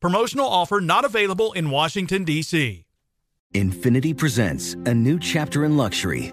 Promotional 0.00 0.46
offer 0.46 0.80
not 0.80 1.04
available 1.04 1.52
in 1.54 1.70
Washington, 1.70 2.24
D.C. 2.24 2.84
Infiniti 3.54 4.14
presents 4.14 4.74
a 4.84 4.92
new 4.92 5.18
chapter 5.18 5.64
in 5.64 5.78
luxury, 5.78 6.32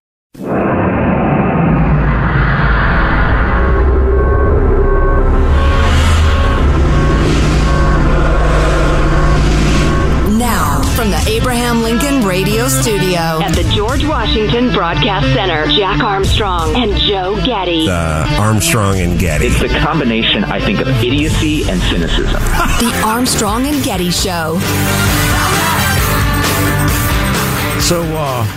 Radio 12.41 12.67
Studio 12.69 13.19
At 13.43 13.53
the 13.53 13.63
George 13.71 14.03
Washington 14.03 14.73
Broadcast 14.73 15.27
Center, 15.35 15.67
Jack 15.67 16.01
Armstrong 16.01 16.75
and 16.75 16.97
Joe 16.99 17.35
Getty. 17.45 17.87
uh, 17.87 18.25
Armstrong 18.41 18.97
and 18.99 19.19
Getty. 19.19 19.45
It's 19.45 19.59
the 19.59 19.67
combination, 19.67 20.43
I 20.45 20.59
think, 20.59 20.79
of 20.79 20.87
idiocy 20.87 21.69
and 21.69 21.79
cynicism. 21.83 22.25
the 22.41 23.01
Armstrong 23.05 23.67
and 23.67 23.83
Getty 23.83 24.09
Show. 24.09 24.57
So, 27.79 28.01
uh, 28.17 28.47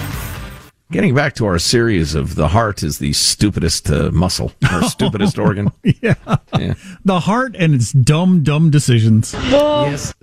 getting 0.91 1.15
back 1.15 1.35
to 1.35 1.45
our 1.45 1.59
series 1.59 2.15
of 2.15 2.37
the 2.37 2.49
heart 2.49 2.83
is 2.83 2.99
the 2.99 3.13
stupidest 3.13 3.91
uh, 3.91 4.11
muscle 4.13 4.53
or 4.73 4.83
stupidest 4.89 5.39
organ. 5.39 5.71
Yeah. 6.01 6.15
Yeah. 6.59 6.75
The 7.05 7.21
heart 7.21 7.55
and 7.59 7.75
its 7.75 7.93
dumb, 7.93 8.43
dumb 8.45 8.71
decisions. 8.71 9.35
Yes. 9.35 10.15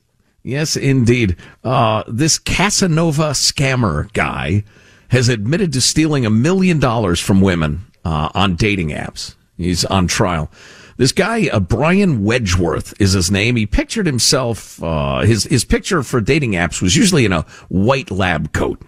Yes, 0.44 0.76
indeed. 0.76 1.36
Uh, 1.64 2.04
this 2.08 2.40
Casanova 2.40 3.32
scammer 3.32 4.12
guy 4.14 4.64
has 5.10 5.30
admitted 5.30 5.74
to 5.74 5.82
stealing 5.82 6.26
a 6.26 6.30
million 6.30 6.80
dollars 6.80 7.20
from 7.20 7.42
women 7.42 7.86
uh, 8.04 8.30
on 8.34 8.56
dating 8.56 8.90
apps. 8.90 9.36
He's 9.58 9.86
on 9.86 10.08
trial. 10.08 10.50
This 10.98 11.12
guy, 11.12 11.48
uh, 11.48 11.60
Brian 11.60 12.24
Wedgeworth, 12.24 13.00
is 13.00 13.14
his 13.14 13.32
name. 13.32 13.56
He 13.56 13.66
pictured 13.66 14.06
himself. 14.06 14.82
Uh, 14.82 15.22
his 15.22 15.46
his 15.46 15.66
picture 15.66 16.04
for 16.04 16.22
dating 16.22 16.52
apps 16.54 16.82
was 16.82 16.96
usually 16.96 17.26
in 17.26 17.34
a 17.34 17.42
white 17.70 18.12
lab 18.12 18.54
coat, 18.54 18.82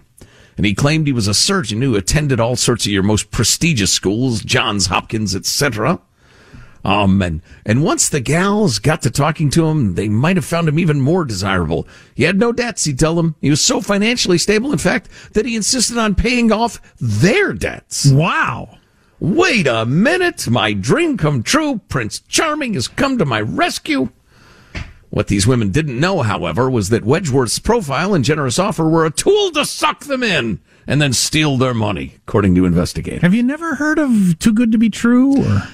and 0.56 0.66
he 0.66 0.74
claimed 0.74 1.06
he 1.06 1.12
was 1.12 1.28
a 1.28 1.34
surgeon 1.34 1.82
who 1.82 1.96
attended 1.96 2.40
all 2.40 2.56
sorts 2.56 2.86
of 2.86 2.92
your 2.92 3.02
most 3.02 3.30
prestigious 3.30 3.92
schools, 3.92 4.42
Johns 4.42 4.86
Hopkins, 4.86 5.34
etc. 5.34 6.00
Um, 6.84 7.22
and, 7.22 7.40
and 7.64 7.82
once 7.82 8.08
the 8.08 8.20
gals 8.20 8.78
got 8.78 9.02
to 9.02 9.10
talking 9.10 9.48
to 9.50 9.66
him, 9.66 9.94
they 9.94 10.08
might 10.08 10.36
have 10.36 10.44
found 10.44 10.68
him 10.68 10.78
even 10.78 11.00
more 11.00 11.24
desirable. 11.24 11.88
He 12.14 12.24
had 12.24 12.38
no 12.38 12.52
debts, 12.52 12.84
he'd 12.84 12.98
tell 12.98 13.14
them. 13.14 13.36
He 13.40 13.48
was 13.50 13.62
so 13.62 13.80
financially 13.80 14.36
stable, 14.36 14.70
in 14.70 14.78
fact, 14.78 15.08
that 15.32 15.46
he 15.46 15.56
insisted 15.56 15.96
on 15.96 16.14
paying 16.14 16.52
off 16.52 16.80
their 17.00 17.54
debts. 17.54 18.10
Wow. 18.10 18.78
Wait 19.18 19.66
a 19.66 19.86
minute. 19.86 20.48
My 20.48 20.74
dream 20.74 21.16
come 21.16 21.42
true. 21.42 21.80
Prince 21.88 22.20
Charming 22.20 22.74
has 22.74 22.88
come 22.88 23.16
to 23.16 23.24
my 23.24 23.40
rescue. 23.40 24.10
What 25.08 25.28
these 25.28 25.46
women 25.46 25.70
didn't 25.70 25.98
know, 25.98 26.22
however, 26.22 26.68
was 26.68 26.88
that 26.90 27.04
Wedgeworth's 27.04 27.60
profile 27.60 28.14
and 28.14 28.24
generous 28.24 28.58
offer 28.58 28.86
were 28.86 29.06
a 29.06 29.10
tool 29.10 29.52
to 29.52 29.64
suck 29.64 30.00
them 30.00 30.22
in 30.22 30.60
and 30.86 31.00
then 31.00 31.12
steal 31.12 31.56
their 31.56 31.72
money, 31.72 32.16
according 32.26 32.56
to 32.56 32.66
investigators. 32.66 33.22
Have 33.22 33.32
you 33.32 33.44
never 33.44 33.76
heard 33.76 33.98
of 33.98 34.38
Too 34.40 34.52
Good 34.52 34.72
to 34.72 34.78
Be 34.78 34.90
True? 34.90 35.40
Or 35.40 35.68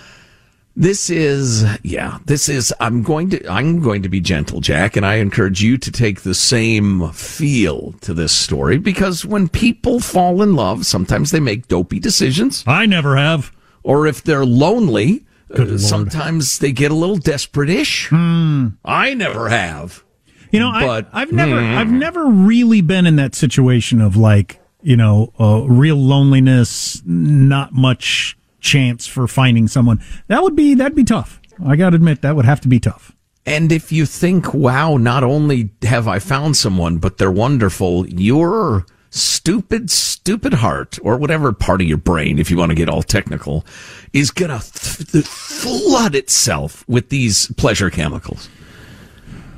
This 0.77 1.11
is, 1.11 1.65
yeah, 1.83 2.19
this 2.27 2.49
is, 2.49 2.73
I'm 2.81 3.03
going 3.03 3.31
to, 3.31 3.47
I'm 3.51 3.81
going 3.83 4.03
to 4.03 4.09
be 4.09 4.21
gentle, 4.21 4.61
Jack, 4.61 4.97
and 4.97 5.05
I 5.05 5.17
encourage 5.17 5.63
you 5.63 5.77
to 5.77 5.91
take 5.91 6.21
the 6.23 6.35
same 6.35 7.11
feel 7.11 7.93
to 8.03 8.15
this 8.15 8.33
story 8.33 8.79
because 8.79 9.25
when 9.25 9.49
people 9.49 10.01
fall 10.01 10.43
in 10.43 10.55
love, 10.55 10.87
sometimes 10.87 11.33
they 11.33 11.41
make 11.41 11.69
dopey 11.69 11.99
decisions. 11.99 12.63
I 12.67 12.87
never 12.87 13.17
have. 13.17 13.53
Or 13.83 14.07
if 14.07 14.23
they're 14.23 14.47
lonely, 14.47 15.27
uh, 15.53 15.77
sometimes 15.77 16.61
they 16.61 16.71
get 16.73 16.93
a 16.93 16.95
little 16.95 17.17
desperate-ish. 17.17 18.09
I 18.13 19.15
never 19.15 19.49
have. 19.49 20.05
You 20.53 20.61
know, 20.61 20.71
But- 20.73 21.09
I, 21.13 21.23
I've 21.23 21.33
never, 21.33 21.59
I've 21.59 21.91
never 21.91 22.27
really 22.27 22.81
been 22.81 23.07
in 23.07 23.17
that 23.17 23.35
situation 23.35 24.01
of 24.01 24.17
like, 24.17 24.61
you 24.83 24.97
know, 24.97 25.33
uh, 25.39 25.63
real 25.67 25.97
loneliness, 25.97 27.03
not 27.05 27.73
much 27.75 28.37
chance 28.61 29.07
for 29.07 29.27
finding 29.27 29.69
someone. 29.69 30.03
That 30.29 30.43
would 30.43 30.57
be, 30.57 30.75
that'd 30.75 30.97
be 30.97 31.05
tough. 31.05 31.41
I 31.65 31.77
got 31.77 31.91
to 31.91 31.97
admit, 31.97 32.23
that 32.23 32.37
would 32.37 32.45
have 32.45 32.61
to 32.63 32.69
be 32.69 32.81
tough. 32.81 33.15
And 33.47 33.73
if 33.73 33.91
you 33.91 34.07
think, 34.07 34.53
wow, 34.55 34.97
not 34.97 35.25
only 35.25 35.71
have 35.83 36.07
I 36.07 36.19
found 36.19 36.57
someone, 36.57 36.99
but 36.99 37.19
they're 37.19 37.31
wonderful, 37.31 38.07
your 38.09 38.87
stupid, 39.11 39.91
stupid 39.91 40.55
heart, 40.55 40.99
or 41.03 41.17
whatever 41.17 41.53
part 41.53 41.81
of 41.81 41.89
your 41.89 41.97
brain, 41.97 42.39
if 42.39 42.51
you 42.51 42.57
want 42.57 42.71
to 42.71 42.77
get 42.77 42.89
all 42.89 43.03
technical, 43.03 43.65
is 44.13 44.31
going 44.31 44.51
to 44.51 44.73
th- 44.73 45.25
flood 45.25 46.15
itself 46.15 46.87
with 46.89 47.09
these 47.09 47.53
pleasure 47.55 47.91
chemicals 47.91 48.49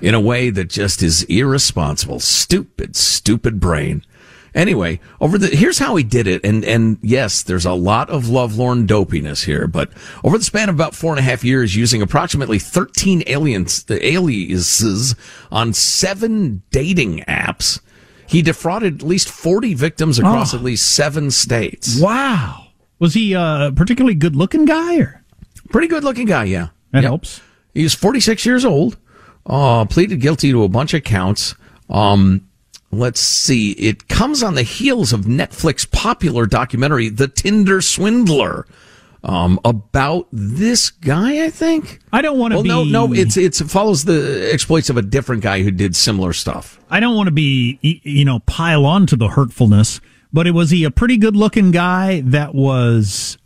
in 0.01 0.15
a 0.15 0.21
way 0.21 0.51
that 0.51 0.69
just 0.69 1.03
is 1.03 1.25
irresponsible. 1.25 2.19
Stupid, 2.19 2.97
stupid 2.97 3.61
brain. 3.61 4.05
Anyway, 4.55 5.01
over 5.21 5.39
the 5.39 5.49
here's 5.49 5.79
how 5.79 5.97
he 5.97 6.05
did 6.05 6.27
it, 6.27 6.45
and 6.45 6.63
and 6.65 6.99
yes, 7.01 7.43
there's 7.43 7.65
a 7.65 7.73
lot 7.73 8.11
of 8.11 8.29
lovelorn 8.29 8.87
dopiness 8.87 9.45
here, 9.45 9.67
but 9.67 9.91
over 10.23 10.37
the 10.37 10.45
span 10.45 10.69
of 10.69 10.75
about 10.75 10.95
four 10.95 11.11
and 11.13 11.19
a 11.19 11.23
half 11.23 11.43
years, 11.43 11.75
using 11.75 12.03
approximately 12.03 12.59
13 12.59 13.23
aliens, 13.27 13.85
aliases 13.91 15.15
on 15.51 15.73
seven 15.73 16.63
dating 16.71 17.21
apps, 17.29 17.81
he 18.27 18.43
defrauded 18.43 18.97
at 19.03 19.09
least 19.09 19.29
40 19.31 19.75
victims 19.75 20.19
across 20.19 20.53
Oh. 20.53 20.59
at 20.59 20.63
least 20.65 20.91
seven 20.91 21.31
states. 21.31 21.99
Wow. 21.99 22.67
Was 22.99 23.15
he 23.15 23.33
a 23.33 23.73
particularly 23.75 24.15
good 24.15 24.37
looking 24.37 24.65
guy 24.65 24.99
or? 24.99 25.23
Pretty 25.71 25.89
good 25.89 26.05
looking 26.05 26.27
guy, 26.27 26.45
yeah. 26.45 26.69
That 26.93 27.03
Yep. 27.03 27.09
helps. 27.11 27.41
He's 27.75 27.95
46 27.95 28.45
years 28.45 28.65
old. 28.67 28.99
Uh, 29.47 29.87
pleaded 29.87 30.21
guilty 30.21 30.51
to 30.51 30.63
a 30.63 30.69
bunch 30.69 30.93
of 30.95 31.03
counts. 31.05 31.55
Um, 31.89 32.43
let's 32.93 33.21
see. 33.21 33.73
It 33.73 34.07
comes 34.09 34.43
on 34.43 34.55
the 34.55 34.63
heels 34.63 35.13
of 35.13 35.23
Netflix 35.23 35.91
popular 35.91 36.47
documentary, 36.47 37.09
The 37.09 37.29
Tinder 37.29 37.81
Swindler. 37.81 38.67
um, 39.25 39.61
about 39.65 40.27
this 40.33 40.91
guy. 40.91 41.45
I 41.45 41.51
think. 41.51 42.01
I 42.13 42.23
don't 42.23 42.39
want 42.39 42.53
to 42.53 42.57
well, 42.57 42.85
be. 42.85 42.91
no, 42.91 43.07
no. 43.07 43.13
It's 43.13 43.37
it's 43.37 43.61
it 43.61 43.71
follows 43.71 44.05
the 44.05 44.51
exploits 44.53 44.91
of 44.91 44.97
a 44.97 45.03
different 45.03 45.43
guy 45.43 45.63
who 45.63 45.71
did 45.71 45.95
similar 45.95 46.33
stuff. 46.33 46.79
I 46.91 47.01
don't 47.01 47.15
want 47.17 47.29
to 47.29 47.33
be, 47.33 47.79
you 47.83 48.25
know, 48.25 48.41
pile 48.41 48.85
on 48.85 49.07
to 49.07 49.17
the 49.17 49.29
hurtfulness, 49.29 50.01
but 50.33 50.47
it 50.47 50.51
was 50.53 50.71
he 50.71 50.85
a 50.85 50.91
pretty 50.91 51.17
good 51.17 51.37
looking 51.37 51.71
guy 51.71 52.21
that 52.23 52.55
was 52.55 53.39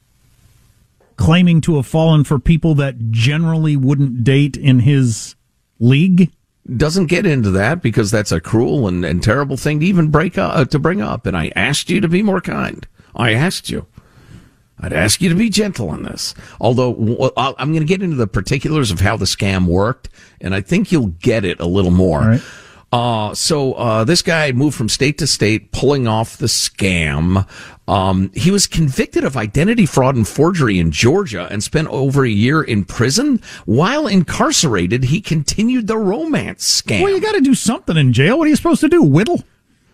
claiming 1.16 1.60
to 1.62 1.76
have 1.76 1.86
fallen 1.86 2.24
for 2.24 2.38
people 2.38 2.74
that 2.76 3.10
generally 3.10 3.76
wouldn't 3.76 4.24
date 4.24 4.56
in 4.56 4.80
his 4.80 5.34
league. 5.78 6.32
Doesn't 6.74 7.06
get 7.06 7.26
into 7.26 7.50
that 7.52 7.80
because 7.80 8.10
that's 8.10 8.32
a 8.32 8.40
cruel 8.40 8.88
and, 8.88 9.04
and 9.04 9.22
terrible 9.22 9.56
thing 9.56 9.80
to 9.80 9.86
even 9.86 10.08
break 10.08 10.36
up, 10.36 10.56
uh, 10.56 10.64
to 10.64 10.78
bring 10.78 11.00
up. 11.00 11.26
And 11.26 11.36
I 11.36 11.52
asked 11.54 11.90
you 11.90 12.00
to 12.00 12.08
be 12.08 12.22
more 12.22 12.40
kind. 12.40 12.86
I 13.14 13.34
asked 13.34 13.70
you. 13.70 13.86
I'd 14.78 14.92
ask 14.92 15.22
you 15.22 15.28
to 15.30 15.34
be 15.34 15.48
gentle 15.48 15.88
on 15.88 16.02
this. 16.02 16.34
Although 16.60 17.32
I'm 17.36 17.72
going 17.72 17.80
to 17.80 17.86
get 17.86 18.02
into 18.02 18.16
the 18.16 18.26
particulars 18.26 18.90
of 18.90 19.00
how 19.00 19.16
the 19.16 19.24
scam 19.24 19.66
worked, 19.66 20.08
and 20.40 20.54
I 20.54 20.60
think 20.60 20.92
you'll 20.92 21.06
get 21.06 21.44
it 21.44 21.60
a 21.60 21.66
little 21.66 21.90
more. 21.90 22.38
Uh, 22.96 23.34
so 23.34 23.74
uh, 23.74 24.04
this 24.04 24.22
guy 24.22 24.52
moved 24.52 24.74
from 24.74 24.88
state 24.88 25.18
to 25.18 25.26
state, 25.26 25.70
pulling 25.70 26.08
off 26.08 26.38
the 26.38 26.46
scam. 26.46 27.46
Um, 27.86 28.30
he 28.34 28.50
was 28.50 28.66
convicted 28.66 29.22
of 29.22 29.36
identity 29.36 29.84
fraud 29.84 30.16
and 30.16 30.26
forgery 30.26 30.78
in 30.78 30.92
Georgia 30.92 31.46
and 31.50 31.62
spent 31.62 31.88
over 31.88 32.24
a 32.24 32.30
year 32.30 32.62
in 32.62 32.86
prison. 32.86 33.42
While 33.66 34.06
incarcerated, 34.06 35.04
he 35.04 35.20
continued 35.20 35.88
the 35.88 35.98
romance 35.98 36.80
scam. 36.80 37.02
Well, 37.02 37.12
you 37.12 37.20
got 37.20 37.34
to 37.34 37.42
do 37.42 37.54
something 37.54 37.98
in 37.98 38.14
jail. 38.14 38.38
What 38.38 38.46
are 38.46 38.48
you 38.48 38.56
supposed 38.56 38.80
to 38.80 38.88
do? 38.88 39.02
Whittle? 39.02 39.44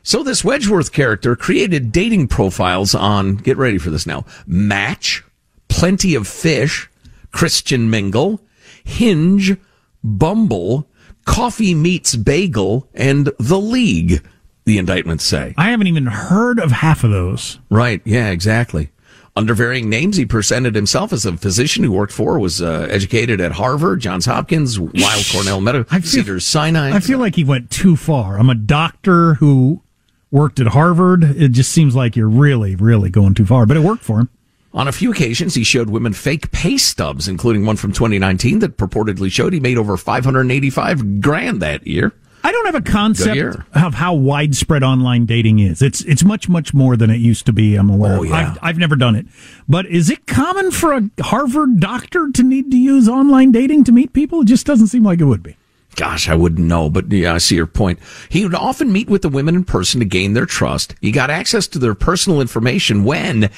So 0.05 0.23
this 0.23 0.43
Wedgeworth 0.43 0.93
character 0.93 1.35
created 1.35 1.91
dating 1.91 2.29
profiles 2.29 2.95
on, 2.95 3.35
get 3.35 3.57
ready 3.57 3.79
for 3.79 3.91
this 3.91 4.07
now, 4.07 4.27
Match, 4.47 5.25
Plenty 5.67 6.15
of 6.15 6.29
Fish, 6.29 6.89
Christian 7.33 7.91
Mingle, 7.91 8.41
Hinge, 8.85 9.57
Bumble, 10.05 10.89
Coffee 11.25 11.75
Meets 11.75 12.17
Bagel, 12.17 12.89
and 12.95 13.31
The 13.39 13.59
League, 13.59 14.27
the 14.65 14.79
indictments 14.79 15.25
say. 15.25 15.55
I 15.57 15.71
haven't 15.71 15.87
even 15.87 16.07
heard 16.07 16.59
of 16.59 16.71
half 16.71 17.05
of 17.05 17.11
those. 17.11 17.59
Right, 17.71 18.01
yeah, 18.05 18.31
exactly. 18.31 18.91
Under 19.35 19.55
varying 19.55 19.89
names, 19.89 20.19
he 20.19 20.27
presented 20.27 20.75
himself 20.75 21.11
as 21.13 21.25
a 21.25 21.37
physician 21.39 21.85
who 21.85 21.93
worked 21.93 22.13
for, 22.13 22.39
was 22.39 22.61
uh, 22.61 22.87
educated 22.91 23.41
at 23.41 23.53
Harvard, 23.53 24.01
Johns 24.01 24.27
Hopkins, 24.27 24.79
Weill 24.79 25.23
Cornell 25.33 25.61
Medical, 25.63 26.01
Cedars 26.03 26.47
Sinai. 26.47 26.95
I 26.95 27.01
feel 27.01 27.19
like 27.19 27.37
he 27.37 27.45
went 27.45 27.71
too 27.71 27.97
far. 27.97 28.39
I'm 28.39 28.51
a 28.51 28.55
doctor 28.55 29.35
who 29.35 29.83
worked 30.31 30.61
at 30.61 30.69
Harvard. 30.69 31.25
It 31.25 31.53
just 31.53 31.73
seems 31.73 31.97
like 31.97 32.15
you're 32.15 32.29
really, 32.29 32.77
really 32.77 33.09
going 33.09 33.33
too 33.33 33.47
far, 33.47 33.65
but 33.65 33.77
it 33.79 33.81
worked 33.81 34.05
for 34.05 34.21
him. 34.21 34.29
On 34.75 34.89
a 34.89 34.93
few 34.93 35.13
occasions, 35.13 35.55
he 35.55 35.65
showed 35.65 35.91
women 35.91 36.15
fake 36.15 36.51
pay 36.51 36.79
stubs, 36.79 37.29
including 37.29 37.67
one 37.67 37.77
from 37.77 37.93
2019 37.93 38.61
that 38.61 38.79
purportedly 38.79 39.31
showed 39.31 39.53
he 39.53 39.61
made 39.61 39.77
over 39.77 39.97
585 39.97 41.21
grand 41.21 41.61
that 41.61 41.87
year. 41.87 42.13
I 42.45 42.51
don't 42.51 42.67
have 42.67 42.75
a 42.75 42.81
concept 42.81 43.57
of 43.75 43.95
how 43.95 44.15
widespread 44.15 44.83
online 44.83 45.27
dating 45.27 45.61
is. 45.61 45.81
It's 45.81 46.01
it's 46.03 46.25
much 46.25 46.49
much 46.49 46.75
more 46.75 46.97
than 46.97 47.09
it 47.09 47.21
used 47.21 47.47
to 47.47 47.53
be. 47.53 47.77
I'm 47.77 47.89
aware. 47.89 48.19
Oh, 48.19 48.23
yeah. 48.25 48.35
I've, 48.35 48.59
I've 48.63 48.79
never 48.79 48.97
done 48.97 49.15
it, 49.15 49.27
but 49.69 49.87
is 49.87 50.11
it 50.11 50.27
common 50.27 50.73
for 50.73 50.93
a 50.93 51.09
Harvard 51.21 51.79
doctor 51.79 52.31
to 52.33 52.43
need 52.43 52.71
to 52.73 52.77
use 52.77 53.09
online 53.09 53.53
dating 53.53 53.85
to 53.85 53.93
meet 53.93 54.13
people? 54.13 54.41
It 54.41 54.47
just 54.47 54.67
doesn't 54.67 54.89
seem 54.89 55.05
like 55.05 55.21
it 55.21 55.25
would 55.25 55.43
be. 55.43 55.57
Gosh, 55.95 56.29
I 56.29 56.35
wouldn't 56.35 56.67
know, 56.67 56.89
but 56.89 57.13
yeah, 57.13 57.35
I 57.35 57.39
see 57.39 57.55
your 57.55 57.67
point. 57.67 58.01
He 58.29 58.45
would 58.45 58.55
often 58.55 58.91
meet 58.93 59.11
with 59.11 59.23
the 59.23 59.29
women 59.29 59.55
in 59.55 59.65
person 59.65 60.01
to 60.01 60.07
gain 60.07 60.33
their 60.33 60.47
trust. 60.47 60.95
He 61.01 61.13
got 61.13 61.31
access 61.31 61.67
to 61.69 61.79
their 61.79 61.95
personal 61.95 62.41
information 62.41 63.05
when 63.05 63.51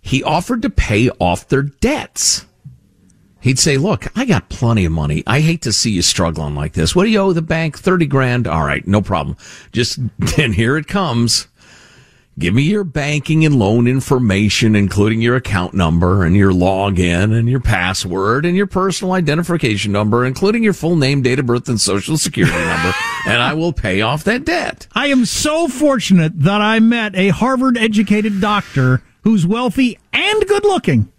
he 0.00 0.22
offered 0.22 0.62
to 0.62 0.70
pay 0.70 1.10
off 1.20 1.48
their 1.48 1.62
debts. 1.62 2.46
He'd 3.40 3.58
say, 3.58 3.76
look, 3.76 4.06
I 4.16 4.24
got 4.24 4.48
plenty 4.48 4.84
of 4.84 4.92
money. 4.92 5.22
I 5.26 5.40
hate 5.40 5.62
to 5.62 5.72
see 5.72 5.92
you 5.92 6.02
struggling 6.02 6.54
like 6.54 6.72
this. 6.72 6.94
What 6.96 7.04
do 7.04 7.10
you 7.10 7.20
owe 7.20 7.32
the 7.32 7.42
bank? 7.42 7.78
30 7.78 8.06
grand? 8.06 8.46
All 8.48 8.64
right, 8.64 8.86
no 8.86 9.00
problem. 9.00 9.36
Just 9.72 10.00
then 10.36 10.52
here 10.52 10.76
it 10.76 10.88
comes. 10.88 11.46
Give 12.38 12.54
me 12.54 12.62
your 12.62 12.84
banking 12.84 13.44
and 13.44 13.58
loan 13.58 13.88
information, 13.88 14.76
including 14.76 15.20
your 15.20 15.34
account 15.34 15.74
number 15.74 16.24
and 16.24 16.36
your 16.36 16.52
login 16.52 17.36
and 17.36 17.48
your 17.48 17.58
password 17.58 18.46
and 18.46 18.56
your 18.56 18.68
personal 18.68 19.14
identification 19.14 19.90
number, 19.90 20.24
including 20.24 20.62
your 20.62 20.72
full 20.72 20.94
name, 20.94 21.22
date 21.22 21.40
of 21.40 21.46
birth, 21.46 21.68
and 21.68 21.80
social 21.80 22.16
security 22.16 22.56
number, 22.56 22.94
and 23.26 23.42
I 23.42 23.54
will 23.54 23.72
pay 23.72 24.02
off 24.02 24.22
that 24.24 24.44
debt. 24.44 24.86
I 24.92 25.08
am 25.08 25.24
so 25.24 25.66
fortunate 25.66 26.38
that 26.38 26.60
I 26.60 26.78
met 26.78 27.16
a 27.16 27.30
Harvard 27.30 27.76
educated 27.76 28.40
doctor 28.40 29.02
who's 29.28 29.46
wealthy 29.46 29.98
and 30.10 30.46
good 30.46 30.64
looking. 30.64 31.12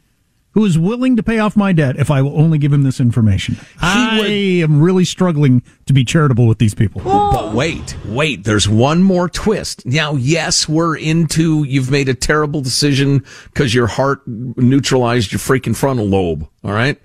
Who 0.54 0.66
is 0.66 0.80
willing 0.80 1.16
to 1.18 1.22
pay 1.22 1.38
off 1.38 1.56
my 1.56 1.74
debt 1.74 1.96
if 1.98 2.10
I 2.10 2.24
will 2.24 2.36
only 2.42 2.58
give 2.58 2.74
him 2.74 2.82
this 2.82 3.00
information? 3.00 3.56
I 3.80 4.26
am 4.64 4.82
really 4.82 5.06
struggling 5.06 5.62
to 5.86 5.94
be 5.94 6.04
charitable 6.04 6.48
with 6.48 6.58
these 6.58 6.74
people. 6.74 7.04
But 7.04 7.54
wait, 7.54 7.96
wait, 8.06 8.46
there's 8.46 8.68
one 8.68 9.04
more 9.04 9.30
twist. 9.30 9.86
Now, 9.86 10.16
yes, 10.16 10.68
we're 10.68 10.98
into 10.98 11.64
you've 11.66 11.92
made 11.92 12.10
a 12.10 12.16
terrible 12.16 12.62
decision 12.62 13.24
because 13.54 13.76
your 13.76 13.86
heart 13.86 14.28
neutralized 14.28 15.32
your 15.32 15.38
freaking 15.38 15.76
frontal 15.76 16.08
lobe. 16.08 16.50
All 16.64 16.72
right. 16.74 17.00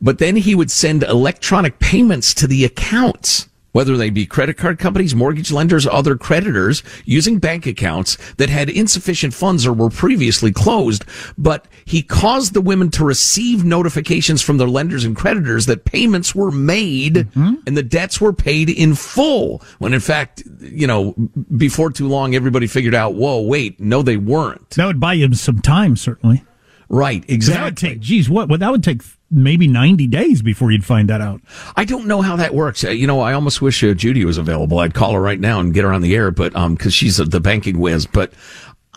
But 0.00 0.18
then 0.18 0.34
he 0.34 0.56
would 0.56 0.72
send 0.72 1.04
electronic 1.04 1.78
payments 1.78 2.34
to 2.34 2.48
the 2.48 2.64
accounts, 2.64 3.48
whether 3.72 3.96
they 3.96 4.10
be 4.10 4.26
credit 4.26 4.56
card 4.56 4.78
companies, 4.78 5.14
mortgage 5.14 5.52
lenders, 5.52 5.86
other 5.86 6.16
creditors, 6.16 6.82
using 7.04 7.38
bank 7.38 7.66
accounts 7.66 8.16
that 8.34 8.48
had 8.50 8.68
insufficient 8.68 9.34
funds 9.34 9.66
or 9.66 9.72
were 9.72 9.90
previously 9.90 10.52
closed. 10.52 11.04
But 11.38 11.66
he 11.84 12.02
caused 12.02 12.54
the 12.54 12.60
women 12.60 12.90
to 12.92 13.04
receive 13.04 13.64
notifications 13.64 14.42
from 14.42 14.58
their 14.58 14.68
lenders 14.68 15.04
and 15.04 15.16
creditors 15.16 15.66
that 15.66 15.84
payments 15.84 16.34
were 16.34 16.50
made 16.50 17.14
mm-hmm. 17.14 17.54
and 17.66 17.76
the 17.76 17.82
debts 17.82 18.20
were 18.20 18.32
paid 18.32 18.68
in 18.70 18.94
full. 18.94 19.62
When 19.78 19.94
in 19.94 20.00
fact, 20.00 20.42
you 20.60 20.86
know, 20.86 21.14
before 21.56 21.90
too 21.90 22.08
long, 22.08 22.34
everybody 22.34 22.66
figured 22.66 22.94
out, 22.94 23.14
whoa, 23.14 23.40
wait, 23.40 23.80
no, 23.80 24.02
they 24.02 24.16
weren't. 24.16 24.70
That 24.70 24.86
would 24.86 25.00
buy 25.00 25.14
you 25.14 25.32
some 25.34 25.60
time, 25.60 25.96
certainly. 25.96 26.44
Right, 26.88 27.20
'Cause 27.20 27.46
That 27.46 27.62
would 27.62 27.72
exactly. 27.74 27.88
take, 27.90 28.00
geez, 28.00 28.28
what? 28.28 28.48
Well, 28.48 28.58
that 28.58 28.72
would 28.72 28.82
take 28.82 29.02
maybe 29.30 29.68
90 29.68 30.06
days 30.08 30.42
before 30.42 30.70
you'd 30.70 30.84
find 30.84 31.08
that 31.08 31.20
out. 31.20 31.40
I 31.76 31.84
don't 31.84 32.06
know 32.06 32.20
how 32.22 32.36
that 32.36 32.54
works. 32.54 32.84
Uh, 32.84 32.90
You 32.90 33.06
know, 33.06 33.20
I 33.20 33.32
almost 33.32 33.62
wish 33.62 33.82
uh, 33.84 33.94
Judy 33.94 34.24
was 34.24 34.38
available. 34.38 34.78
I'd 34.80 34.94
call 34.94 35.12
her 35.12 35.20
right 35.20 35.38
now 35.40 35.60
and 35.60 35.72
get 35.74 35.84
her 35.84 35.92
on 35.92 36.02
the 36.02 36.14
air, 36.14 36.30
but 36.30 36.54
um, 36.56 36.74
because 36.74 36.92
she's 36.94 37.20
uh, 37.20 37.24
the 37.24 37.40
banking 37.40 37.78
whiz. 37.78 38.06
But 38.06 38.32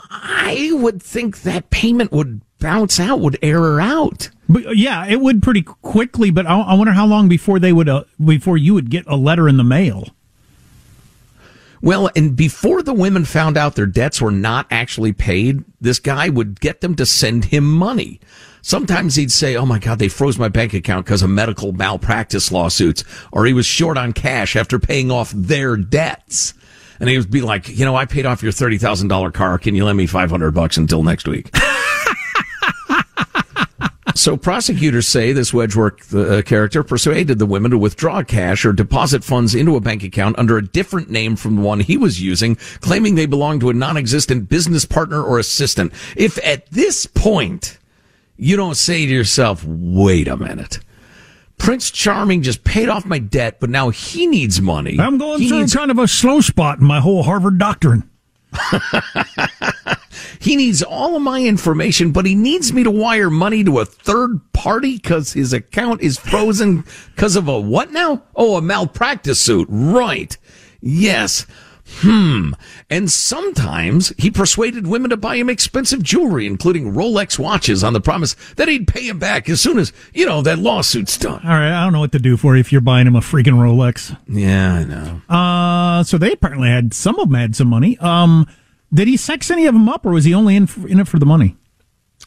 I 0.09 0.71
would 0.73 1.01
think 1.01 1.41
that 1.43 1.69
payment 1.69 2.11
would 2.11 2.41
bounce 2.59 2.99
out, 2.99 3.19
would 3.19 3.37
error 3.41 3.79
out. 3.81 4.29
But 4.49 4.65
uh, 4.67 4.71
yeah, 4.71 5.05
it 5.05 5.21
would 5.21 5.41
pretty 5.43 5.61
quickly. 5.61 6.31
But 6.31 6.45
I, 6.47 6.59
I 6.59 6.73
wonder 6.75 6.93
how 6.93 7.05
long 7.05 7.29
before 7.29 7.59
they 7.59 7.73
would, 7.73 7.89
uh, 7.89 8.03
before 8.23 8.57
you 8.57 8.73
would 8.73 8.89
get 8.89 9.05
a 9.07 9.15
letter 9.15 9.47
in 9.47 9.57
the 9.57 9.63
mail. 9.63 10.09
Well, 11.83 12.09
and 12.15 12.33
before 12.33 12.81
the 12.81 12.93
women 12.93 13.25
found 13.25 13.57
out 13.57 13.75
their 13.75 13.85
debts 13.85 14.21
were 14.21 14.31
not 14.31 14.67
actually 14.71 15.11
paid, 15.11 15.65
this 15.81 15.99
guy 15.99 16.29
would 16.29 16.61
get 16.61 16.79
them 16.79 16.95
to 16.95 17.05
send 17.05 17.43
him 17.43 17.69
money. 17.69 18.21
Sometimes 18.61 19.15
he'd 19.17 19.33
say, 19.33 19.57
Oh 19.57 19.65
my 19.65 19.79
God, 19.79 19.99
they 19.99 20.07
froze 20.07 20.39
my 20.39 20.47
bank 20.47 20.73
account 20.73 21.05
because 21.05 21.21
of 21.21 21.29
medical 21.29 21.73
malpractice 21.73 22.53
lawsuits, 22.53 23.03
or 23.33 23.45
he 23.45 23.51
was 23.51 23.65
short 23.65 23.97
on 23.97 24.13
cash 24.13 24.55
after 24.55 24.79
paying 24.79 25.11
off 25.11 25.31
their 25.31 25.75
debts. 25.75 26.53
And 27.01 27.09
he 27.09 27.17
would 27.17 27.29
be 27.29 27.41
like, 27.41 27.67
You 27.67 27.83
know, 27.83 27.97
I 27.97 28.05
paid 28.05 28.25
off 28.25 28.41
your 28.41 28.53
$30,000 28.53 29.33
car. 29.33 29.57
Can 29.57 29.75
you 29.75 29.83
lend 29.83 29.97
me 29.97 30.07
500 30.07 30.51
bucks 30.51 30.77
until 30.77 31.03
next 31.03 31.27
week? 31.27 31.49
So 34.15 34.37
prosecutors 34.37 35.07
say 35.07 35.31
this 35.33 35.51
Wedgeworth 35.51 36.13
uh, 36.13 36.41
character 36.43 36.83
persuaded 36.83 37.39
the 37.39 37.45
women 37.45 37.71
to 37.71 37.77
withdraw 37.77 38.21
cash 38.23 38.63
or 38.65 38.71
deposit 38.71 39.23
funds 39.23 39.55
into 39.55 39.75
a 39.75 39.81
bank 39.81 40.03
account 40.03 40.37
under 40.37 40.57
a 40.57 40.65
different 40.65 41.09
name 41.09 41.35
from 41.35 41.55
the 41.55 41.61
one 41.61 41.79
he 41.79 41.97
was 41.97 42.21
using, 42.21 42.55
claiming 42.81 43.15
they 43.15 43.25
belonged 43.25 43.61
to 43.61 43.69
a 43.69 43.73
non-existent 43.73 44.49
business 44.49 44.85
partner 44.85 45.21
or 45.23 45.39
assistant. 45.39 45.91
If 46.15 46.37
at 46.45 46.67
this 46.69 47.05
point 47.07 47.79
you 48.37 48.55
don't 48.55 48.75
say 48.77 49.05
to 49.05 49.11
yourself, 49.11 49.63
wait 49.65 50.27
a 50.27 50.37
minute. 50.37 50.79
Prince 51.57 51.89
Charming 51.91 52.41
just 52.41 52.63
paid 52.63 52.89
off 52.89 53.05
my 53.05 53.19
debt, 53.19 53.59
but 53.59 53.69
now 53.69 53.89
he 53.89 54.27
needs 54.27 54.59
money. 54.61 54.99
I'm 54.99 55.17
going 55.17 55.39
He 55.39 55.47
through 55.49 55.59
needs- 55.59 55.73
kind 55.75 55.91
of 55.91 55.97
a 55.99 56.07
slow 56.07 56.41
spot 56.41 56.79
in 56.79 56.85
my 56.85 56.99
whole 56.99 57.23
Harvard 57.23 57.57
doctrine. 57.57 58.09
He 60.43 60.57
needs 60.57 60.83
all 60.83 61.15
of 61.15 61.21
my 61.21 61.41
information, 61.41 62.11
but 62.11 62.25
he 62.25 62.35
needs 62.35 62.73
me 62.73 62.83
to 62.83 62.91
wire 62.91 63.29
money 63.29 63.63
to 63.63 63.79
a 63.79 63.85
third 63.85 64.41
party 64.51 64.97
because 64.97 65.31
his 65.31 65.53
account 65.53 66.01
is 66.01 66.19
frozen 66.19 66.83
because 67.15 67.37
of 67.37 67.47
a 67.47 67.57
what 67.57 67.91
now? 67.91 68.23
Oh, 68.35 68.57
a 68.57 68.61
malpractice 68.61 69.39
suit. 69.39 69.67
Right. 69.69 70.37
Yes. 70.81 71.45
Hmm. 72.01 72.51
And 72.89 73.11
sometimes 73.11 74.13
he 74.17 74.31
persuaded 74.31 74.87
women 74.87 75.09
to 75.11 75.17
buy 75.17 75.35
him 75.35 75.49
expensive 75.49 76.03
jewelry, 76.03 76.45
including 76.45 76.93
Rolex 76.93 77.37
watches, 77.37 77.83
on 77.83 77.93
the 77.93 78.01
promise 78.01 78.35
that 78.55 78.67
he'd 78.67 78.87
pay 78.87 79.07
him 79.07 79.19
back 79.19 79.47
as 79.49 79.61
soon 79.61 79.77
as, 79.77 79.93
you 80.13 80.25
know, 80.25 80.41
that 80.41 80.59
lawsuit's 80.59 81.17
done. 81.17 81.41
All 81.43 81.51
right, 81.51 81.71
I 81.71 81.83
don't 81.83 81.93
know 81.93 81.99
what 81.99 82.11
to 82.13 82.19
do 82.19 82.37
for 82.37 82.55
you 82.55 82.59
if 82.59 82.71
you're 82.71 82.81
buying 82.81 83.07
him 83.07 83.15
a 83.15 83.21
freaking 83.21 83.53
Rolex. 83.53 84.17
Yeah, 84.27 84.73
I 84.73 84.83
know. 84.83 85.21
Uh, 85.29 86.03
so 86.03 86.17
they 86.17 86.33
apparently 86.33 86.69
had 86.69 86.93
some 86.93 87.19
of 87.19 87.29
them 87.29 87.39
had 87.39 87.55
some 87.55 87.67
money. 87.67 87.97
Um, 87.99 88.47
did 88.93 89.07
he 89.07 89.17
sex 89.17 89.49
any 89.49 89.65
of 89.65 89.73
them 89.73 89.89
up, 89.89 90.05
or 90.05 90.11
was 90.11 90.25
he 90.25 90.33
only 90.33 90.55
in 90.55 90.67
for, 90.67 90.87
in 90.87 90.99
it 90.99 91.07
for 91.07 91.19
the 91.19 91.25
money? 91.25 91.55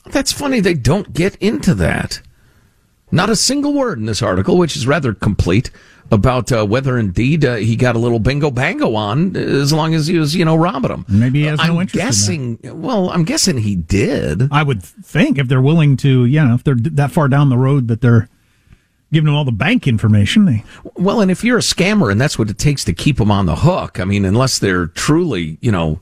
That's 0.06 0.32
funny. 0.32 0.60
They 0.60 0.74
don't 0.74 1.12
get 1.12 1.36
into 1.36 1.74
that. 1.74 2.20
Not 3.10 3.30
a 3.30 3.36
single 3.36 3.72
word 3.72 3.98
in 3.98 4.06
this 4.06 4.22
article, 4.22 4.58
which 4.58 4.76
is 4.76 4.86
rather 4.86 5.14
complete, 5.14 5.70
about 6.10 6.52
uh, 6.52 6.64
whether 6.64 6.98
indeed 6.98 7.44
uh, 7.44 7.56
he 7.56 7.76
got 7.76 7.96
a 7.96 7.98
little 7.98 8.18
bingo 8.18 8.50
bango 8.50 8.94
on 8.94 9.36
as 9.36 9.72
long 9.72 9.94
as 9.94 10.06
he 10.06 10.18
was, 10.18 10.34
you 10.34 10.44
know, 10.44 10.56
robbing 10.56 10.90
them. 10.90 11.04
Maybe 11.08 11.40
he 11.40 11.46
has 11.46 11.58
no 11.58 11.64
I'm 11.64 11.80
interest 11.80 12.28
in 12.28 12.56
guessing. 12.56 12.80
Well, 12.82 13.10
I'm 13.10 13.24
guessing 13.24 13.58
he 13.58 13.74
did. 13.74 14.48
I 14.52 14.62
would 14.62 14.82
think 14.82 15.38
if 15.38 15.48
they're 15.48 15.60
willing 15.60 15.96
to, 15.98 16.24
you 16.24 16.44
know, 16.44 16.54
if 16.54 16.64
they're 16.64 16.76
that 16.76 17.10
far 17.10 17.28
down 17.28 17.48
the 17.48 17.58
road 17.58 17.88
that 17.88 18.00
they're 18.00 18.28
giving 19.12 19.26
them 19.26 19.34
all 19.34 19.44
the 19.44 19.52
bank 19.52 19.86
information, 19.86 20.44
they 20.44 20.64
Well, 20.94 21.20
and 21.20 21.30
if 21.30 21.42
you're 21.42 21.58
a 21.58 21.62
scammer 21.62 22.10
and 22.10 22.20
that's 22.20 22.38
what 22.38 22.50
it 22.50 22.58
takes 22.58 22.84
to 22.84 22.92
keep 22.92 23.16
them 23.16 23.30
on 23.30 23.46
the 23.46 23.56
hook, 23.56 23.98
I 23.98 24.04
mean, 24.04 24.24
unless 24.24 24.58
they're 24.58 24.86
truly, 24.86 25.58
you 25.60 25.72
know, 25.72 26.00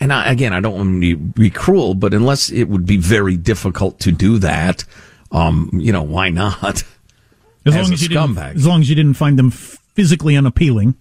and 0.00 0.12
I, 0.12 0.30
again, 0.30 0.52
I 0.52 0.60
don't 0.60 0.74
want 0.74 1.02
to 1.02 1.16
be 1.16 1.50
cruel, 1.50 1.94
but 1.94 2.14
unless 2.14 2.50
it 2.50 2.64
would 2.64 2.86
be 2.86 2.96
very 2.96 3.36
difficult 3.36 4.00
to 4.00 4.12
do 4.12 4.38
that, 4.38 4.84
um, 5.30 5.70
you 5.74 5.92
know, 5.92 6.02
why 6.02 6.30
not? 6.30 6.82
as, 7.66 7.74
As 7.74 7.82
long 7.82 7.90
a 7.90 7.94
as 7.94 8.02
you 8.02 8.08
didn't, 8.08 8.38
as 8.38 8.66
long 8.66 8.80
as 8.80 8.88
you 8.90 8.94
didn't 8.94 9.14
find 9.14 9.38
them 9.38 9.50
physically 9.50 10.36
unappealing. 10.36 10.94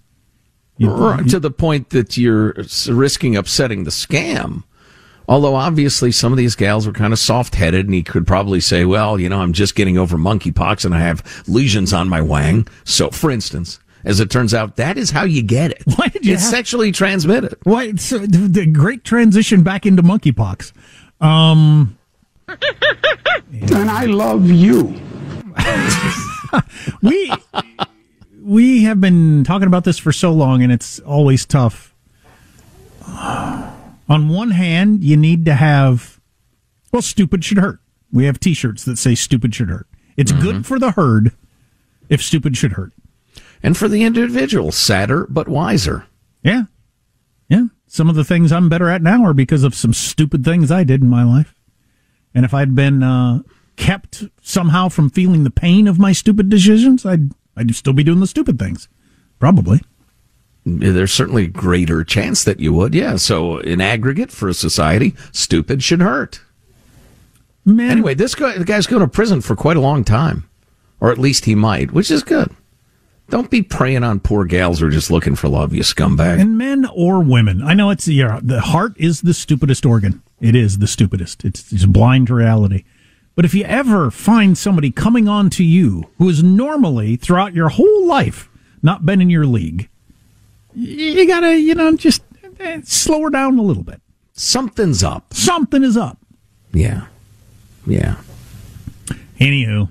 You- 0.77 0.89
Right, 0.91 1.27
to 1.29 1.39
the 1.39 1.51
point 1.51 1.89
that 1.91 2.17
you're 2.17 2.55
risking 2.89 3.35
upsetting 3.35 3.83
the 3.83 3.91
scam. 3.91 4.63
Although 5.27 5.55
obviously 5.55 6.11
some 6.11 6.33
of 6.33 6.37
these 6.37 6.55
gals 6.55 6.85
were 6.85 6.91
kind 6.93 7.13
of 7.13 7.19
soft 7.19 7.55
headed, 7.55 7.85
and 7.85 7.93
he 7.93 8.03
could 8.03 8.27
probably 8.27 8.59
say, 8.59 8.83
"Well, 8.83 9.19
you 9.19 9.29
know, 9.29 9.39
I'm 9.39 9.53
just 9.53 9.73
getting 9.75 9.97
over 9.97 10.17
monkeypox, 10.17 10.83
and 10.83 10.93
I 10.93 10.99
have 10.99 11.43
lesions 11.47 11.93
on 11.93 12.09
my 12.09 12.21
wang." 12.21 12.67
So, 12.83 13.09
for 13.09 13.31
instance, 13.31 13.79
as 14.03 14.19
it 14.19 14.29
turns 14.29 14.53
out, 14.53 14.75
that 14.75 14.97
is 14.97 15.11
how 15.11 15.23
you 15.23 15.41
get 15.41 15.71
it. 15.71 15.83
Why 15.95 16.07
did 16.09 16.25
you 16.25 16.33
It's 16.33 16.43
have- 16.43 16.51
sexually 16.51 16.91
transmitted. 16.91 17.55
Why? 17.63 17.85
It's, 17.85 18.09
the, 18.09 18.19
the 18.19 18.65
great 18.65 19.05
transition 19.05 19.63
back 19.63 19.85
into 19.85 20.03
monkeypox. 20.03 20.73
Um, 21.21 21.97
And 22.49 23.89
I 23.89 24.05
love 24.05 24.49
you. 24.49 24.99
we 27.01 27.31
we 28.41 28.83
have 28.83 28.99
been 28.99 29.43
talking 29.43 29.67
about 29.67 29.83
this 29.83 29.97
for 29.97 30.11
so 30.11 30.31
long, 30.31 30.61
and 30.61 30.71
it's 30.71 30.99
always 30.99 31.45
tough. 31.45 31.93
On 33.07 34.29
one 34.29 34.51
hand, 34.51 35.03
you 35.03 35.17
need 35.17 35.45
to 35.45 35.55
have 35.55 36.19
well, 36.91 37.01
stupid 37.01 37.43
should 37.43 37.57
hurt. 37.57 37.79
We 38.11 38.25
have 38.25 38.39
T-shirts 38.39 38.85
that 38.85 38.97
say 38.97 39.15
"stupid 39.15 39.55
should 39.55 39.69
hurt." 39.69 39.87
It's 40.15 40.31
good 40.31 40.65
for 40.65 40.77
the 40.77 40.91
herd 40.91 41.31
if 42.09 42.21
stupid 42.21 42.55
should 42.55 42.73
hurt. 42.73 42.93
And 43.63 43.75
for 43.75 43.87
the 43.87 44.03
individual, 44.03 44.71
sadder 44.71 45.25
but 45.29 45.47
wiser. 45.47 46.05
Yeah, 46.43 46.63
yeah. 47.49 47.67
Some 47.87 48.09
of 48.09 48.15
the 48.15 48.23
things 48.23 48.51
I'm 48.51 48.69
better 48.69 48.89
at 48.89 49.01
now 49.01 49.23
are 49.23 49.33
because 49.33 49.63
of 49.63 49.73
some 49.73 49.93
stupid 49.93 50.43
things 50.43 50.69
I 50.71 50.83
did 50.83 51.01
in 51.01 51.09
my 51.09 51.23
life. 51.23 51.55
And 52.35 52.45
if 52.45 52.53
I'd 52.53 52.75
been 52.75 53.03
uh, 53.03 53.41
kept 53.75 54.23
somehow 54.41 54.89
from 54.89 55.09
feeling 55.09 55.43
the 55.43 55.49
pain 55.49 55.87
of 55.87 55.99
my 55.99 56.11
stupid 56.11 56.49
decisions, 56.49 57.05
I'd 57.05 57.31
I'd 57.55 57.73
still 57.75 57.93
be 57.93 58.03
doing 58.03 58.19
the 58.19 58.27
stupid 58.27 58.57
things, 58.57 58.87
probably. 59.39 59.81
There's 60.65 61.11
certainly 61.11 61.47
greater 61.47 62.03
chance 62.03 62.43
that 62.45 62.59
you 62.59 62.73
would. 62.73 62.95
Yeah. 62.95 63.17
So, 63.17 63.57
in 63.57 63.81
aggregate 63.81 64.31
for 64.31 64.47
a 64.47 64.53
society, 64.53 65.13
stupid 65.31 65.83
should 65.83 66.01
hurt. 66.01 66.39
Man, 67.65 67.91
Anyway, 67.91 68.13
this 68.13 68.33
guy, 68.35 68.57
the 68.57 68.65
guy's 68.65 68.87
going 68.87 69.01
to 69.01 69.07
prison 69.07 69.41
for 69.41 69.55
quite 69.55 69.77
a 69.77 69.81
long 69.81 70.03
time, 70.03 70.49
or 70.99 71.11
at 71.11 71.17
least 71.17 71.45
he 71.45 71.55
might, 71.55 71.91
which 71.91 72.09
is 72.11 72.23
good. 72.23 72.49
Don't 73.29 73.49
be 73.49 73.61
preying 73.61 74.03
on 74.03 74.19
poor 74.19 74.45
gals 74.45 74.79
who 74.79 74.87
are 74.87 74.91
just 74.91 75.09
looking 75.11 75.35
for 75.35 75.47
love, 75.47 75.73
you 75.73 75.81
scumbag. 75.81 76.39
and 76.41 76.57
men 76.57 76.85
or 76.93 77.21
women, 77.23 77.61
I 77.61 77.73
know 77.73 77.89
it's 77.89 78.07
yeah, 78.07 78.39
the 78.43 78.59
heart 78.61 78.93
is 78.97 79.21
the 79.21 79.33
stupidest 79.33 79.85
organ. 79.85 80.21
It 80.41 80.55
is 80.55 80.79
the 80.79 80.87
stupidest. 80.87 81.45
It's 81.45 81.69
just 81.69 81.91
blind 81.91 82.29
reality. 82.29 82.83
But 83.35 83.45
if 83.45 83.53
you 83.55 83.63
ever 83.63 84.11
find 84.11 84.57
somebody 84.57 84.91
coming 84.91 85.27
on 85.27 85.49
to 85.51 85.63
you 85.63 86.09
who 86.17 86.27
has 86.27 86.43
normally 86.43 87.15
throughout 87.15 87.53
your 87.53 87.69
whole 87.69 88.05
life 88.05 88.49
not 88.81 89.05
been 89.05 89.21
in 89.21 89.29
your 89.29 89.45
league, 89.45 89.89
you 90.75 91.27
gotta 91.27 91.59
you 91.59 91.75
know 91.75 91.95
just 91.95 92.21
eh, 92.59 92.81
slow 92.83 93.21
her 93.21 93.29
down 93.29 93.57
a 93.57 93.61
little 93.63 93.83
bit. 93.83 94.01
Something's 94.33 95.03
up. 95.03 95.33
Something 95.33 95.83
is 95.83 95.97
up. 95.97 96.17
Yeah. 96.71 97.07
Yeah. 97.85 98.17
Anywho, 99.39 99.89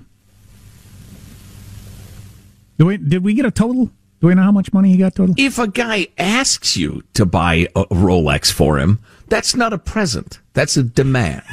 do 2.77 2.85
we 2.85 2.97
did 2.97 3.23
we 3.23 3.33
get 3.33 3.45
a 3.45 3.51
total? 3.51 3.89
Do 4.19 4.27
we 4.27 4.35
know 4.35 4.43
how 4.43 4.51
much 4.53 4.71
money 4.71 4.89
he 4.89 4.97
got 4.97 5.15
total? 5.15 5.35
If 5.37 5.59
a 5.59 5.67
guy 5.67 6.07
asks 6.17 6.77
you 6.77 7.03
to 7.13 7.25
buy 7.25 7.67
a 7.75 7.85
Rolex 7.87 8.51
for 8.51 8.79
him, 8.79 8.99
that's 9.27 9.53
not 9.53 9.73
a 9.73 9.77
present. 9.77 10.39
That's 10.53 10.77
a 10.77 10.83
demand. 10.83 11.43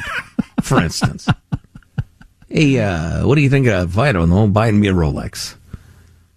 For 0.61 0.81
instance, 0.81 1.27
hey, 2.51 2.79
uh, 2.79 3.25
what 3.25 3.35
do 3.35 3.41
you 3.41 3.49
think 3.49 3.67
of 3.67 3.97
I 3.97 4.11
don't 4.11 4.29
know 4.29 4.47
buying 4.47 4.79
me 4.79 4.87
a 4.87 4.93
Rolex? 4.93 5.55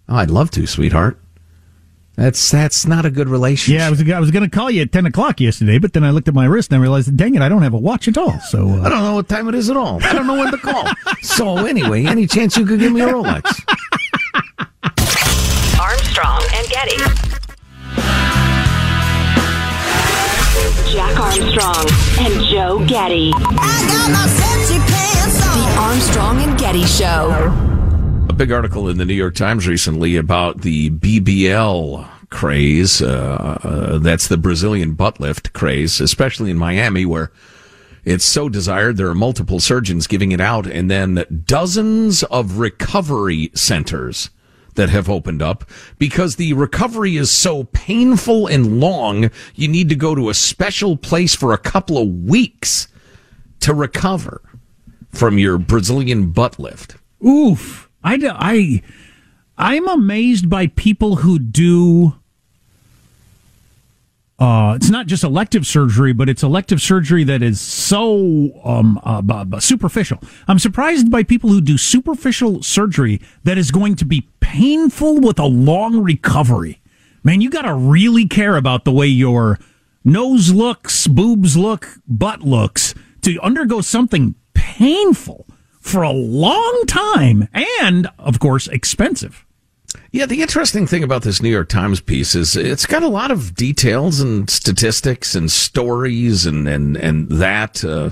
Oh, 0.08 0.16
I'd 0.16 0.30
love 0.30 0.50
to, 0.52 0.66
sweetheart. 0.66 1.18
That's 2.16 2.50
that's 2.50 2.86
not 2.86 3.04
a 3.04 3.10
good 3.10 3.28
relationship. 3.28 3.80
Yeah, 3.80 3.88
I 3.88 3.90
was 3.90 4.08
I 4.08 4.20
was 4.20 4.30
going 4.30 4.48
to 4.48 4.50
call 4.50 4.70
you 4.70 4.82
at 4.82 4.92
ten 4.92 5.04
o'clock 5.04 5.40
yesterday, 5.40 5.78
but 5.78 5.94
then 5.94 6.04
I 6.04 6.10
looked 6.10 6.28
at 6.28 6.34
my 6.34 6.44
wrist 6.44 6.70
and 6.70 6.78
I 6.78 6.82
realized, 6.82 7.16
dang 7.16 7.34
it, 7.34 7.42
I 7.42 7.48
don't 7.48 7.62
have 7.62 7.74
a 7.74 7.78
watch 7.78 8.06
at 8.06 8.16
all. 8.16 8.38
So 8.50 8.68
I 8.68 8.86
uh, 8.86 8.88
don't 8.88 9.02
know 9.02 9.14
what 9.16 9.28
time 9.28 9.48
it 9.48 9.54
is 9.56 9.68
at 9.68 9.76
all. 9.76 10.02
I 10.04 10.12
don't 10.12 10.26
know 10.26 10.36
when 10.36 10.52
to 10.52 10.58
call. 10.58 10.84
so 11.22 11.66
anyway, 11.66 12.06
any 12.06 12.28
chance 12.28 12.56
you 12.56 12.66
could 12.66 12.78
give 12.78 12.92
me 12.92 13.00
a 13.00 13.08
Rolex? 13.08 13.42
Armstrong 15.80 16.42
and 16.54 16.68
Getty. 16.68 16.98
Jack 20.92 21.18
Armstrong 21.18 21.88
and 22.20 22.44
Joe 22.44 22.86
Getty. 22.86 23.32
Armstrong 25.76 26.40
and 26.40 26.58
Getty 26.58 26.84
Show. 26.84 27.30
a 28.28 28.32
big 28.32 28.52
article 28.52 28.88
in 28.88 28.96
the 28.96 29.04
New 29.04 29.14
York 29.14 29.34
Times 29.34 29.66
recently 29.66 30.16
about 30.16 30.60
the 30.62 30.90
BBL 30.90 32.08
craze. 32.30 33.02
Uh, 33.02 33.58
uh, 33.62 33.98
that's 33.98 34.28
the 34.28 34.36
Brazilian 34.36 34.94
butt 34.94 35.18
lift 35.18 35.52
craze, 35.52 36.00
especially 36.00 36.50
in 36.50 36.58
Miami, 36.58 37.04
where 37.04 37.32
it's 38.04 38.24
so 38.24 38.48
desired. 38.48 38.96
There 38.96 39.08
are 39.08 39.14
multiple 39.14 39.58
surgeons 39.58 40.06
giving 40.06 40.30
it 40.30 40.40
out, 40.40 40.66
and 40.66 40.88
then 40.88 41.42
dozens 41.44 42.22
of 42.24 42.58
recovery 42.58 43.50
centers 43.54 44.30
that 44.76 44.90
have 44.90 45.10
opened 45.10 45.42
up 45.42 45.64
because 45.98 46.36
the 46.36 46.52
recovery 46.52 47.16
is 47.16 47.30
so 47.32 47.64
painful 47.64 48.46
and 48.46 48.80
long. 48.80 49.30
You 49.56 49.68
need 49.68 49.88
to 49.88 49.96
go 49.96 50.14
to 50.14 50.28
a 50.28 50.34
special 50.34 50.96
place 50.96 51.34
for 51.34 51.52
a 51.52 51.58
couple 51.58 51.98
of 51.98 52.08
weeks 52.08 52.86
to 53.60 53.74
recover 53.74 54.40
from 55.14 55.38
your 55.38 55.58
Brazilian 55.58 56.30
butt 56.30 56.58
lift. 56.58 56.96
oof, 57.24 57.88
I, 58.02 58.18
I, 58.22 58.82
I'm 59.56 59.88
amazed 59.88 60.50
by 60.50 60.66
people 60.66 61.16
who 61.16 61.38
do. 61.38 62.16
Uh, 64.38 64.74
it's 64.76 64.90
not 64.90 65.06
just 65.06 65.22
elective 65.22 65.64
surgery, 65.64 66.12
but 66.12 66.28
it's 66.28 66.42
elective 66.42 66.82
surgery 66.82 67.22
that 67.24 67.42
is 67.42 67.60
so 67.60 68.50
um, 68.64 69.00
uh, 69.04 69.60
superficial. 69.60 70.18
I'm 70.48 70.58
surprised 70.58 71.10
by 71.10 71.22
people 71.22 71.50
who 71.50 71.60
do 71.60 71.78
superficial 71.78 72.62
surgery 72.62 73.20
that 73.44 73.56
is 73.56 73.70
going 73.70 73.94
to 73.96 74.04
be 74.04 74.28
painful 74.40 75.20
with 75.20 75.38
a 75.38 75.46
long 75.46 76.02
recovery. 76.02 76.80
Man, 77.22 77.40
you 77.40 77.48
got 77.48 77.62
to 77.62 77.74
really 77.74 78.26
care 78.26 78.56
about 78.56 78.84
the 78.84 78.92
way 78.92 79.06
your 79.06 79.58
nose 80.04 80.52
looks, 80.52 81.06
boobs 81.06 81.56
look, 81.56 81.88
butt 82.06 82.42
looks 82.42 82.94
to 83.22 83.40
undergo 83.40 83.80
something 83.80 84.34
painful 84.78 85.46
for 85.80 86.02
a 86.02 86.10
long 86.10 86.84
time 86.86 87.48
and, 87.52 88.08
of 88.18 88.40
course, 88.40 88.66
expensive. 88.68 89.44
Yeah, 90.10 90.26
the 90.26 90.42
interesting 90.42 90.86
thing 90.86 91.04
about 91.04 91.22
this 91.22 91.40
New 91.40 91.50
York 91.50 91.68
Times 91.68 92.00
piece 92.00 92.34
is 92.34 92.56
it's 92.56 92.86
got 92.86 93.02
a 93.02 93.08
lot 93.08 93.30
of 93.30 93.54
details 93.54 94.20
and 94.20 94.50
statistics 94.50 95.34
and 95.34 95.50
stories 95.50 96.46
and 96.46 96.68
and 96.68 96.96
and 96.96 97.28
that. 97.30 97.84
Uh, 97.84 98.10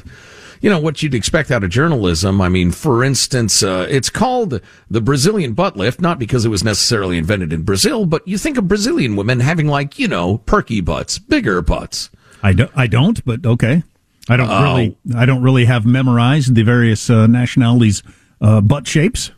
you 0.60 0.70
know 0.70 0.78
what 0.78 1.02
you'd 1.02 1.14
expect 1.14 1.50
out 1.50 1.64
of 1.64 1.70
journalism. 1.70 2.40
I 2.40 2.48
mean, 2.48 2.70
for 2.70 3.02
instance, 3.02 3.64
uh, 3.64 3.88
it's 3.90 4.10
called 4.10 4.60
the 4.88 5.00
Brazilian 5.00 5.54
butt 5.54 5.76
lift, 5.76 6.00
not 6.00 6.20
because 6.20 6.44
it 6.44 6.50
was 6.50 6.62
necessarily 6.62 7.18
invented 7.18 7.52
in 7.52 7.62
Brazil, 7.62 8.06
but 8.06 8.26
you 8.28 8.38
think 8.38 8.56
of 8.56 8.68
Brazilian 8.68 9.16
women 9.16 9.40
having 9.40 9.66
like 9.66 9.98
you 9.98 10.06
know 10.06 10.38
perky 10.38 10.80
butts, 10.80 11.18
bigger 11.18 11.62
butts. 11.62 12.10
I, 12.44 12.52
do, 12.52 12.68
I 12.76 12.86
don't, 12.86 13.24
but 13.24 13.44
okay. 13.44 13.82
I 14.28 14.36
don't 14.36 14.48
Oh. 14.50 14.62
really 14.62 14.96
I 15.16 15.26
don't 15.26 15.42
really 15.42 15.64
have 15.64 15.84
memorized 15.84 16.54
the 16.54 16.62
various 16.62 17.10
uh, 17.10 17.26
nationalities' 17.26 18.02
uh, 18.40 18.60
butt 18.60 18.86
shapes. 18.86 19.30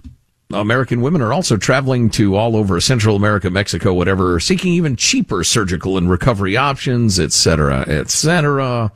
American 0.52 1.00
women 1.00 1.22
are 1.22 1.32
also 1.32 1.56
traveling 1.56 2.10
to 2.10 2.36
all 2.36 2.54
over 2.54 2.80
Central 2.80 3.16
America, 3.16 3.50
Mexico, 3.50 3.92
whatever, 3.94 4.38
seeking 4.38 4.72
even 4.74 4.94
cheaper 4.94 5.42
surgical 5.42 5.96
and 5.96 6.08
recovery 6.10 6.56
options, 6.56 7.18
et 7.18 7.32
cetera, 7.32 7.84
et 7.88 8.10
cetera. 8.10 8.92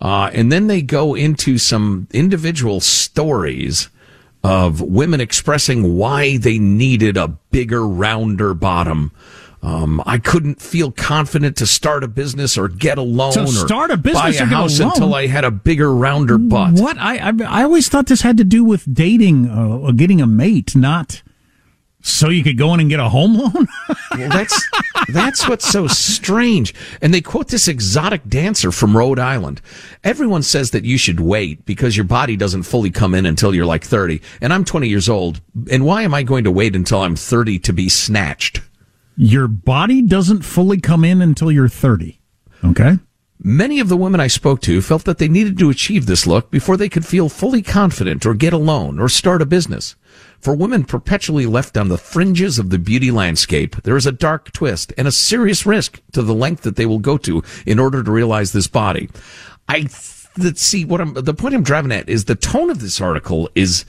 Uh, 0.00 0.30
and 0.34 0.52
then 0.52 0.66
they 0.66 0.82
go 0.82 1.14
into 1.14 1.56
some 1.56 2.06
individual 2.12 2.80
stories 2.80 3.88
of 4.44 4.82
women 4.82 5.20
expressing 5.22 5.96
why 5.96 6.36
they 6.36 6.58
needed 6.58 7.16
a 7.16 7.28
bigger, 7.50 7.88
rounder 7.88 8.52
bottom. 8.52 9.10
Um, 9.64 10.02
I 10.04 10.18
couldn't 10.18 10.60
feel 10.60 10.92
confident 10.92 11.56
to 11.56 11.66
start 11.66 12.04
a 12.04 12.08
business 12.08 12.58
or 12.58 12.68
get 12.68 12.98
a 12.98 13.02
loan 13.02 13.32
To 13.32 13.42
or 13.44 13.46
start 13.46 13.90
a 13.90 13.96
business 13.96 14.20
buy 14.22 14.26
or 14.28 14.30
a 14.30 14.32
get 14.34 14.42
a 14.42 14.46
house 14.46 14.78
loan? 14.78 14.90
until 14.90 15.14
I 15.14 15.26
had 15.26 15.44
a 15.44 15.50
bigger, 15.50 15.92
rounder 15.94 16.36
butt. 16.36 16.74
What 16.74 16.98
I, 16.98 17.16
I 17.30 17.32
I 17.60 17.62
always 17.64 17.88
thought 17.88 18.06
this 18.06 18.20
had 18.20 18.36
to 18.36 18.44
do 18.44 18.62
with 18.62 18.92
dating 18.92 19.48
uh, 19.48 19.78
or 19.78 19.92
getting 19.92 20.20
a 20.20 20.26
mate, 20.26 20.76
not 20.76 21.22
so 22.02 22.28
you 22.28 22.44
could 22.44 22.58
go 22.58 22.74
in 22.74 22.80
and 22.80 22.90
get 22.90 23.00
a 23.00 23.08
home 23.08 23.34
loan. 23.38 23.66
Well, 24.16 24.28
that's 24.28 24.70
that's 25.08 25.48
what's 25.48 25.66
so 25.66 25.88
strange. 25.88 26.72
And 27.02 27.12
they 27.12 27.20
quote 27.20 27.48
this 27.48 27.66
exotic 27.66 28.28
dancer 28.28 28.70
from 28.70 28.96
Rhode 28.96 29.18
Island. 29.18 29.60
Everyone 30.04 30.42
says 30.44 30.70
that 30.70 30.84
you 30.84 30.98
should 30.98 31.18
wait 31.18 31.64
because 31.66 31.96
your 31.96 32.04
body 32.04 32.36
doesn't 32.36 32.62
fully 32.62 32.90
come 32.92 33.12
in 33.12 33.26
until 33.26 33.52
you're 33.52 33.66
like 33.66 33.82
30. 33.82 34.20
And 34.40 34.52
I'm 34.52 34.64
20 34.64 34.88
years 34.88 35.08
old. 35.08 35.40
And 35.68 35.84
why 35.84 36.02
am 36.02 36.14
I 36.14 36.22
going 36.22 36.44
to 36.44 36.52
wait 36.52 36.76
until 36.76 37.00
I'm 37.00 37.16
30 37.16 37.58
to 37.60 37.72
be 37.72 37.88
snatched? 37.88 38.60
Your 39.16 39.48
body 39.48 40.02
doesn't 40.02 40.42
fully 40.42 40.80
come 40.80 41.04
in 41.04 41.22
until 41.22 41.52
you're 41.52 41.68
30. 41.68 42.20
Okay. 42.64 42.98
Many 43.46 43.78
of 43.78 43.88
the 43.88 43.96
women 43.96 44.20
I 44.20 44.26
spoke 44.28 44.62
to 44.62 44.80
felt 44.80 45.04
that 45.04 45.18
they 45.18 45.28
needed 45.28 45.58
to 45.58 45.68
achieve 45.68 46.06
this 46.06 46.26
look 46.26 46.50
before 46.50 46.76
they 46.76 46.88
could 46.88 47.04
feel 47.04 47.28
fully 47.28 47.60
confident 47.60 48.24
or 48.24 48.32
get 48.32 48.52
a 48.52 48.58
loan 48.58 48.98
or 48.98 49.08
start 49.08 49.42
a 49.42 49.46
business. 49.46 49.96
For 50.40 50.54
women 50.54 50.84
perpetually 50.84 51.44
left 51.44 51.76
on 51.76 51.88
the 51.88 51.98
fringes 51.98 52.58
of 52.58 52.70
the 52.70 52.78
beauty 52.78 53.10
landscape, 53.10 53.76
there 53.82 53.96
is 53.96 54.06
a 54.06 54.12
dark 54.12 54.52
twist 54.52 54.92
and 54.96 55.06
a 55.06 55.12
serious 55.12 55.66
risk 55.66 56.00
to 56.12 56.22
the 56.22 56.34
length 56.34 56.62
that 56.62 56.76
they 56.76 56.86
will 56.86 57.00
go 57.00 57.18
to 57.18 57.42
in 57.66 57.78
order 57.78 58.02
to 58.02 58.10
realize 58.10 58.52
this 58.52 58.68
body. 58.68 59.10
I 59.68 59.88
th- 60.40 60.56
see 60.56 60.84
what 60.84 61.00
I'm 61.00 61.14
the 61.14 61.34
point 61.34 61.54
I'm 61.54 61.62
driving 61.62 61.92
at 61.92 62.08
is 62.08 62.24
the 62.24 62.34
tone 62.34 62.70
of 62.70 62.80
this 62.80 63.00
article 63.00 63.50
is 63.54 63.84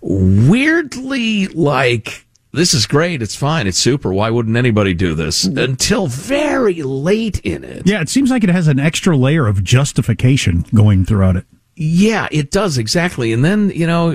weirdly 0.00 1.46
like 1.48 2.26
this 2.54 2.72
is 2.74 2.86
great, 2.86 3.20
it's 3.22 3.36
fine, 3.36 3.66
it's 3.66 3.78
super. 3.78 4.12
Why 4.12 4.30
wouldn't 4.30 4.56
anybody 4.56 4.94
do 4.94 5.14
this? 5.14 5.44
Until 5.44 6.06
very 6.06 6.82
late 6.82 7.40
in 7.40 7.64
it. 7.64 7.86
Yeah, 7.86 8.00
it 8.00 8.08
seems 8.08 8.30
like 8.30 8.44
it 8.44 8.50
has 8.50 8.68
an 8.68 8.78
extra 8.78 9.16
layer 9.16 9.46
of 9.46 9.62
justification 9.62 10.64
going 10.74 11.04
throughout 11.04 11.36
it. 11.36 11.46
Yeah, 11.76 12.28
it 12.30 12.52
does 12.52 12.78
exactly. 12.78 13.32
And 13.32 13.44
then, 13.44 13.70
you 13.70 13.86
know, 13.86 14.12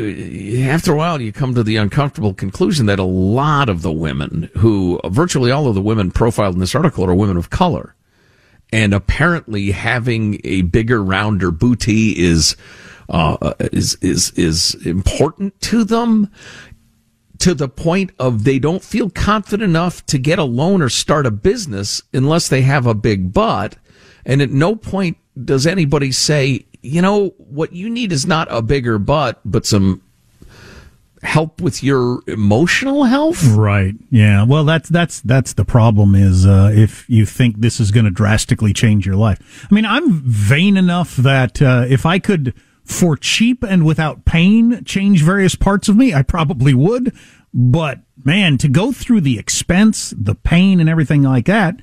after 0.72 0.94
a 0.94 0.96
while, 0.96 1.20
you 1.20 1.34
come 1.34 1.56
to 1.56 1.64
the 1.64 1.76
uncomfortable 1.76 2.34
conclusion 2.34 2.86
that 2.86 3.00
a 3.00 3.04
lot 3.04 3.68
of 3.68 3.82
the 3.82 3.92
women 3.92 4.50
who, 4.58 5.00
virtually 5.08 5.52
all 5.52 5.68
of 5.68 5.76
the 5.76 5.82
women 5.82 6.10
profiled 6.10 6.54
in 6.54 6.62
this 6.62 6.74
article 6.74 7.06
are 7.06 7.14
women 7.14 7.36
of 7.36 7.50
color. 7.50 7.96
And 8.72 8.94
apparently 8.94 9.72
having 9.72 10.40
a 10.46 10.62
bigger, 10.62 11.04
rounder 11.04 11.52
booty 11.52 12.18
is, 12.18 12.56
uh, 13.10 13.54
is, 13.60 13.96
is, 13.96 14.32
is 14.32 14.76
important 14.86 15.60
to 15.62 15.84
them 15.84 16.32
to 17.40 17.54
the 17.54 17.70
point 17.70 18.12
of 18.20 18.44
they 18.44 18.60
don't 18.60 18.84
feel 18.84 19.10
confident 19.10 19.64
enough 19.64 20.06
to 20.08 20.18
get 20.18 20.40
a 20.40 20.44
loan 20.44 20.82
or 20.82 20.90
start 20.90 21.26
a 21.26 21.32
business 21.32 22.02
unless 22.14 22.48
they 22.50 22.62
have 22.62 22.86
a 22.86 22.94
big 22.94 23.34
butt. 23.34 23.78
And 24.26 24.42
at 24.42 24.50
no 24.52 24.76
point 24.76 25.18
does 25.44 25.66
anybody 25.66 26.12
say, 26.12 26.66
you 26.82 27.02
know, 27.02 27.30
what 27.38 27.74
you 27.74 27.90
need 27.90 28.12
is 28.12 28.26
not 28.26 28.48
a 28.52 28.62
bigger 28.62 29.00
butt, 29.00 29.40
but 29.46 29.66
some 29.66 30.02
help 31.22 31.62
with 31.62 31.84
your 31.84 32.22
emotional 32.28 33.04
health. 33.04 33.44
Right. 33.46 33.96
Yeah. 34.10 34.44
Well, 34.44 34.64
that's 34.64 34.90
that's 34.90 35.22
that's 35.22 35.54
the 35.54 35.66
problem 35.66 36.16
is 36.16 36.46
uh, 36.46 36.72
if 36.74 37.10
you 37.10 37.26
think 37.26 37.60
this 37.60 37.80
is 37.80 37.92
going 37.92 38.06
to 38.06 38.12
drastically 38.12 38.74
change 38.74 39.06
your 39.06 39.16
life. 39.16 39.68
I 39.70 39.74
mean, 39.74 39.86
I'm 39.86 40.22
vain 40.22 40.78
enough 40.78 41.16
that 41.18 41.62
uh, 41.62 41.86
if 41.90 42.06
I 42.06 42.20
could, 42.20 42.54
for 42.90 43.16
cheap 43.16 43.64
and 43.64 43.86
without 43.86 44.26
pain, 44.26 44.84
change 44.84 45.24
various 45.24 45.56
parts 45.56 45.88
of 45.88 45.96
me, 45.96 46.14
I 46.14 46.24
probably 46.24 46.74
would. 46.74 47.16
But 47.54 48.00
man, 48.26 48.58
to 48.58 48.68
go 48.68 48.92
through 48.92 49.22
the 49.22 49.38
expense, 49.38 50.14
the 50.18 50.36
pain, 50.36 50.80
and 50.80 50.90
everything 50.90 51.22
like 51.22 51.46
that, 51.46 51.80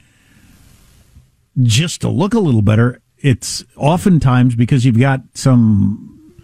just 1.62 2.00
to 2.00 2.08
look 2.08 2.34
a 2.34 2.40
little 2.40 2.60
better, 2.60 3.00
it's 3.18 3.64
oftentimes 3.76 4.56
because 4.56 4.84
you've 4.84 4.98
got 4.98 5.22
some 5.34 6.34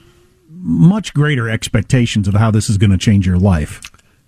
much 0.48 1.12
greater 1.12 1.50
expectations 1.50 2.28
of 2.28 2.34
how 2.34 2.50
this 2.50 2.70
is 2.70 2.78
going 2.78 2.92
to 2.92 2.98
change 2.98 3.26
your 3.26 3.38
life. 3.38 3.80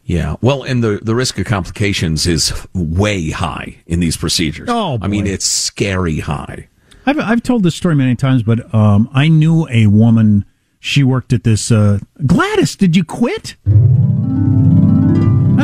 Yeah. 0.02 0.36
Well, 0.40 0.64
and 0.64 0.82
the, 0.82 0.98
the 1.00 1.14
risk 1.14 1.38
of 1.38 1.46
complications 1.46 2.26
is 2.26 2.52
way 2.74 3.30
high 3.30 3.82
in 3.86 4.00
these 4.00 4.16
procedures. 4.16 4.68
Oh, 4.70 4.98
I 5.00 5.06
mean, 5.06 5.26
it's 5.26 5.46
scary 5.46 6.18
high. 6.20 6.68
I've 7.06 7.18
I've 7.18 7.42
told 7.42 7.62
this 7.62 7.74
story 7.74 7.94
many 7.94 8.14
times, 8.16 8.42
but 8.42 8.72
um, 8.74 9.08
I 9.12 9.28
knew 9.28 9.68
a 9.68 9.86
woman. 9.86 10.44
She 10.80 11.02
worked 11.02 11.32
at 11.32 11.44
this. 11.44 11.70
Uh, 11.70 11.98
Gladys, 12.26 12.76
did 12.76 12.94
you 12.96 13.04
quit? 13.04 13.56
I 13.66 13.70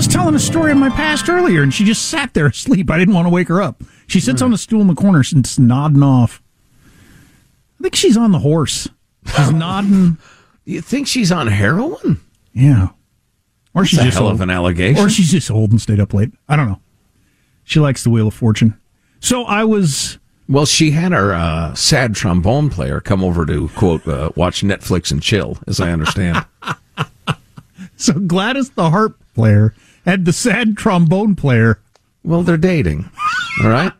was 0.02 0.06
telling 0.06 0.34
a 0.34 0.38
story 0.38 0.72
of 0.72 0.78
my 0.78 0.88
past 0.90 1.28
earlier, 1.28 1.62
and 1.62 1.74
she 1.74 1.84
just 1.84 2.06
sat 2.08 2.32
there 2.34 2.46
asleep. 2.48 2.90
I 2.90 2.98
didn't 2.98 3.14
want 3.14 3.26
to 3.26 3.30
wake 3.30 3.48
her 3.48 3.60
up. 3.60 3.82
She 4.06 4.20
sits 4.20 4.40
on 4.42 4.52
a 4.52 4.58
stool 4.58 4.80
in 4.80 4.86
the 4.86 4.94
corner, 4.94 5.18
and 5.32 5.44
just 5.44 5.58
nodding 5.60 6.02
off. 6.02 6.42
I 7.78 7.82
think 7.82 7.94
she's 7.96 8.16
on 8.16 8.32
the 8.32 8.38
horse. 8.40 8.88
She's 9.36 9.50
nodding. 9.52 10.18
You 10.64 10.80
think 10.80 11.06
she's 11.06 11.32
on 11.32 11.46
heroin? 11.48 12.20
Yeah. 12.52 12.88
Or 13.74 13.82
That's 13.82 13.90
she's 13.90 13.98
a 14.00 14.04
just 14.04 14.16
hell 14.18 14.26
old. 14.26 14.34
of 14.34 14.40
an 14.40 14.50
allegation. 14.50 15.02
Or 15.04 15.08
she's 15.08 15.30
just 15.30 15.50
old 15.50 15.70
and 15.70 15.80
stayed 15.80 16.00
up 16.00 16.12
late. 16.14 16.30
I 16.48 16.56
don't 16.56 16.68
know. 16.68 16.80
She 17.64 17.78
likes 17.80 18.02
the 18.04 18.10
Wheel 18.10 18.28
of 18.28 18.34
Fortune. 18.34 18.78
So 19.20 19.44
I 19.44 19.64
was. 19.64 20.18
Well, 20.50 20.66
she 20.66 20.90
had 20.90 21.12
our 21.12 21.32
uh, 21.32 21.74
sad 21.74 22.16
trombone 22.16 22.70
player 22.70 23.00
come 23.00 23.22
over 23.22 23.46
to 23.46 23.68
quote 23.68 24.06
uh, 24.06 24.30
watch 24.34 24.62
Netflix 24.62 25.12
and 25.12 25.22
chill, 25.22 25.56
as 25.66 25.80
I 25.80 25.92
understand. 25.92 26.44
So 27.96 28.14
Gladys, 28.14 28.70
the 28.70 28.88
harp 28.88 29.20
player, 29.34 29.74
had 30.06 30.24
the 30.24 30.32
sad 30.32 30.78
trombone 30.78 31.36
player. 31.36 31.80
well, 32.24 32.42
they're 32.42 32.56
dating. 32.56 33.10
All 33.62 33.68
right. 33.68 33.92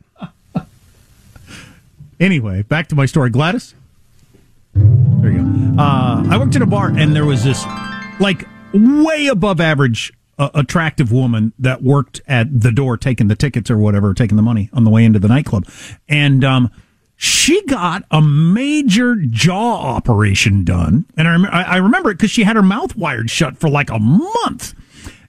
Anyway, 2.18 2.62
back 2.62 2.88
to 2.88 2.94
my 2.94 3.04
story. 3.04 3.28
Gladys. 3.28 3.74
There 4.74 5.30
you 5.30 5.42
go. 5.42 5.82
Uh, 5.82 6.24
I 6.30 6.38
worked 6.38 6.56
at 6.56 6.62
a 6.62 6.66
bar, 6.66 6.88
and 6.88 7.14
there 7.14 7.26
was 7.26 7.44
this, 7.44 7.62
like, 8.20 8.48
way 8.72 9.26
above 9.26 9.60
average 9.60 10.14
attractive 10.54 11.12
woman 11.12 11.52
that 11.58 11.82
worked 11.82 12.20
at 12.26 12.60
the 12.60 12.72
door 12.72 12.96
taking 12.96 13.28
the 13.28 13.36
tickets 13.36 13.70
or 13.70 13.78
whatever, 13.78 14.14
taking 14.14 14.36
the 14.36 14.42
money 14.42 14.70
on 14.72 14.84
the 14.84 14.90
way 14.90 15.04
into 15.04 15.18
the 15.18 15.28
nightclub. 15.28 15.66
And 16.08 16.44
um, 16.44 16.70
she 17.16 17.62
got 17.66 18.04
a 18.10 18.22
major 18.22 19.16
jaw 19.16 19.94
operation 19.94 20.64
done. 20.64 21.04
And 21.16 21.28
I, 21.28 21.32
rem- 21.32 21.48
I 21.52 21.76
remember 21.76 22.10
it 22.10 22.14
because 22.14 22.30
she 22.30 22.44
had 22.44 22.56
her 22.56 22.62
mouth 22.62 22.96
wired 22.96 23.30
shut 23.30 23.58
for 23.58 23.68
like 23.68 23.90
a 23.90 23.98
month. 23.98 24.74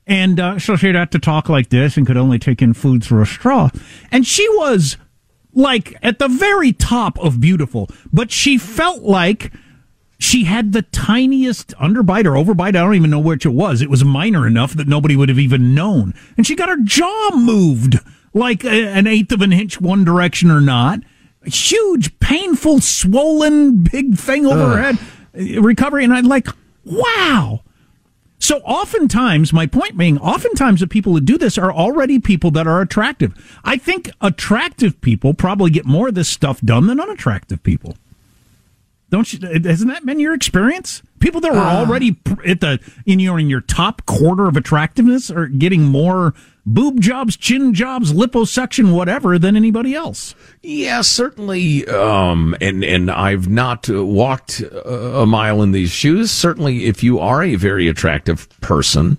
And 0.07 0.39
uh, 0.39 0.59
so 0.59 0.75
she 0.75 0.87
had 0.87 1.11
to 1.11 1.19
talk 1.19 1.49
like 1.49 1.69
this 1.69 1.97
and 1.97 2.07
could 2.07 2.17
only 2.17 2.39
take 2.39 2.61
in 2.61 2.73
food 2.73 3.03
through 3.03 3.21
a 3.21 3.25
straw. 3.25 3.69
And 4.11 4.25
she 4.25 4.47
was 4.57 4.97
like 5.53 5.97
at 6.01 6.19
the 6.19 6.27
very 6.27 6.73
top 6.73 7.19
of 7.19 7.39
beautiful, 7.41 7.89
but 8.11 8.31
she 8.31 8.57
felt 8.57 9.01
like 9.03 9.51
she 10.21 10.43
had 10.43 10.71
the 10.71 10.83
tiniest 10.83 11.75
underbite 11.77 12.25
or 12.25 12.33
overbite. 12.33 12.67
I 12.67 12.71
don't 12.71 12.93
even 12.93 13.09
know 13.09 13.19
which 13.19 13.43
it 13.43 13.49
was. 13.49 13.81
It 13.81 13.89
was 13.89 14.05
minor 14.05 14.45
enough 14.45 14.75
that 14.75 14.87
nobody 14.87 15.15
would 15.15 15.29
have 15.29 15.39
even 15.39 15.73
known. 15.73 16.13
And 16.37 16.45
she 16.45 16.55
got 16.55 16.69
her 16.69 16.77
jaw 16.77 17.31
moved 17.35 17.97
like 18.31 18.63
a, 18.63 18.87
an 18.89 19.07
eighth 19.07 19.31
of 19.31 19.41
an 19.41 19.51
inch 19.51 19.81
one 19.81 20.03
direction 20.03 20.51
or 20.51 20.61
not. 20.61 20.99
Huge, 21.43 22.19
painful, 22.19 22.81
swollen, 22.81 23.83
big 23.83 24.15
thing 24.15 24.45
over 24.45 24.77
her 24.77 24.81
head. 24.81 24.99
Uh, 25.35 25.59
Recovery. 25.59 26.03
And 26.03 26.13
I'm 26.13 26.27
like, 26.27 26.47
wow. 26.85 27.61
So 28.37 28.57
oftentimes, 28.59 29.51
my 29.51 29.65
point 29.65 29.97
being, 29.97 30.19
oftentimes 30.19 30.81
the 30.81 30.87
people 30.87 31.13
who 31.13 31.19
do 31.19 31.39
this 31.39 31.57
are 31.57 31.73
already 31.73 32.19
people 32.19 32.51
that 32.51 32.67
are 32.67 32.79
attractive. 32.79 33.33
I 33.63 33.77
think 33.77 34.11
attractive 34.21 35.01
people 35.01 35.33
probably 35.33 35.71
get 35.71 35.85
more 35.85 36.09
of 36.09 36.15
this 36.15 36.29
stuff 36.29 36.61
done 36.61 36.85
than 36.85 36.99
unattractive 36.99 37.63
people. 37.63 37.95
Don't 39.11 39.31
you? 39.33 39.39
Hasn't 39.63 39.91
that 39.91 40.05
been 40.05 40.21
your 40.21 40.33
experience? 40.33 41.03
People 41.19 41.41
that 41.41 41.51
were 41.51 41.59
already 41.59 42.17
at 42.47 42.61
the 42.61 42.79
in 43.05 43.19
your 43.19 43.37
in 43.37 43.49
your 43.49 43.59
top 43.59 44.05
quarter 44.05 44.47
of 44.47 44.55
attractiveness 44.55 45.29
are 45.29 45.47
getting 45.47 45.83
more 45.83 46.33
boob 46.65 47.01
jobs, 47.01 47.35
chin 47.35 47.73
jobs, 47.73 48.13
liposuction, 48.13 48.93
whatever 48.93 49.37
than 49.37 49.57
anybody 49.57 49.93
else. 49.93 50.33
Yeah, 50.63 51.01
certainly. 51.01 51.85
Um, 51.87 52.55
and 52.61 52.85
and 52.85 53.11
I've 53.11 53.49
not 53.49 53.89
uh, 53.89 54.05
walked 54.05 54.63
uh, 54.63 54.79
a 54.87 55.25
mile 55.25 55.61
in 55.61 55.73
these 55.73 55.91
shoes. 55.91 56.31
Certainly, 56.31 56.85
if 56.85 57.03
you 57.03 57.19
are 57.19 57.43
a 57.43 57.55
very 57.55 57.89
attractive 57.89 58.47
person, 58.61 59.17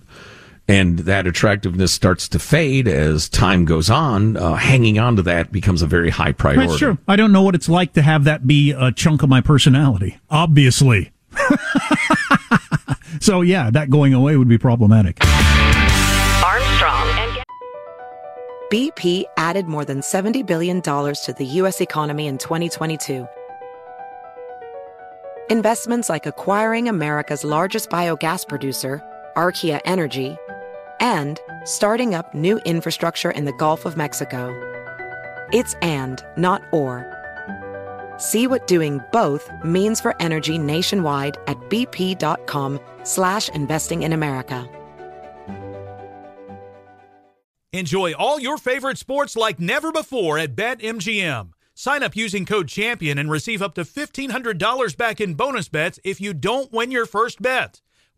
and 0.69 1.01
that 1.01 1.27
attractiveness 1.27 1.93
starts 1.93 2.29
to 2.29 2.39
fade 2.39 2.87
as 2.89 3.29
time 3.29 3.65
goes 3.65 3.91
on, 3.91 4.37
uh, 4.37 4.55
hanging 4.55 4.99
on 4.99 5.17
to 5.17 5.23
that 5.23 5.53
becomes 5.53 5.83
a 5.83 5.87
very 5.87 6.11
high 6.11 6.33
priority. 6.33 6.67
That's 6.67 6.79
true. 6.79 6.99
I 7.09 7.17
don't 7.17 7.33
know 7.33 7.43
what 7.43 7.55
it's 7.55 7.69
like 7.69 7.93
to 7.95 8.03
have 8.03 8.25
that 8.25 8.47
be 8.47 8.71
a 8.73 8.93
chunk 8.93 9.23
of 9.23 9.29
my 9.29 9.41
personality. 9.41 10.19
Obviously. 10.31 11.13
so 13.21 13.41
yeah, 13.41 13.71
that 13.71 13.91
going 13.91 14.15
away 14.15 14.37
would 14.37 14.49
be 14.49 14.59
problematic. 14.59 15.19
Armstrong 16.45 17.09
and 17.19 17.45
BP 18.71 19.25
added 19.37 19.67
more 19.67 19.85
than 19.85 20.01
$70 20.01 20.47
billion 20.47 20.81
to 20.81 21.35
the 21.37 21.45
U.S. 21.45 21.81
economy 21.81 22.27
in 22.27 22.39
2022. 22.39 23.27
Investments 25.51 26.09
like 26.09 26.25
acquiring 26.25 26.89
America's 26.89 27.45
largest 27.45 27.91
biogas 27.91 28.49
producer, 28.49 29.03
Archaea 29.37 29.81
Energy, 29.85 30.37
and 31.03 31.39
starting 31.65 32.15
up 32.15 32.33
new 32.33 32.59
infrastructure 32.61 33.33
in 33.33 33.45
the 33.45 33.53
Gulf 33.53 33.85
of 33.85 33.99
Mexico. 33.99 34.49
It's 35.53 35.75
and, 35.83 36.25
not 36.39 36.63
or. 36.73 37.05
See 38.17 38.47
what 38.47 38.67
doing 38.67 39.01
both 39.13 39.51
means 39.65 40.01
for 40.01 40.15
energy 40.23 40.57
nationwide 40.57 41.37
at 41.47 41.59
bp.com 41.69 42.81
slash 43.03 43.49
investing 43.51 44.05
in 44.05 44.15
America. 44.15 44.67
Enjoy 47.75 48.13
all 48.13 48.39
your 48.39 48.59
favorite 48.59 48.99
sports 48.99 49.35
like 49.35 49.59
never 49.59 49.93
before 49.93 50.39
at 50.39 50.55
BetMGM. 50.55 51.53
Sign 51.75 52.03
up 52.03 52.15
using 52.15 52.45
code 52.45 52.69
CHAMPION 52.69 53.17
and 53.17 53.31
receive 53.31 53.63
up 53.63 53.75
to 53.77 53.83
$1,500 53.83 54.97
back 54.97 55.23
in 55.23 55.35
bonus 55.35 55.69
bets 55.71 55.99
if 56.05 56.21
you 56.21 56.35
don't 56.35 56.71
win 56.71 56.91
your 56.91 57.07
first 57.07 57.41
bet. 57.41 57.81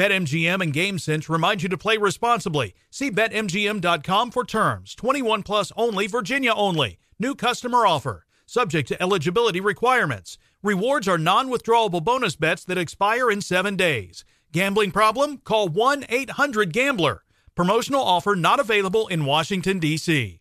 BetMGM 0.00 0.62
and 0.62 0.72
GameSense 0.72 1.28
remind 1.28 1.62
you 1.62 1.68
to 1.68 1.76
play 1.76 1.98
responsibly. 1.98 2.72
See 2.88 3.10
BetMGM.com 3.10 4.30
for 4.30 4.46
terms. 4.46 4.94
21 4.94 5.42
plus 5.42 5.72
only, 5.76 6.06
Virginia 6.06 6.54
only. 6.54 6.96
New 7.18 7.34
customer 7.34 7.84
offer. 7.84 8.24
Subject 8.46 8.88
to 8.88 9.02
eligibility 9.02 9.60
requirements. 9.60 10.38
Rewards 10.62 11.06
are 11.06 11.18
non 11.18 11.50
withdrawable 11.50 12.02
bonus 12.02 12.34
bets 12.34 12.64
that 12.64 12.78
expire 12.78 13.30
in 13.30 13.42
seven 13.42 13.76
days. 13.76 14.24
Gambling 14.52 14.90
problem? 14.90 15.36
Call 15.36 15.68
1 15.68 16.06
800 16.08 16.72
Gambler. 16.72 17.22
Promotional 17.54 18.02
offer 18.02 18.34
not 18.34 18.58
available 18.58 19.06
in 19.08 19.26
Washington, 19.26 19.78
D.C. 19.80 20.40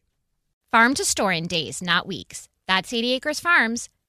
Farm 0.72 0.94
to 0.94 1.04
store 1.04 1.34
in 1.34 1.48
days, 1.48 1.82
not 1.82 2.08
weeks. 2.08 2.48
That's 2.66 2.94
80 2.94 3.12
Acres 3.12 3.42
Farms. 3.42 3.90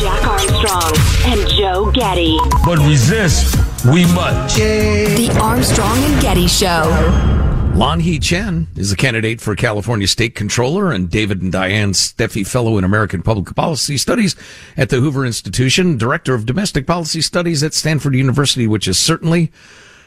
Jack 0.00 0.26
Armstrong 0.26 0.92
and 1.26 1.48
Joe 1.50 1.90
Getty. 1.92 2.38
But 2.64 2.78
resist, 2.78 3.56
we 3.84 4.02
must. 4.14 4.56
The 4.56 5.36
Armstrong 5.40 5.98
and 5.98 6.22
Getty 6.22 6.46
Show. 6.46 7.36
Lanhee 7.74 8.20
Chen 8.20 8.66
is 8.76 8.90
a 8.90 8.96
candidate 8.96 9.40
for 9.40 9.54
California 9.54 10.08
State 10.08 10.34
Controller 10.34 10.90
and 10.90 11.08
David 11.08 11.42
and 11.42 11.52
Diane 11.52 11.92
Steffy 11.92 12.44
Fellow 12.44 12.76
in 12.76 12.82
American 12.82 13.22
Public 13.22 13.54
Policy 13.54 13.96
Studies 13.96 14.34
at 14.76 14.88
the 14.88 14.96
Hoover 14.96 15.24
Institution, 15.24 15.96
Director 15.96 16.34
of 16.34 16.44
Domestic 16.44 16.86
Policy 16.86 17.20
Studies 17.20 17.62
at 17.62 17.74
Stanford 17.74 18.16
University, 18.16 18.66
which 18.66 18.88
is 18.88 18.98
certainly 18.98 19.52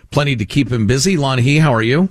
plenty 0.09 0.35
to 0.35 0.43
keep 0.43 0.69
him 0.69 0.85
busy. 0.85 1.15
Lanhee, 1.15 1.61
how 1.61 1.73
are 1.73 1.81
you? 1.81 2.09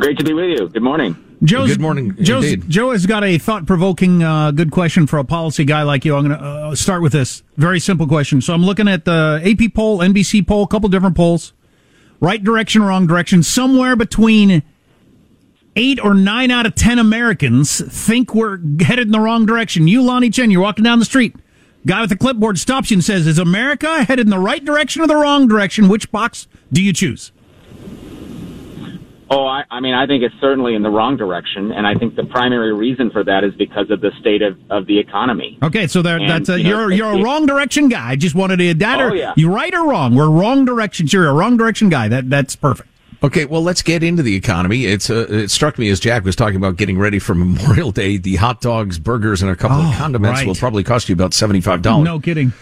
Great 0.00 0.18
to 0.18 0.24
be 0.24 0.32
with 0.32 0.58
you. 0.58 0.68
Good 0.68 0.82
morning. 0.82 1.25
Joe's, 1.42 1.68
Good 1.68 1.80
morning, 1.80 2.16
Joe's. 2.22 2.56
Joe 2.56 2.92
has 2.92 3.04
got 3.04 3.22
a 3.22 3.36
thought 3.36 3.66
provoking, 3.66 4.22
uh, 4.22 4.52
good 4.52 4.70
question 4.70 5.06
for 5.06 5.18
a 5.18 5.24
policy 5.24 5.64
guy 5.64 5.82
like 5.82 6.04
you. 6.04 6.16
I'm 6.16 6.26
going 6.26 6.38
to 6.38 6.44
uh, 6.44 6.74
start 6.74 7.02
with 7.02 7.12
this 7.12 7.42
very 7.56 7.78
simple 7.78 8.06
question. 8.06 8.40
So 8.40 8.54
I'm 8.54 8.64
looking 8.64 8.88
at 8.88 9.04
the 9.04 9.42
AP 9.44 9.74
poll, 9.74 9.98
NBC 9.98 10.46
poll, 10.46 10.62
a 10.62 10.66
couple 10.66 10.88
different 10.88 11.14
polls. 11.14 11.52
Right 12.20 12.42
direction, 12.42 12.82
wrong 12.82 13.06
direction. 13.06 13.42
Somewhere 13.42 13.96
between 13.96 14.62
eight 15.76 16.02
or 16.02 16.14
nine 16.14 16.50
out 16.50 16.64
of 16.64 16.74
ten 16.74 16.98
Americans 16.98 17.82
think 17.82 18.34
we're 18.34 18.58
headed 18.80 19.08
in 19.08 19.12
the 19.12 19.20
wrong 19.20 19.44
direction. 19.44 19.86
You, 19.86 20.00
Lanhee 20.02 20.32
Chen, 20.32 20.50
you're 20.50 20.62
walking 20.62 20.84
down 20.84 20.98
the 20.98 21.04
street. 21.04 21.36
Guy 21.84 22.00
with 22.00 22.10
the 22.10 22.16
clipboard 22.16 22.58
stops 22.58 22.90
you 22.90 22.96
and 22.96 23.04
says, 23.04 23.26
"Is 23.26 23.38
America 23.38 24.04
headed 24.04 24.26
in 24.26 24.30
the 24.30 24.38
right 24.38 24.64
direction 24.64 25.02
or 25.02 25.06
the 25.06 25.14
wrong 25.14 25.46
direction? 25.46 25.88
Which 25.88 26.10
box 26.10 26.48
do 26.72 26.82
you 26.82 26.94
choose?" 26.94 27.30
Oh, 29.28 29.44
I, 29.44 29.64
I 29.70 29.80
mean, 29.80 29.92
I 29.94 30.06
think 30.06 30.22
it's 30.22 30.34
certainly 30.40 30.74
in 30.76 30.82
the 30.82 30.88
wrong 30.90 31.16
direction, 31.16 31.72
and 31.72 31.84
I 31.84 31.94
think 31.94 32.14
the 32.14 32.22
primary 32.24 32.72
reason 32.72 33.10
for 33.10 33.24
that 33.24 33.42
is 33.42 33.52
because 33.56 33.90
of 33.90 34.00
the 34.00 34.12
state 34.20 34.40
of, 34.40 34.56
of 34.70 34.86
the 34.86 34.98
economy. 35.00 35.58
Okay, 35.64 35.88
so 35.88 36.00
there, 36.00 36.18
And, 36.18 36.30
that's 36.30 36.48
a, 36.48 36.58
you 36.58 36.64
know, 36.64 36.86
you're 36.86 36.92
you're 36.92 37.12
a 37.18 37.22
wrong 37.22 37.44
direction 37.44 37.88
guy. 37.88 38.10
I 38.10 38.16
just 38.16 38.36
wanted 38.36 38.58
to 38.58 38.70
add 38.70 38.78
that 38.78 39.00
Oh, 39.00 39.08
or 39.08 39.16
yeah. 39.16 39.34
you 39.36 39.52
right 39.52 39.74
or 39.74 39.88
wrong. 39.88 40.14
We're 40.14 40.30
wrong 40.30 40.64
directions. 40.64 41.12
You're 41.12 41.26
a 41.28 41.32
wrong 41.32 41.56
direction 41.56 41.88
guy. 41.88 42.06
That 42.06 42.30
that's 42.30 42.54
perfect. 42.54 42.88
Okay, 43.22 43.46
well, 43.46 43.62
let's 43.62 43.82
get 43.82 44.04
into 44.04 44.22
the 44.22 44.36
economy. 44.36 44.84
It's 44.84 45.10
uh, 45.10 45.26
it 45.28 45.50
struck 45.50 45.76
me 45.76 45.88
as 45.88 45.98
Jack 45.98 46.22
was 46.22 46.36
talking 46.36 46.56
about 46.56 46.76
getting 46.76 46.96
ready 46.96 47.18
for 47.18 47.34
Memorial 47.44 47.90
Day. 47.90 48.18
The 48.18 48.36
hot 48.36 48.60
dogs, 48.60 49.00
burgers, 49.00 49.42
and 49.42 49.50
a 49.50 49.56
couple 49.56 49.78
Oh, 49.78 49.88
of 49.90 49.94
condiments 49.96 50.38
right. 50.38 50.46
will 50.46 50.54
probably 50.54 50.84
cost 50.84 51.08
you 51.08 51.14
about 51.14 51.34
seventy 51.34 51.60
five 51.60 51.82
dollars. 51.82 52.04
No 52.04 52.20
kidding. 52.20 52.52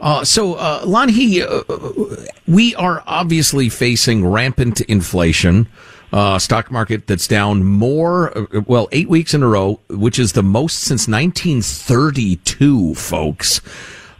Uh, 0.00 0.24
so, 0.24 0.54
uh, 0.54 0.84
Lanhee, 0.84 1.40
uh, 1.42 2.24
we 2.48 2.74
are 2.76 3.02
obviously 3.06 3.68
facing 3.68 4.26
rampant 4.26 4.80
inflation. 4.82 5.68
Uh, 6.14 6.38
stock 6.38 6.70
market 6.70 7.08
that's 7.08 7.26
down 7.26 7.64
more, 7.64 8.38
uh, 8.38 8.60
well, 8.68 8.88
eight 8.92 9.08
weeks 9.08 9.34
in 9.34 9.42
a 9.42 9.48
row, 9.48 9.80
which 9.88 10.16
is 10.16 10.34
the 10.34 10.44
most 10.44 10.78
since 10.78 11.08
1932, 11.08 12.94
folks. 12.94 13.60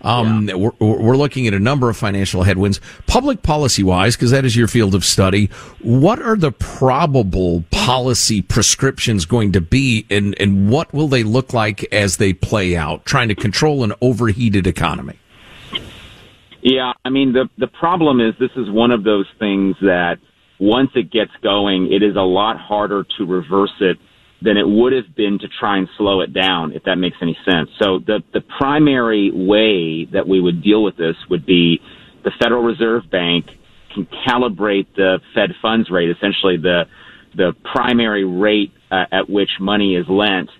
Um, 0.03 0.51
we're, 0.53 0.73
we're 0.81 1.17
looking 1.17 1.47
at 1.47 1.55
a 1.55 1.61
number 1.61 1.89
of 1.89 1.97
financial 1.97 2.43
headwinds. 2.43 2.81
Public 3.07 3.45
policy 3.45 3.85
wise, 3.85 4.17
because 4.17 4.33
that 4.33 4.45
is 4.45 4.57
your 4.57 4.67
field 4.67 4.97
of 4.97 5.05
study, 5.05 5.47
what 5.83 6.21
are 6.21 6.35
the 6.35 6.51
probable 6.51 7.63
policy 7.71 8.43
prescriptions 8.43 9.25
going 9.25 9.53
to 9.53 9.61
be 9.61 10.05
and, 10.11 10.35
and 10.41 10.69
what 10.69 10.93
will 10.93 11.07
they 11.07 11.23
look 11.23 11.53
like 11.53 11.85
as 11.93 12.17
they 12.17 12.33
play 12.33 12.77
out, 12.77 13.05
trying 13.05 13.29
to 13.29 13.37
control 13.37 13.85
an 13.85 13.93
overheated 14.01 14.67
economy? 14.67 15.17
Yeah, 16.61 16.95
I 17.05 17.11
mean 17.11 17.35
the 17.35 17.49
the 17.59 17.67
problem 17.67 18.21
is 18.21 18.35
this 18.41 18.51
is 18.57 18.69
one 18.71 18.91
of 18.91 19.05
those 19.05 19.27
things 19.39 19.77
that 19.83 20.17
once 20.59 20.91
it 20.95 21.11
gets 21.11 21.33
going, 21.43 21.93
it 21.93 22.03
is 22.03 22.17
a 22.17 22.21
lot 22.21 22.59
harder 22.59 23.05
to 23.19 23.25
reverse 23.25 23.75
it 23.81 23.99
than 24.43 24.57
it 24.57 24.67
would 24.67 24.93
have 24.93 25.15
been 25.17 25.39
to 25.39 25.49
try 25.61 25.79
and 25.79 25.89
slow 25.97 26.21
it 26.21 26.33
down, 26.33 26.73
if 26.73 26.85
that 26.85 26.97
makes 26.97 27.17
any 27.23 27.37
sense. 27.45 27.71
So 27.83 27.99
the 27.99 28.23
the 28.33 28.43
primary 28.59 29.31
way 29.33 30.05
that 30.13 30.29
we 30.29 30.41
would 30.41 30.63
deal 30.63 30.83
with 30.83 30.97
this 30.97 31.17
would 31.31 31.47
be 31.47 31.81
the 32.25 32.31
Federal 32.41 32.63
Reserve 32.63 33.05
Bank 33.11 33.47
can 33.95 34.07
calibrate 34.27 34.87
the 34.97 35.21
Fed 35.35 35.51
funds 35.63 35.91
rate, 35.91 36.11
essentially 36.11 36.57
the 36.57 36.85
the 37.37 37.53
primary 37.75 38.25
rate 38.25 38.73
uh, 38.91 39.05
at 39.11 39.29
which 39.29 39.51
money 39.61 39.97
is 39.97 40.07
lent, 40.09 40.51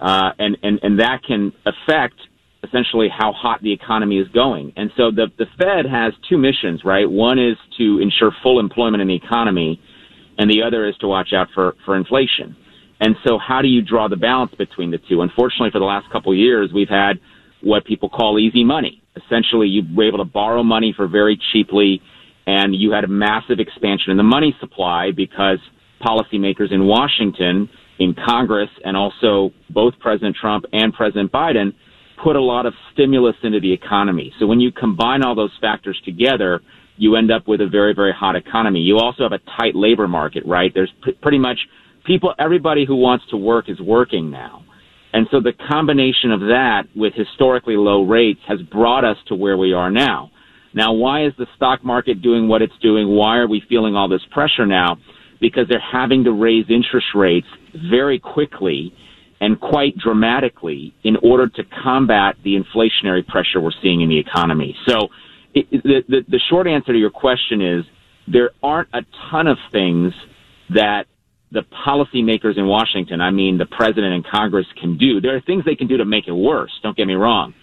uh, 0.00 0.30
and 0.38 0.56
and 0.62 0.80
and 0.82 1.00
that 1.00 1.22
can 1.26 1.52
affect 1.64 2.16
essentially 2.64 3.08
how 3.08 3.32
hot 3.32 3.62
the 3.62 3.72
economy 3.72 4.18
is 4.18 4.28
going. 4.28 4.72
And 4.76 4.90
so 4.96 5.10
the 5.10 5.28
the 5.38 5.46
Fed 5.58 5.86
has 5.90 6.12
two 6.28 6.38
missions, 6.38 6.82
right? 6.84 7.08
One 7.08 7.38
is 7.38 7.56
to 7.78 8.00
ensure 8.00 8.32
full 8.42 8.60
employment 8.60 9.00
in 9.00 9.08
the 9.08 9.14
economy, 9.14 9.80
and 10.38 10.50
the 10.50 10.62
other 10.62 10.88
is 10.88 10.96
to 10.98 11.08
watch 11.08 11.32
out 11.32 11.48
for 11.54 11.74
for 11.84 11.96
inflation. 11.96 12.56
And 13.00 13.14
so 13.24 13.38
how 13.38 13.62
do 13.62 13.68
you 13.68 13.80
draw 13.80 14.08
the 14.08 14.16
balance 14.16 14.52
between 14.58 14.90
the 14.90 14.98
two? 15.08 15.22
Unfortunately, 15.22 15.70
for 15.70 15.78
the 15.78 15.84
last 15.84 16.10
couple 16.10 16.32
of 16.32 16.38
years, 16.38 16.70
we've 16.74 16.88
had 16.88 17.20
what 17.62 17.84
people 17.84 18.08
call 18.08 18.38
easy 18.38 18.64
money. 18.64 19.02
Essentially, 19.16 19.68
you 19.68 19.82
were 19.94 20.06
able 20.06 20.18
to 20.18 20.24
borrow 20.24 20.62
money 20.62 20.92
for 20.96 21.06
very 21.06 21.40
cheaply, 21.52 22.00
and 22.46 22.74
you 22.74 22.90
had 22.90 23.04
a 23.04 23.08
massive 23.08 23.60
expansion 23.60 24.10
in 24.10 24.16
the 24.16 24.22
money 24.24 24.54
supply 24.58 25.10
because 25.14 25.58
policymakers 26.00 26.72
in 26.72 26.86
Washington, 26.86 27.68
in 27.98 28.14
Congress, 28.14 28.70
and 28.84 28.96
also 28.96 29.52
both 29.70 29.94
President 30.00 30.36
Trump 30.40 30.64
and 30.72 30.92
President 30.92 31.30
Biden 31.30 31.72
put 32.22 32.36
a 32.36 32.40
lot 32.40 32.66
of 32.66 32.74
stimulus 32.92 33.36
into 33.42 33.60
the 33.60 33.72
economy. 33.72 34.32
So 34.38 34.46
when 34.46 34.60
you 34.60 34.72
combine 34.72 35.22
all 35.22 35.34
those 35.34 35.56
factors 35.60 36.00
together, 36.04 36.60
you 36.96 37.16
end 37.16 37.30
up 37.30 37.46
with 37.46 37.60
a 37.60 37.66
very, 37.66 37.94
very 37.94 38.12
hot 38.12 38.36
economy. 38.36 38.80
You 38.80 38.98
also 38.98 39.22
have 39.22 39.32
a 39.32 39.38
tight 39.58 39.74
labor 39.74 40.08
market, 40.08 40.44
right? 40.46 40.72
There's 40.74 40.92
pr- 41.02 41.10
pretty 41.22 41.38
much 41.38 41.58
people, 42.04 42.34
everybody 42.38 42.84
who 42.86 42.96
wants 42.96 43.24
to 43.30 43.36
work 43.36 43.68
is 43.68 43.80
working 43.80 44.30
now. 44.30 44.64
And 45.12 45.26
so 45.30 45.40
the 45.40 45.52
combination 45.70 46.32
of 46.32 46.40
that 46.40 46.82
with 46.94 47.14
historically 47.14 47.76
low 47.76 48.02
rates 48.02 48.40
has 48.46 48.60
brought 48.62 49.04
us 49.04 49.16
to 49.28 49.34
where 49.34 49.56
we 49.56 49.72
are 49.72 49.90
now. 49.90 50.30
Now, 50.74 50.92
why 50.92 51.24
is 51.24 51.32
the 51.38 51.46
stock 51.56 51.82
market 51.82 52.20
doing 52.20 52.46
what 52.46 52.60
it's 52.60 52.76
doing? 52.82 53.08
Why 53.08 53.38
are 53.38 53.48
we 53.48 53.62
feeling 53.68 53.96
all 53.96 54.08
this 54.08 54.24
pressure 54.30 54.66
now? 54.66 54.98
Because 55.40 55.66
they're 55.68 55.80
having 55.80 56.24
to 56.24 56.32
raise 56.32 56.66
interest 56.68 57.06
rates 57.14 57.46
very 57.90 58.18
quickly 58.18 58.92
and 59.40 59.60
quite 59.60 59.96
dramatically 59.96 60.94
in 61.04 61.16
order 61.22 61.48
to 61.48 61.62
combat 61.82 62.36
the 62.42 62.56
inflationary 62.56 63.26
pressure 63.26 63.60
we're 63.60 63.70
seeing 63.82 64.00
in 64.00 64.08
the 64.08 64.18
economy. 64.18 64.76
So 64.86 65.08
it, 65.54 65.70
the, 65.70 66.02
the, 66.08 66.20
the 66.28 66.40
short 66.50 66.66
answer 66.66 66.92
to 66.92 66.98
your 66.98 67.10
question 67.10 67.60
is 67.62 67.84
there 68.26 68.50
aren't 68.62 68.88
a 68.92 69.02
ton 69.30 69.46
of 69.46 69.58
things 69.72 70.12
that 70.70 71.04
the 71.50 71.62
policymakers 71.86 72.58
in 72.58 72.66
Washington, 72.66 73.20
I 73.20 73.30
mean 73.30 73.56
the 73.56 73.66
president 73.66 74.12
and 74.12 74.26
Congress 74.26 74.66
can 74.78 74.98
do. 74.98 75.20
There 75.20 75.34
are 75.34 75.40
things 75.40 75.64
they 75.64 75.76
can 75.76 75.86
do 75.86 75.96
to 75.96 76.04
make 76.04 76.28
it 76.28 76.32
worse, 76.32 76.72
don't 76.82 76.96
get 76.96 77.06
me 77.06 77.14
wrong. 77.14 77.54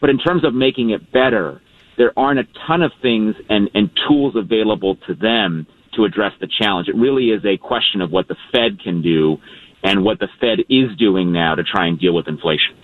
But 0.00 0.10
in 0.10 0.18
terms 0.18 0.44
of 0.44 0.54
making 0.54 0.90
it 0.90 1.12
better, 1.12 1.60
there 1.96 2.12
aren't 2.16 2.40
a 2.40 2.44
ton 2.66 2.82
of 2.82 2.92
things 3.00 3.34
and, 3.48 3.68
and 3.74 3.90
tools 4.08 4.34
available 4.36 4.96
to 5.06 5.14
them 5.14 5.66
to 5.94 6.04
address 6.04 6.32
the 6.40 6.48
challenge. 6.60 6.88
It 6.88 6.96
really 6.96 7.26
is 7.26 7.44
a 7.44 7.56
question 7.58 8.00
of 8.00 8.10
what 8.10 8.28
the 8.28 8.36
Fed 8.50 8.80
can 8.82 9.02
do 9.02 9.38
and 9.82 10.04
what 10.04 10.18
the 10.18 10.28
Fed 10.40 10.60
is 10.68 10.96
doing 10.98 11.32
now 11.32 11.54
to 11.54 11.62
try 11.64 11.86
and 11.86 11.98
deal 11.98 12.14
with 12.14 12.28
inflation. 12.28 12.76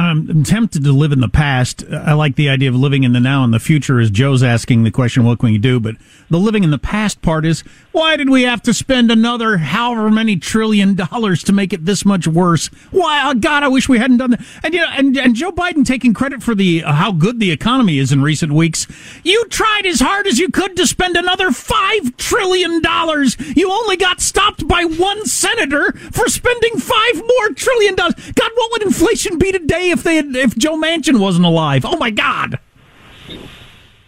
I'm 0.00 0.42
tempted 0.42 0.84
to 0.84 0.92
live 0.92 1.12
in 1.12 1.20
the 1.20 1.28
past. 1.28 1.84
I 1.92 2.14
like 2.14 2.36
the 2.36 2.48
idea 2.48 2.70
of 2.70 2.74
living 2.76 3.04
in 3.04 3.12
the 3.12 3.20
now 3.20 3.44
and 3.44 3.52
the 3.52 3.60
future 3.60 4.00
as 4.00 4.10
Joe's 4.10 4.42
asking 4.42 4.84
the 4.84 4.90
question, 4.90 5.24
what 5.24 5.38
can 5.38 5.50
we 5.50 5.58
do? 5.58 5.80
But 5.80 5.96
the 6.30 6.38
living 6.38 6.64
in 6.64 6.70
the 6.70 6.78
past 6.78 7.20
part 7.20 7.44
is, 7.44 7.62
why 7.92 8.16
did 8.16 8.30
we 8.30 8.42
have 8.42 8.62
to 8.62 8.72
spend 8.72 9.10
another 9.10 9.58
however 9.58 10.10
many 10.10 10.36
trillion 10.36 10.94
dollars 10.94 11.42
to 11.44 11.52
make 11.52 11.72
it 11.72 11.84
this 11.84 12.04
much 12.04 12.26
worse? 12.26 12.68
Why, 12.90 13.28
oh 13.28 13.34
God, 13.34 13.62
I 13.62 13.68
wish 13.68 13.88
we 13.88 13.98
hadn't 13.98 14.16
done 14.16 14.30
that. 14.30 14.40
And, 14.62 14.72
you 14.72 14.80
know, 14.80 14.88
and, 14.96 15.16
and 15.18 15.34
Joe 15.34 15.52
Biden 15.52 15.84
taking 15.84 16.14
credit 16.14 16.42
for 16.42 16.54
the, 16.54 16.84
uh, 16.84 16.92
how 16.92 17.12
good 17.12 17.38
the 17.38 17.50
economy 17.50 17.98
is 17.98 18.12
in 18.12 18.22
recent 18.22 18.52
weeks. 18.52 18.86
You 19.22 19.46
tried 19.48 19.84
as 19.84 20.00
hard 20.00 20.26
as 20.26 20.38
you 20.38 20.48
could 20.48 20.76
to 20.76 20.86
spend 20.86 21.16
another 21.16 21.50
five 21.50 22.16
trillion 22.16 22.80
dollars. 22.80 23.36
You 23.54 23.70
only 23.70 23.98
got 23.98 24.20
stopped 24.20 24.66
by 24.66 24.84
one 24.84 25.26
senator 25.26 25.92
for 25.92 26.28
spending 26.28 26.78
five 26.78 27.16
more 27.16 27.50
trillion 27.54 27.94
dollars. 27.94 28.14
God, 28.14 28.50
what 28.54 28.72
would 28.72 28.82
inflation 28.82 29.38
be 29.38 29.52
today? 29.52 29.81
If 29.90 30.02
they 30.02 30.16
had, 30.16 30.34
if 30.36 30.56
Joe 30.56 30.76
Manchin 30.76 31.20
wasn't 31.20 31.46
alive? 31.46 31.84
Oh 31.84 31.96
my 31.96 32.10
God. 32.10 32.58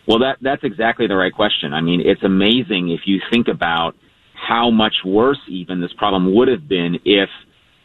Well, 0.06 0.18
that 0.18 0.38
that's 0.40 0.62
exactly 0.64 1.06
the 1.06 1.16
right 1.16 1.32
question. 1.32 1.72
I 1.72 1.80
mean, 1.80 2.02
it's 2.04 2.22
amazing 2.22 2.90
if 2.90 3.00
you 3.06 3.20
think 3.30 3.48
about 3.48 3.96
how 4.34 4.70
much 4.70 4.96
worse 5.04 5.38
even 5.48 5.80
this 5.80 5.92
problem 5.94 6.34
would 6.34 6.48
have 6.48 6.68
been 6.68 6.98
if 7.04 7.30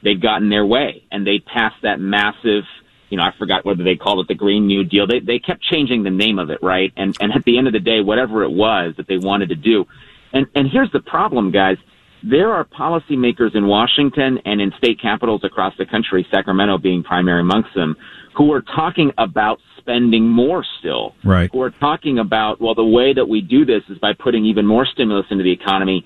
they'd 0.03 0.21
gotten 0.21 0.49
their 0.49 0.65
way 0.65 1.03
and 1.11 1.25
they 1.25 1.39
passed 1.39 1.77
that 1.83 1.99
massive, 1.99 2.63
you 3.09 3.17
know, 3.17 3.23
I 3.23 3.31
forgot 3.37 3.65
whether 3.65 3.83
they 3.83 3.95
called 3.95 4.19
it 4.19 4.27
the 4.27 4.35
Green 4.35 4.67
New 4.67 4.83
Deal. 4.83 5.07
They 5.07 5.19
they 5.19 5.39
kept 5.39 5.63
changing 5.63 6.03
the 6.03 6.09
name 6.09 6.39
of 6.39 6.49
it, 6.49 6.59
right? 6.61 6.91
And 6.97 7.15
and 7.21 7.31
at 7.31 7.45
the 7.45 7.57
end 7.57 7.67
of 7.67 7.73
the 7.73 7.79
day, 7.79 8.01
whatever 8.01 8.43
it 8.43 8.51
was 8.51 8.95
that 8.97 9.07
they 9.07 9.17
wanted 9.17 9.49
to 9.49 9.55
do, 9.55 9.85
and 10.33 10.47
and 10.55 10.69
here's 10.69 10.91
the 10.91 10.99
problem, 10.99 11.51
guys 11.51 11.77
there 12.23 12.51
are 12.53 12.65
policymakers 12.65 13.55
in 13.55 13.67
Washington 13.67 14.39
and 14.45 14.59
in 14.59 14.71
state 14.77 15.01
capitals 15.01 15.43
across 15.43 15.73
the 15.77 15.85
country, 15.85 16.27
Sacramento 16.31 16.77
being 16.77 17.03
primary 17.03 17.41
amongst 17.41 17.73
them, 17.73 17.95
who 18.35 18.51
are 18.53 18.61
talking 18.61 19.11
about 19.17 19.59
spending 19.77 20.27
more 20.27 20.65
still. 20.79 21.15
Right. 21.23 21.49
Who 21.51 21.61
are 21.61 21.71
talking 21.71 22.19
about, 22.19 22.61
well, 22.61 22.75
the 22.75 22.85
way 22.85 23.13
that 23.13 23.27
we 23.27 23.41
do 23.41 23.65
this 23.65 23.83
is 23.89 23.97
by 23.97 24.13
putting 24.13 24.45
even 24.45 24.65
more 24.65 24.85
stimulus 24.85 25.27
into 25.29 25.43
the 25.43 25.51
economy, 25.51 26.05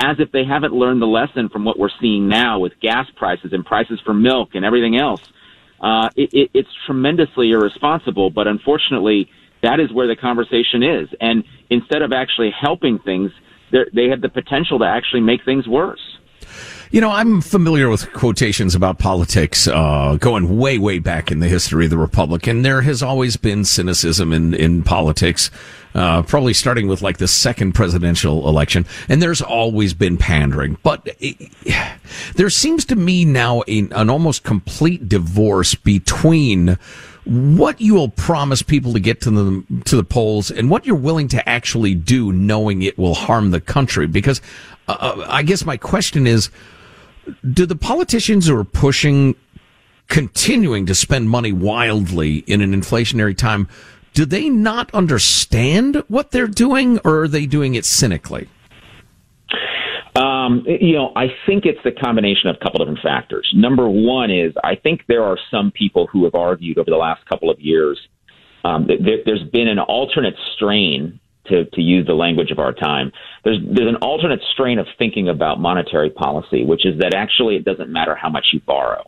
as 0.00 0.16
if 0.18 0.32
they 0.32 0.44
haven't 0.44 0.72
learned 0.72 1.00
the 1.00 1.06
lesson 1.06 1.48
from 1.48 1.64
what 1.64 1.78
we're 1.78 1.90
seeing 2.00 2.28
now 2.28 2.58
with 2.58 2.72
gas 2.80 3.06
prices 3.16 3.52
and 3.52 3.64
prices 3.64 4.00
for 4.04 4.14
milk 4.14 4.50
and 4.54 4.64
everything 4.64 4.96
else. 4.96 5.22
Uh, 5.80 6.08
it, 6.16 6.30
it, 6.32 6.50
it's 6.54 6.68
tremendously 6.86 7.50
irresponsible, 7.50 8.30
but 8.30 8.46
unfortunately, 8.46 9.30
that 9.62 9.78
is 9.80 9.92
where 9.92 10.06
the 10.06 10.16
conversation 10.16 10.82
is. 10.82 11.08
And 11.20 11.44
instead 11.70 12.02
of 12.02 12.12
actually 12.12 12.50
helping 12.50 12.98
things, 12.98 13.30
they 13.70 14.08
have 14.08 14.20
the 14.20 14.28
potential 14.28 14.78
to 14.78 14.84
actually 14.84 15.20
make 15.20 15.44
things 15.44 15.66
worse. 15.66 16.18
You 16.92 17.00
know, 17.00 17.10
I'm 17.10 17.40
familiar 17.40 17.90
with 17.90 18.12
quotations 18.12 18.76
about 18.76 18.98
politics 18.98 19.66
uh, 19.66 20.16
going 20.20 20.56
way, 20.56 20.78
way 20.78 21.00
back 21.00 21.32
in 21.32 21.40
the 21.40 21.48
history 21.48 21.86
of 21.86 21.90
the 21.90 21.98
Republic, 21.98 22.46
and 22.46 22.64
there 22.64 22.82
has 22.82 23.02
always 23.02 23.36
been 23.36 23.64
cynicism 23.64 24.32
in 24.32 24.54
in 24.54 24.82
politics. 24.82 25.50
Uh, 25.94 26.22
probably 26.22 26.52
starting 26.52 26.88
with 26.88 27.00
like 27.00 27.16
the 27.16 27.26
second 27.26 27.72
presidential 27.72 28.46
election, 28.48 28.84
and 29.08 29.20
there's 29.20 29.40
always 29.40 29.94
been 29.94 30.16
pandering. 30.16 30.76
But 30.82 31.08
it, 31.18 31.50
there 32.36 32.50
seems 32.50 32.84
to 32.86 32.96
me 32.96 33.24
now 33.24 33.62
a, 33.66 33.88
an 33.90 34.10
almost 34.10 34.44
complete 34.44 35.08
divorce 35.08 35.74
between 35.74 36.78
what 37.26 37.80
you 37.80 37.94
will 37.94 38.08
promise 38.08 38.62
people 38.62 38.92
to 38.92 39.00
get 39.00 39.20
to 39.22 39.30
the 39.30 39.82
to 39.84 39.96
the 39.96 40.04
polls 40.04 40.50
and 40.50 40.70
what 40.70 40.86
you're 40.86 40.94
willing 40.94 41.28
to 41.28 41.48
actually 41.48 41.94
do, 41.94 42.32
knowing 42.32 42.82
it 42.82 42.96
will 42.96 43.14
harm 43.14 43.50
the 43.50 43.60
country. 43.60 44.06
Because 44.06 44.40
uh, 44.88 44.96
uh, 44.98 45.26
I 45.28 45.42
guess 45.42 45.64
my 45.64 45.76
question 45.76 46.26
is, 46.26 46.50
do 47.52 47.66
the 47.66 47.76
politicians 47.76 48.46
who 48.46 48.56
are 48.56 48.64
pushing, 48.64 49.34
continuing 50.08 50.86
to 50.86 50.94
spend 50.94 51.28
money 51.28 51.52
wildly 51.52 52.38
in 52.46 52.60
an 52.60 52.72
inflationary 52.72 53.36
time, 53.36 53.68
do 54.14 54.24
they 54.24 54.48
not 54.48 54.94
understand 54.94 56.02
what 56.06 56.30
they're 56.30 56.46
doing, 56.46 57.00
or 57.04 57.22
are 57.22 57.28
they 57.28 57.44
doing 57.44 57.74
it 57.74 57.84
cynically? 57.84 58.48
Um, 60.16 60.64
you 60.66 60.94
know, 60.94 61.12
I 61.14 61.26
think 61.46 61.66
it's 61.66 61.80
the 61.84 61.92
combination 61.92 62.48
of 62.48 62.56
a 62.56 62.64
couple 62.64 62.78
different 62.78 63.00
factors. 63.02 63.50
Number 63.54 63.86
one 63.88 64.30
is 64.30 64.54
I 64.64 64.74
think 64.74 65.02
there 65.08 65.22
are 65.22 65.38
some 65.50 65.70
people 65.70 66.06
who 66.10 66.24
have 66.24 66.34
argued 66.34 66.78
over 66.78 66.90
the 66.90 66.96
last 66.96 67.26
couple 67.26 67.50
of 67.50 67.60
years 67.60 67.98
um, 68.64 68.86
that 68.86 68.96
there, 69.04 69.18
there's 69.26 69.48
been 69.50 69.68
an 69.68 69.78
alternate 69.78 70.34
strain 70.54 71.20
to, 71.48 71.64
to 71.66 71.82
use 71.82 72.06
the 72.06 72.14
language 72.14 72.50
of 72.50 72.58
our 72.58 72.72
time. 72.72 73.12
There's 73.44 73.58
there's 73.62 73.88
an 73.88 73.96
alternate 73.96 74.40
strain 74.52 74.78
of 74.78 74.86
thinking 74.98 75.28
about 75.28 75.60
monetary 75.60 76.10
policy, 76.10 76.64
which 76.64 76.86
is 76.86 76.98
that 77.00 77.14
actually 77.14 77.56
it 77.56 77.64
doesn't 77.64 77.90
matter 77.90 78.14
how 78.14 78.30
much 78.30 78.46
you 78.52 78.60
borrow. 78.66 79.04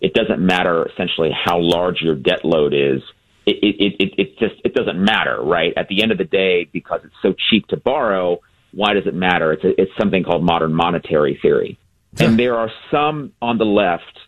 It 0.00 0.12
doesn't 0.14 0.44
matter 0.44 0.86
essentially 0.86 1.30
how 1.32 1.58
large 1.58 2.00
your 2.00 2.14
debt 2.14 2.44
load 2.44 2.74
is. 2.74 3.02
It, 3.46 3.56
it, 3.62 3.94
it, 3.98 4.14
it 4.18 4.38
just 4.38 4.60
it 4.62 4.74
doesn't 4.74 5.02
matter, 5.02 5.42
right? 5.42 5.72
At 5.76 5.88
the 5.88 6.02
end 6.02 6.12
of 6.12 6.18
the 6.18 6.24
day, 6.24 6.68
because 6.70 7.00
it's 7.04 7.14
so 7.22 7.34
cheap 7.48 7.66
to 7.68 7.78
borrow, 7.78 8.40
why 8.72 8.94
does 8.94 9.06
it 9.06 9.14
matter? 9.14 9.52
It's, 9.52 9.64
a, 9.64 9.80
it's 9.80 9.92
something 9.98 10.22
called 10.22 10.44
modern 10.44 10.72
monetary 10.72 11.38
theory. 11.40 11.78
And 12.18 12.38
there 12.38 12.56
are 12.56 12.70
some 12.90 13.32
on 13.40 13.58
the 13.58 13.64
left, 13.64 14.18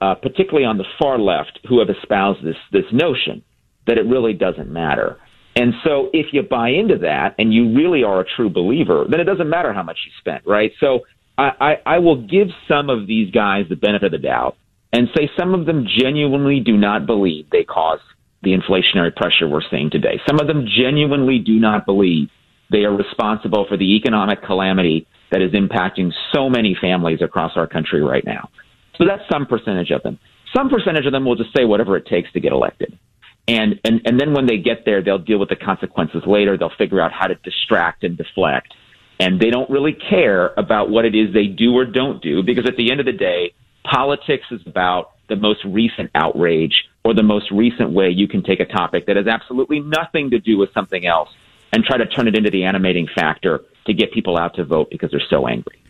uh, 0.00 0.14
particularly 0.16 0.64
on 0.64 0.76
the 0.76 0.84
far 1.00 1.18
left, 1.18 1.60
who 1.68 1.78
have 1.78 1.88
espoused 1.88 2.44
this, 2.44 2.56
this 2.72 2.84
notion 2.92 3.42
that 3.86 3.96
it 3.96 4.06
really 4.06 4.32
doesn't 4.32 4.70
matter. 4.70 5.18
And 5.54 5.72
so 5.84 6.10
if 6.12 6.26
you 6.32 6.42
buy 6.42 6.70
into 6.70 6.98
that 6.98 7.34
and 7.38 7.52
you 7.52 7.74
really 7.74 8.04
are 8.04 8.20
a 8.20 8.24
true 8.36 8.50
believer, 8.50 9.06
then 9.08 9.20
it 9.20 9.24
doesn't 9.24 9.48
matter 9.48 9.72
how 9.72 9.82
much 9.82 9.98
you 10.04 10.12
spent, 10.20 10.46
right? 10.46 10.72
So 10.80 11.00
I, 11.36 11.50
I, 11.60 11.94
I 11.94 11.98
will 11.98 12.26
give 12.26 12.48
some 12.68 12.90
of 12.90 13.06
these 13.06 13.30
guys 13.30 13.64
the 13.68 13.76
benefit 13.76 14.06
of 14.06 14.12
the 14.12 14.18
doubt 14.18 14.56
and 14.92 15.08
say 15.16 15.30
some 15.38 15.54
of 15.54 15.66
them 15.66 15.86
genuinely 16.00 16.60
do 16.60 16.76
not 16.76 17.06
believe 17.06 17.50
they 17.50 17.64
cause 17.64 18.00
the 18.42 18.50
inflationary 18.50 19.14
pressure 19.14 19.48
we're 19.48 19.62
seeing 19.70 19.90
today. 19.90 20.20
Some 20.28 20.38
of 20.40 20.46
them 20.46 20.66
genuinely 20.66 21.38
do 21.38 21.58
not 21.58 21.86
believe 21.86 22.28
they 22.70 22.84
are 22.84 22.94
responsible 22.94 23.66
for 23.68 23.76
the 23.76 23.96
economic 23.96 24.42
calamity 24.42 25.06
that 25.30 25.42
is 25.42 25.52
impacting 25.52 26.12
so 26.32 26.48
many 26.48 26.76
families 26.80 27.20
across 27.22 27.52
our 27.56 27.66
country 27.66 28.02
right 28.02 28.24
now. 28.24 28.50
So 28.96 29.04
that's 29.06 29.22
some 29.30 29.46
percentage 29.46 29.90
of 29.90 30.02
them. 30.02 30.18
Some 30.56 30.68
percentage 30.68 31.06
of 31.06 31.12
them 31.12 31.24
will 31.24 31.36
just 31.36 31.54
say 31.56 31.64
whatever 31.64 31.96
it 31.96 32.06
takes 32.06 32.32
to 32.32 32.40
get 32.40 32.52
elected. 32.52 32.98
And, 33.46 33.80
and, 33.84 34.02
and 34.04 34.20
then 34.20 34.34
when 34.34 34.46
they 34.46 34.58
get 34.58 34.84
there, 34.84 35.02
they'll 35.02 35.18
deal 35.18 35.38
with 35.38 35.48
the 35.48 35.56
consequences 35.56 36.22
later. 36.26 36.58
They'll 36.58 36.72
figure 36.76 37.00
out 37.00 37.12
how 37.12 37.26
to 37.26 37.34
distract 37.36 38.04
and 38.04 38.16
deflect. 38.16 38.74
And 39.20 39.40
they 39.40 39.50
don't 39.50 39.68
really 39.70 39.94
care 39.94 40.52
about 40.56 40.90
what 40.90 41.04
it 41.04 41.14
is 41.14 41.32
they 41.32 41.46
do 41.46 41.72
or 41.74 41.84
don't 41.84 42.22
do 42.22 42.42
because 42.42 42.66
at 42.66 42.76
the 42.76 42.90
end 42.90 43.00
of 43.00 43.06
the 43.06 43.12
day, 43.12 43.54
politics 43.90 44.44
is 44.50 44.60
about 44.66 45.12
the 45.28 45.36
most 45.36 45.60
recent 45.64 46.10
outrage 46.14 46.84
or 47.04 47.14
the 47.14 47.22
most 47.22 47.50
recent 47.50 47.90
way 47.90 48.10
you 48.10 48.28
can 48.28 48.42
take 48.42 48.60
a 48.60 48.64
topic 48.64 49.06
that 49.06 49.16
has 49.16 49.26
absolutely 49.26 49.80
nothing 49.80 50.30
to 50.30 50.38
do 50.38 50.58
with 50.58 50.72
something 50.72 51.06
else 51.06 51.28
and 51.72 51.84
try 51.84 51.96
to 51.96 52.06
turn 52.06 52.28
it 52.28 52.36
into 52.36 52.50
the 52.50 52.64
animating 52.64 53.08
factor 53.14 53.64
to 53.86 53.94
get 53.94 54.12
people 54.12 54.36
out 54.38 54.54
to 54.54 54.64
vote 54.64 54.88
because 54.90 55.10
they're 55.10 55.20
so 55.28 55.46
angry. 55.46 55.82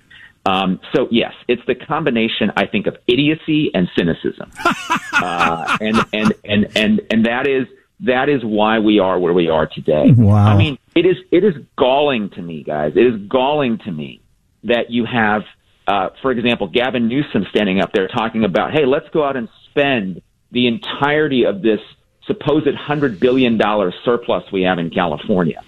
Um, 0.47 0.81
so 0.95 1.09
yes, 1.11 1.35
it's 1.47 1.63
the 1.67 1.75
combination, 1.75 2.53
I 2.57 2.67
think, 2.67 2.87
of 2.87 2.97
idiocy 3.07 3.71
and 3.75 3.89
cynicism, 3.97 4.51
uh, 5.13 5.77
and 5.81 5.97
and 6.13 6.35
and 6.45 6.77
and 6.77 7.01
and 7.11 7.27
that 7.27 7.47
is 7.47 7.67
that 8.01 8.29
is 8.29 8.43
why 8.45 8.79
we 8.79 8.99
are 8.99 9.19
where 9.19 9.35
we 9.35 9.49
are 9.49 9.67
today. 9.67 10.11
Wow. 10.17 10.47
I 10.47 10.57
mean, 10.57 10.79
it 10.95 11.05
is 11.05 11.17
it 11.31 11.45
is 11.45 11.55
galling 11.77 12.31
to 12.31 12.43
me, 12.43 12.63
guys. 12.63 12.93
It 12.97 13.07
is 13.07 13.21
galling 13.29 13.79
to 13.85 13.93
me 13.93 14.23
that 14.65 14.91
you 14.91 15.05
have, 15.05 15.43
uh, 15.87 16.11
for 16.23 16.31
example, 16.31 16.69
Gavin 16.69 17.09
Newsom 17.09 17.47
standing 17.51 17.81
up 17.81 17.93
there 17.93 18.09
talking 18.09 18.45
about, 18.45 18.73
hey, 18.73 18.87
let's 18.87 19.09
go 19.11 19.25
out 19.25 19.37
and 19.37 19.49
spend 19.69 20.23
the 20.51 20.67
entirety 20.67 21.45
of 21.45 21.61
this 21.61 21.81
supposed 22.27 22.75
hundred 22.75 23.21
billion 23.21 23.59
dollar 23.59 23.93
surplus 24.05 24.45
we 24.53 24.63
have 24.63 24.79
in 24.79 24.89
California 24.89 25.63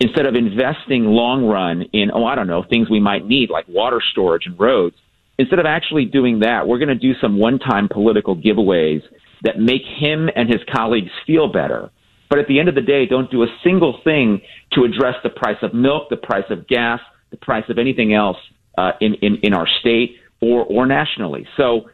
instead 0.00 0.26
of 0.26 0.34
investing 0.34 1.04
long 1.04 1.44
run 1.44 1.82
in, 1.92 2.10
oh, 2.12 2.24
I 2.24 2.34
don't 2.34 2.46
know, 2.46 2.64
things 2.68 2.88
we 2.90 3.00
might 3.00 3.26
need 3.26 3.50
like 3.50 3.66
water 3.68 4.00
storage 4.12 4.46
and 4.46 4.58
roads, 4.58 4.96
instead 5.38 5.58
of 5.58 5.66
actually 5.66 6.04
doing 6.04 6.40
that, 6.40 6.66
we're 6.66 6.78
going 6.78 6.88
to 6.88 6.94
do 6.94 7.12
some 7.20 7.38
one 7.38 7.58
time 7.58 7.88
political 7.88 8.36
giveaways 8.36 9.02
that 9.42 9.58
make 9.58 9.82
him 9.82 10.28
and 10.34 10.48
his 10.48 10.60
colleagues 10.74 11.10
feel 11.26 11.50
better. 11.52 11.90
But 12.30 12.38
at 12.38 12.48
the 12.48 12.60
end 12.60 12.68
of 12.68 12.74
the 12.74 12.82
day, 12.82 13.06
don't 13.06 13.30
do 13.30 13.42
a 13.42 13.46
single 13.64 14.00
thing 14.04 14.40
to 14.72 14.84
address 14.84 15.14
the 15.22 15.30
price 15.30 15.56
of 15.62 15.72
milk, 15.72 16.08
the 16.10 16.16
price 16.16 16.44
of 16.50 16.66
gas, 16.68 17.00
the 17.30 17.36
price 17.36 17.64
of 17.68 17.78
anything 17.78 18.12
else 18.12 18.36
uh, 18.76 18.92
in, 19.00 19.14
in, 19.22 19.36
in 19.42 19.54
our 19.54 19.66
state 19.80 20.16
or, 20.40 20.64
or 20.64 20.86
nationally. 20.86 21.46
So 21.56 21.88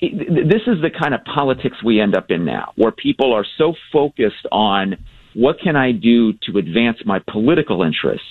this 0.00 0.62
is 0.66 0.80
the 0.80 0.90
kind 0.98 1.14
of 1.14 1.20
politics 1.24 1.76
we 1.84 2.00
end 2.00 2.16
up 2.16 2.30
in 2.30 2.44
now, 2.44 2.72
where 2.76 2.90
people 2.90 3.34
are 3.34 3.44
so 3.58 3.74
focused 3.92 4.46
on 4.50 4.96
what 5.34 5.60
can 5.60 5.76
I 5.76 5.92
do 5.92 6.32
to 6.32 6.58
advance 6.58 6.98
my 7.04 7.20
political 7.30 7.82
interests, 7.82 8.26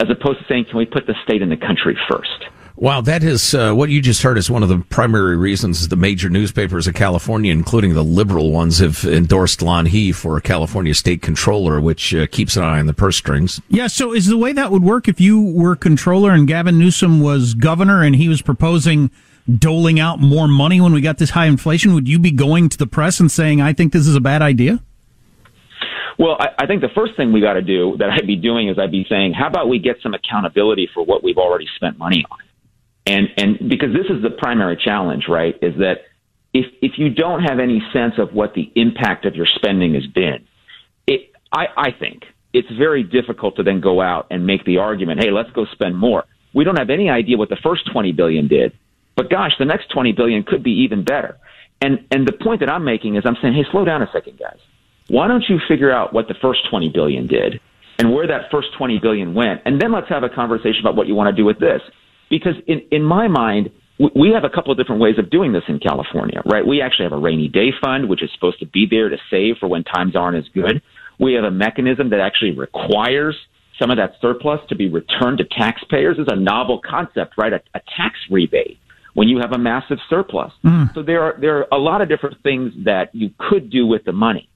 as 0.00 0.08
opposed 0.10 0.40
to 0.40 0.44
saying, 0.48 0.66
can 0.66 0.78
we 0.78 0.86
put 0.86 1.06
the 1.06 1.14
state 1.24 1.42
and 1.42 1.50
the 1.50 1.56
country 1.56 1.96
first? 2.08 2.44
Wow, 2.76 3.02
that 3.02 3.22
is 3.22 3.54
uh, 3.54 3.72
what 3.72 3.90
you 3.90 4.02
just 4.02 4.22
heard 4.22 4.36
is 4.36 4.50
one 4.50 4.64
of 4.64 4.68
the 4.68 4.78
primary 4.90 5.36
reasons 5.36 5.86
the 5.86 5.94
major 5.94 6.28
newspapers 6.28 6.88
of 6.88 6.94
California, 6.94 7.52
including 7.52 7.94
the 7.94 8.02
liberal 8.02 8.50
ones, 8.50 8.80
have 8.80 9.04
endorsed 9.04 9.60
Lanhee 9.60 10.12
for 10.12 10.40
California 10.40 10.92
state 10.92 11.22
controller, 11.22 11.80
which 11.80 12.12
uh, 12.12 12.26
keeps 12.26 12.56
an 12.56 12.64
eye 12.64 12.80
on 12.80 12.86
the 12.86 12.92
purse 12.92 13.16
strings. 13.16 13.60
Yeah, 13.68 13.86
so 13.86 14.12
is 14.12 14.26
the 14.26 14.36
way 14.36 14.52
that 14.52 14.72
would 14.72 14.82
work 14.82 15.06
if 15.06 15.20
you 15.20 15.40
were 15.40 15.76
controller 15.76 16.32
and 16.32 16.48
Gavin 16.48 16.76
Newsom 16.76 17.20
was 17.20 17.54
governor 17.54 18.02
and 18.02 18.16
he 18.16 18.28
was 18.28 18.42
proposing 18.42 19.12
doling 19.48 20.00
out 20.00 20.20
more 20.20 20.48
money 20.48 20.80
when 20.80 20.92
we 20.92 21.00
got 21.00 21.18
this 21.18 21.30
high 21.30 21.46
inflation, 21.46 21.94
would 21.94 22.08
you 22.08 22.18
be 22.18 22.32
going 22.32 22.68
to 22.70 22.78
the 22.78 22.86
press 22.86 23.20
and 23.20 23.30
saying, 23.30 23.60
I 23.60 23.72
think 23.72 23.92
this 23.92 24.06
is 24.06 24.16
a 24.16 24.20
bad 24.20 24.42
idea? 24.42 24.82
Well, 26.18 26.36
I, 26.38 26.64
I 26.64 26.66
think 26.66 26.80
the 26.80 26.92
first 26.94 27.16
thing 27.16 27.32
we 27.32 27.40
got 27.40 27.54
to 27.54 27.62
do 27.62 27.96
that 27.98 28.10
I'd 28.10 28.26
be 28.26 28.36
doing 28.36 28.68
is 28.68 28.78
I'd 28.78 28.90
be 28.90 29.06
saying, 29.08 29.32
how 29.32 29.48
about 29.48 29.68
we 29.68 29.78
get 29.78 29.96
some 30.02 30.14
accountability 30.14 30.88
for 30.92 31.04
what 31.04 31.22
we've 31.24 31.38
already 31.38 31.66
spent 31.76 31.98
money 31.98 32.24
on? 32.30 32.38
And, 33.06 33.28
and 33.36 33.68
because 33.68 33.90
this 33.92 34.06
is 34.14 34.22
the 34.22 34.30
primary 34.30 34.78
challenge, 34.82 35.24
right, 35.28 35.54
is 35.60 35.74
that 35.78 36.02
if, 36.52 36.66
if 36.80 36.92
you 36.96 37.10
don't 37.10 37.42
have 37.42 37.58
any 37.58 37.82
sense 37.92 38.14
of 38.18 38.32
what 38.32 38.54
the 38.54 38.70
impact 38.76 39.26
of 39.26 39.34
your 39.34 39.46
spending 39.56 39.94
has 39.94 40.06
been, 40.06 40.46
it, 41.06 41.32
I, 41.52 41.66
I 41.76 41.90
think 41.90 42.22
it's 42.52 42.70
very 42.78 43.02
difficult 43.02 43.56
to 43.56 43.62
then 43.62 43.80
go 43.80 44.00
out 44.00 44.28
and 44.30 44.46
make 44.46 44.64
the 44.64 44.78
argument, 44.78 45.22
hey, 45.22 45.30
let's 45.30 45.50
go 45.50 45.66
spend 45.72 45.98
more. 45.98 46.24
We 46.54 46.64
don't 46.64 46.78
have 46.78 46.90
any 46.90 47.10
idea 47.10 47.36
what 47.36 47.48
the 47.48 47.58
first 47.62 47.90
20 47.92 48.12
billion 48.12 48.46
did, 48.46 48.72
but 49.16 49.28
gosh, 49.28 49.52
the 49.58 49.64
next 49.64 49.90
20 49.90 50.12
billion 50.12 50.44
could 50.44 50.62
be 50.62 50.84
even 50.84 51.04
better. 51.04 51.36
And, 51.82 52.06
and 52.12 52.26
the 52.26 52.32
point 52.32 52.60
that 52.60 52.70
I'm 52.70 52.84
making 52.84 53.16
is 53.16 53.24
I'm 53.26 53.36
saying, 53.42 53.54
hey, 53.54 53.64
slow 53.70 53.84
down 53.84 54.02
a 54.02 54.10
second, 54.12 54.38
guys. 54.38 54.58
Why 55.08 55.28
don't 55.28 55.44
you 55.48 55.58
figure 55.68 55.92
out 55.92 56.12
what 56.12 56.28
the 56.28 56.34
first 56.40 56.60
20 56.70 56.90
billion 56.90 57.26
did 57.26 57.60
and 57.98 58.12
where 58.12 58.26
that 58.26 58.50
first 58.50 58.68
20 58.78 58.98
billion 59.00 59.34
went? 59.34 59.60
And 59.64 59.80
then 59.80 59.92
let's 59.92 60.08
have 60.08 60.22
a 60.22 60.28
conversation 60.28 60.80
about 60.80 60.96
what 60.96 61.06
you 61.06 61.14
want 61.14 61.34
to 61.34 61.36
do 61.36 61.44
with 61.44 61.58
this. 61.58 61.80
Because 62.30 62.54
in, 62.66 62.82
in 62.90 63.02
my 63.02 63.28
mind, 63.28 63.70
we 63.98 64.32
have 64.34 64.44
a 64.44 64.50
couple 64.50 64.72
of 64.72 64.78
different 64.78 65.00
ways 65.00 65.18
of 65.18 65.30
doing 65.30 65.52
this 65.52 65.62
in 65.68 65.78
California, 65.78 66.42
right? 66.50 66.66
We 66.66 66.80
actually 66.80 67.04
have 67.04 67.12
a 67.12 67.18
rainy 67.18 67.48
day 67.48 67.70
fund, 67.82 68.08
which 68.08 68.22
is 68.22 68.30
supposed 68.34 68.58
to 68.60 68.66
be 68.66 68.86
there 68.90 69.08
to 69.08 69.16
save 69.30 69.56
for 69.60 69.68
when 69.68 69.84
times 69.84 70.16
aren't 70.16 70.36
as 70.36 70.50
good. 70.52 70.82
We 71.20 71.34
have 71.34 71.44
a 71.44 71.50
mechanism 71.50 72.10
that 72.10 72.18
actually 72.18 72.52
requires 72.52 73.36
some 73.78 73.90
of 73.90 73.96
that 73.98 74.14
surplus 74.20 74.60
to 74.68 74.74
be 74.74 74.88
returned 74.88 75.38
to 75.38 75.44
taxpayers. 75.44 76.18
Is 76.18 76.26
a 76.28 76.36
novel 76.36 76.80
concept, 76.80 77.34
right? 77.38 77.52
A, 77.52 77.60
a, 77.74 77.80
tax 77.96 78.16
rebate 78.30 78.78
when 79.14 79.28
you 79.28 79.38
have 79.38 79.52
a 79.52 79.58
massive 79.58 79.98
surplus. 80.08 80.52
Mm. 80.64 80.92
So 80.94 81.02
there 81.02 81.22
are 81.22 81.36
there 81.40 81.58
are 81.58 81.66
a 81.72 81.78
lot 81.78 82.00
of 82.00 82.08
different 82.08 82.42
things 82.42 82.72
that 82.84 83.14
you 83.14 83.30
could 83.38 83.70
do 83.70 83.86
with 83.86 84.04
the 84.04 84.12
money. 84.12 84.48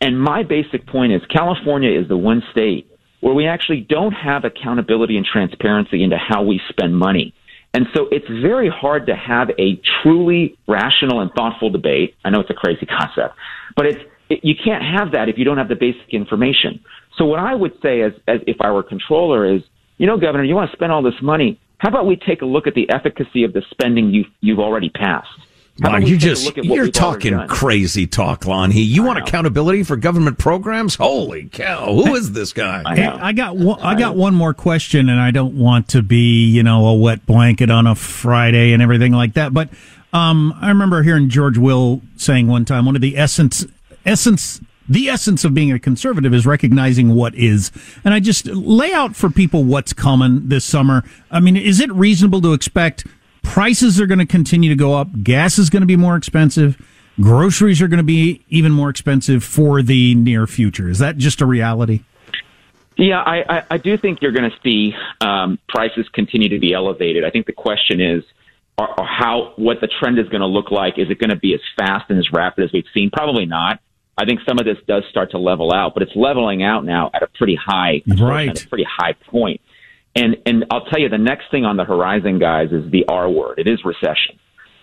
And 0.00 0.20
my 0.20 0.42
basic 0.42 0.86
point 0.86 1.12
is 1.12 1.22
California 1.30 1.98
is 1.98 2.08
the 2.08 2.16
one 2.16 2.42
state 2.50 2.88
where 3.20 3.34
we 3.34 3.46
actually 3.46 3.80
don't 3.80 4.12
have 4.12 4.44
accountability 4.44 5.16
and 5.16 5.24
transparency 5.24 6.02
into 6.02 6.18
how 6.18 6.42
we 6.42 6.60
spend 6.68 6.94
money. 6.94 7.34
And 7.72 7.86
so 7.94 8.06
it's 8.10 8.28
very 8.28 8.68
hard 8.68 9.06
to 9.06 9.16
have 9.16 9.48
a 9.58 9.80
truly 10.02 10.58
rational 10.68 11.20
and 11.20 11.30
thoughtful 11.32 11.70
debate. 11.70 12.14
I 12.24 12.30
know 12.30 12.40
it's 12.40 12.50
a 12.50 12.54
crazy 12.54 12.86
concept, 12.86 13.34
but 13.76 13.86
it's, 13.86 14.00
it, 14.28 14.40
you 14.44 14.54
can't 14.62 14.84
have 14.84 15.12
that 15.12 15.28
if 15.28 15.38
you 15.38 15.44
don't 15.44 15.56
have 15.56 15.68
the 15.68 15.74
basic 15.74 16.12
information. 16.12 16.80
So 17.16 17.24
what 17.24 17.40
I 17.40 17.54
would 17.54 17.72
say 17.82 18.02
as, 18.02 18.12
as 18.28 18.40
if 18.46 18.58
I 18.60 18.70
were 18.70 18.82
controller 18.82 19.52
is, 19.56 19.62
you 19.96 20.06
know, 20.06 20.18
Governor, 20.18 20.44
you 20.44 20.54
want 20.54 20.70
to 20.70 20.76
spend 20.76 20.92
all 20.92 21.02
this 21.02 21.20
money. 21.22 21.58
How 21.78 21.88
about 21.88 22.06
we 22.06 22.16
take 22.16 22.42
a 22.42 22.46
look 22.46 22.66
at 22.66 22.74
the 22.74 22.88
efficacy 22.90 23.44
of 23.44 23.52
the 23.52 23.62
spending 23.70 24.10
you've, 24.10 24.26
you've 24.40 24.60
already 24.60 24.90
passed? 24.90 25.28
Lanhee, 25.80 26.06
you 26.06 26.16
just 26.16 26.56
you're 26.56 26.88
talking 26.88 27.36
crazy 27.48 28.06
talk, 28.06 28.42
Lanhee. 28.42 28.72
He, 28.72 28.82
you 28.82 29.02
I 29.02 29.06
want 29.06 29.18
know. 29.18 29.24
accountability 29.24 29.82
for 29.82 29.96
government 29.96 30.38
programs? 30.38 30.94
Holy 30.94 31.46
cow! 31.46 31.92
Who 31.92 32.14
is 32.14 32.30
this 32.30 32.52
guy? 32.52 32.82
I, 32.84 32.94
hey, 32.94 33.06
I 33.06 33.32
got 33.32 33.56
one, 33.56 33.80
I 33.80 33.98
got 33.98 34.14
one 34.14 34.34
more 34.34 34.54
question, 34.54 35.08
and 35.08 35.20
I 35.20 35.32
don't 35.32 35.58
want 35.58 35.88
to 35.88 36.02
be 36.02 36.46
you 36.46 36.62
know 36.62 36.86
a 36.86 36.94
wet 36.94 37.26
blanket 37.26 37.70
on 37.70 37.88
a 37.88 37.96
Friday 37.96 38.72
and 38.72 38.82
everything 38.82 39.12
like 39.12 39.34
that. 39.34 39.52
But 39.52 39.68
um, 40.12 40.56
I 40.60 40.68
remember 40.68 41.02
hearing 41.02 41.28
George 41.28 41.58
Will 41.58 42.02
saying 42.16 42.46
one 42.46 42.64
time 42.64 42.86
one 42.86 42.94
of 42.94 43.02
the 43.02 43.18
essence 43.18 43.66
essence 44.06 44.60
the 44.88 45.08
essence 45.08 45.44
of 45.44 45.54
being 45.54 45.72
a 45.72 45.78
conservative 45.78 46.32
is 46.34 46.46
recognizing 46.46 47.14
what 47.14 47.34
is. 47.34 47.72
And 48.04 48.14
I 48.14 48.20
just 48.20 48.46
lay 48.46 48.92
out 48.92 49.16
for 49.16 49.30
people 49.30 49.64
what's 49.64 49.92
coming 49.92 50.48
this 50.48 50.64
summer. 50.64 51.02
I 51.30 51.40
mean, 51.40 51.56
is 51.56 51.80
it 51.80 51.90
reasonable 51.92 52.40
to 52.42 52.52
expect 52.52 53.06
prices 53.44 54.00
are 54.00 54.06
going 54.06 54.18
to 54.18 54.26
continue 54.26 54.70
to 54.70 54.76
go 54.76 54.94
up. 54.94 55.08
Gas 55.22 55.58
is 55.58 55.70
going 55.70 55.82
to 55.82 55.86
be 55.86 55.96
more 55.96 56.16
expensive. 56.16 56.80
Groceries 57.20 57.80
are 57.80 57.86
going 57.86 57.98
to 57.98 58.02
be 58.02 58.44
even 58.48 58.72
more 58.72 58.90
expensive 58.90 59.44
for 59.44 59.82
the 59.82 60.16
near 60.16 60.48
future. 60.48 60.88
Is 60.88 60.98
that 60.98 61.16
just 61.16 61.40
a 61.40 61.46
reality? 61.46 62.02
Yeah, 62.96 63.20
I, 63.20 63.58
I, 63.58 63.62
I 63.72 63.76
do 63.78 63.96
think 63.96 64.22
you're 64.22 64.32
going 64.32 64.50
to 64.50 64.56
see 64.62 64.94
um, 65.20 65.58
prices 65.68 66.08
continue 66.12 66.48
to 66.48 66.58
be 66.58 66.72
elevated. 66.72 67.24
I 67.24 67.30
think 67.30 67.46
the 67.46 67.52
question 67.52 68.00
is, 68.00 68.24
are, 68.78 68.88
are 68.98 69.06
how 69.06 69.52
what 69.56 69.80
the 69.80 69.88
trend 70.00 70.18
is 70.18 70.28
going 70.28 70.40
to 70.40 70.46
look 70.46 70.70
like. 70.70 70.98
Is 70.98 71.10
it 71.10 71.18
going 71.18 71.30
to 71.30 71.36
be 71.36 71.54
as 71.54 71.60
fast 71.76 72.10
and 72.10 72.18
as 72.18 72.32
rapid 72.32 72.64
as 72.64 72.72
we've 72.72 72.84
seen? 72.92 73.10
Probably 73.12 73.46
not. 73.46 73.80
I 74.16 74.24
think 74.24 74.40
some 74.46 74.58
of 74.58 74.64
this 74.64 74.78
does 74.86 75.02
start 75.10 75.32
to 75.32 75.38
level 75.38 75.72
out, 75.72 75.94
but 75.94 76.02
it's 76.02 76.14
leveling 76.14 76.62
out 76.62 76.84
now 76.84 77.10
at 77.14 77.22
a 77.22 77.26
pretty 77.26 77.56
high, 77.56 78.02
right. 78.06 78.48
at 78.48 78.64
a 78.64 78.68
pretty 78.68 78.86
high 78.88 79.14
point. 79.28 79.60
And 80.16 80.36
and 80.46 80.64
I'll 80.70 80.84
tell 80.84 81.00
you, 81.00 81.08
the 81.08 81.18
next 81.18 81.50
thing 81.50 81.64
on 81.64 81.76
the 81.76 81.84
horizon, 81.84 82.38
guys, 82.38 82.68
is 82.70 82.90
the 82.90 83.04
R 83.08 83.28
word. 83.28 83.58
It 83.58 83.66
is 83.66 83.84
recession, 83.84 84.38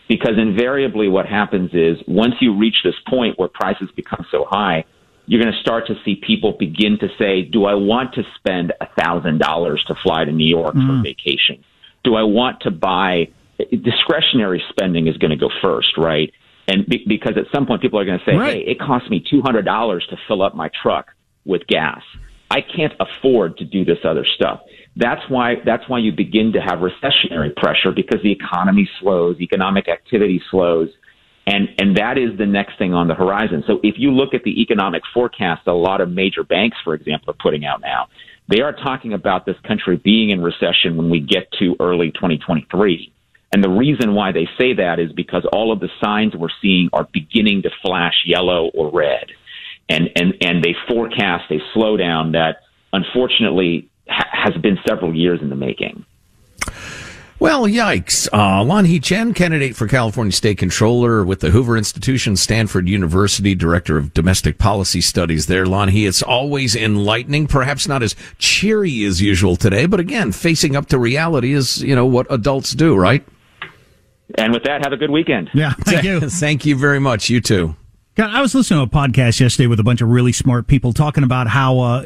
because 0.10 0.34
invariably 0.38 1.08
what 1.08 1.26
happens 1.26 1.72
is 1.74 1.98
once 2.08 2.36
you 2.42 2.58
reach 2.58 2.76
this 2.84 2.96
point 3.08 3.40
where 3.40 3.48
prices 3.48 3.90
become 3.96 4.26
so 4.30 4.46
high, 4.50 4.84
you're 5.28 5.42
going 5.42 5.54
to 5.54 5.62
start 5.62 5.88
to 5.88 5.96
see 6.04 6.16
people 6.16 6.58
begin 6.60 6.98
to 7.00 7.08
say, 7.18 7.44
"Do 7.44 7.64
I 7.64 7.76
want 7.76 8.14
to 8.16 8.24
spend 8.36 8.74
a 8.82 8.88
thousand 9.02 9.38
dollars 9.40 9.82
to 9.88 9.96
fly 10.04 10.26
to 10.26 10.32
New 10.32 10.48
York 10.48 10.76
mm. 10.76 10.86
for 10.86 11.02
vacation? 11.02 11.64
Do 12.04 12.16
I 12.16 12.24
want 12.24 12.62
to 12.62 12.72
buy?" 12.72 13.30
Discretionary 13.70 14.62
spending 14.70 15.08
is 15.08 15.16
going 15.18 15.32
to 15.32 15.38
go 15.38 15.50
first, 15.62 15.96
right? 15.98 16.34
And 16.68 16.86
be, 16.88 17.06
because 17.08 17.38
at 17.38 17.46
some 17.54 17.66
point 17.68 17.82
people 17.82 18.00
are 18.00 18.06
going 18.06 18.20
to 18.20 18.26
say, 18.26 18.36
right. 18.36 18.54
"Hey, 18.56 18.72
it 18.72 18.80
costs 18.80 19.10
me 19.10 19.24
two 19.32 19.42
hundred 19.42 19.64
dollars 19.64 20.06
to 20.10 20.18
fill 20.28 20.42
up 20.42 20.56
my 20.56 20.70
truck 20.82 21.08
with 21.46 21.66
gas. 21.68 22.02
I 22.50 22.60
can't 22.62 22.92
afford 23.00 23.58
to 23.60 23.66
do 23.66 23.86
this 23.86 24.00
other 24.04 24.26
stuff." 24.36 24.60
That's 24.96 25.22
why 25.30 25.56
that's 25.66 25.88
why 25.88 26.00
you 26.00 26.12
begin 26.12 26.54
to 26.54 26.60
have 26.60 26.80
recessionary 26.80 27.56
pressure 27.56 27.92
because 27.96 28.22
the 28.24 28.32
economy 28.32 28.90
slows, 29.00 29.40
economic 29.40 29.88
activity 29.88 30.42
slows, 30.52 30.90
and 31.48 31.70
and 31.78 31.98
that 31.98 32.18
is 32.18 32.38
the 32.38 32.46
next 32.46 32.78
thing 32.78 32.94
on 32.94 33.08
the 33.08 33.16
horizon. 33.16 33.64
So 33.68 33.80
if 33.84 33.96
you 33.98 34.12
look 34.12 34.34
at 34.34 34.44
the 34.44 34.62
economic 34.62 35.04
forecast, 35.14 35.62
a 35.68 35.74
lot 35.74 36.02
of 36.02 36.10
major 36.10 36.44
banks, 36.44 36.78
for 36.84 36.94
example, 36.94 37.32
are 37.32 37.38
putting 37.42 37.66
out 37.66 37.80
now, 37.80 38.08
they 38.50 38.62
are 38.62 38.74
talking 38.74 39.14
about 39.14 39.46
this 39.46 39.56
country 39.66 39.96
being 39.96 40.30
in 40.30 40.42
recession 40.42 40.98
when 40.98 41.10
we 41.10 41.22
get 41.22 41.52
to 41.60 41.76
early 41.80 42.12
2023. 42.12 43.14
And 43.54 43.64
the 43.64 43.70
reason 43.70 44.14
why 44.14 44.32
they 44.32 44.48
say 44.60 44.74
that 44.74 45.00
is 45.00 45.12
because 45.14 45.46
all 45.52 45.72
of 45.72 45.80
the 45.80 45.90
signs 46.04 46.34
we're 46.36 46.48
seeing 46.62 46.90
are 46.94 47.08
beginning 47.12 47.64
to 47.64 47.70
flash 47.82 48.24
yellow 48.26 48.72
or 48.74 48.92
red. 48.92 49.26
And, 49.90 50.10
and, 50.16 50.34
and 50.42 50.64
they 50.64 50.74
forecast 50.88 51.52
a 51.52 51.60
slowdown 51.78 52.32
that 52.32 52.62
unfortunately 52.94 53.90
has 54.12 54.56
been 54.62 54.78
several 54.88 55.16
years 55.16 55.42
in 55.42 55.50
the 55.50 55.56
making. 55.56 56.06
Well, 57.42 57.66
yikes. 57.66 58.28
Uh, 58.32 58.64
Lanhee 58.64 59.02
Chen, 59.02 59.34
candidate 59.34 59.76
for 59.76 59.88
California 59.88 60.32
State 60.32 60.60
Controller 60.60 61.24
with 61.24 61.40
the 61.40 61.50
Hoover 61.50 61.76
Institution, 61.76 62.36
Stanford 62.36 62.88
University, 62.88 63.56
Director 63.56 63.98
of 63.98 64.14
Domestic 64.14 64.60
Policy 64.60 65.02
Studies 65.02 65.48
there. 65.48 65.66
Lon 65.66 65.88
Hee, 65.88 66.06
it's 66.06 66.22
always 66.22 66.76
enlightening, 66.76 67.48
perhaps 67.48 67.88
not 67.88 68.04
as 68.04 68.16
cheery 68.38 69.04
as 69.06 69.24
usual 69.24 69.56
today, 69.56 69.88
but 69.88 70.00
again, 70.00 70.32
facing 70.32 70.76
up 70.76 70.86
to 70.90 71.00
reality 71.00 71.54
is, 71.54 71.82
you 71.82 71.96
know, 71.96 72.06
what 72.06 72.28
adults 72.30 72.74
do, 72.74 72.96
right? 72.96 73.26
And 74.36 74.54
with 74.54 74.64
that, 74.66 74.84
have 74.84 74.94
a 74.94 74.98
good 74.98 75.10
weekend. 75.10 75.50
Yeah, 75.52 75.74
thank 75.74 76.04
you. 76.04 76.20
thank 76.30 76.68
you 76.68 76.76
very 76.76 77.00
much. 77.00 77.28
You 77.32 77.42
too. 77.42 77.76
God, 78.14 78.30
I 78.30 78.42
was 78.42 78.54
listening 78.54 78.88
to 78.88 78.96
a 78.96 79.02
podcast 79.02 79.40
yesterday 79.40 79.66
with 79.66 79.80
a 79.80 79.84
bunch 79.84 80.02
of 80.02 80.10
really 80.10 80.32
smart 80.32 80.68
people 80.68 80.94
talking 80.94 81.24
about 81.24 81.48
how, 81.48 81.80
uh, 81.80 82.06